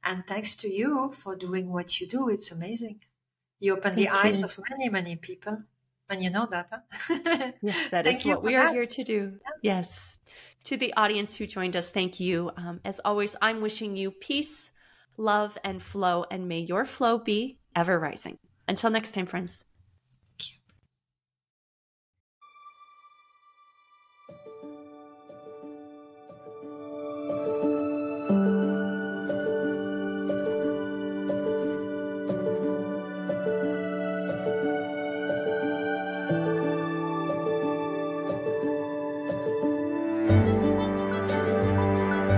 And 0.03 0.27
thanks 0.27 0.55
to 0.57 0.69
you 0.69 1.13
for 1.13 1.37
doing 1.37 1.71
what 1.71 2.01
you 2.01 2.07
do. 2.07 2.29
It's 2.29 2.51
amazing. 2.51 3.01
You 3.59 3.73
open 3.73 3.95
thank 3.95 3.97
the 3.97 4.03
you. 4.05 4.11
eyes 4.13 4.43
of 4.43 4.59
many, 4.71 4.89
many 4.89 5.17
people. 5.17 5.63
And 6.11 6.23
you 6.23 6.31
know 6.31 6.47
that, 6.51 6.69
huh? 6.71 7.53
yeah, 7.63 7.75
that 7.93 8.07
is 8.07 8.25
what 8.25 8.43
we 8.43 8.55
that. 8.55 8.67
are 8.67 8.73
here 8.73 8.87
to 8.87 9.05
do. 9.05 9.39
Yeah. 9.63 9.79
Yes. 9.79 10.19
To 10.65 10.77
the 10.77 10.93
audience 10.95 11.37
who 11.37 11.47
joined 11.47 11.77
us, 11.77 11.91
thank 11.91 12.19
you. 12.19 12.51
Um, 12.57 12.81
as 12.85 13.01
always, 13.05 13.37
I'm 13.41 13.61
wishing 13.61 13.97
you 13.97 14.11
peace, 14.11 14.73
love, 15.17 15.57
and 15.65 15.81
flow, 15.81 16.27
and 16.31 16.49
may 16.49 16.61
your 16.61 16.85
flow 16.85 17.19
be 17.19 17.59
ever 17.77 17.99
rising. 17.99 18.39
Until 18.69 18.91
next 18.91 19.13
time, 19.13 19.27
friends. 19.27 19.65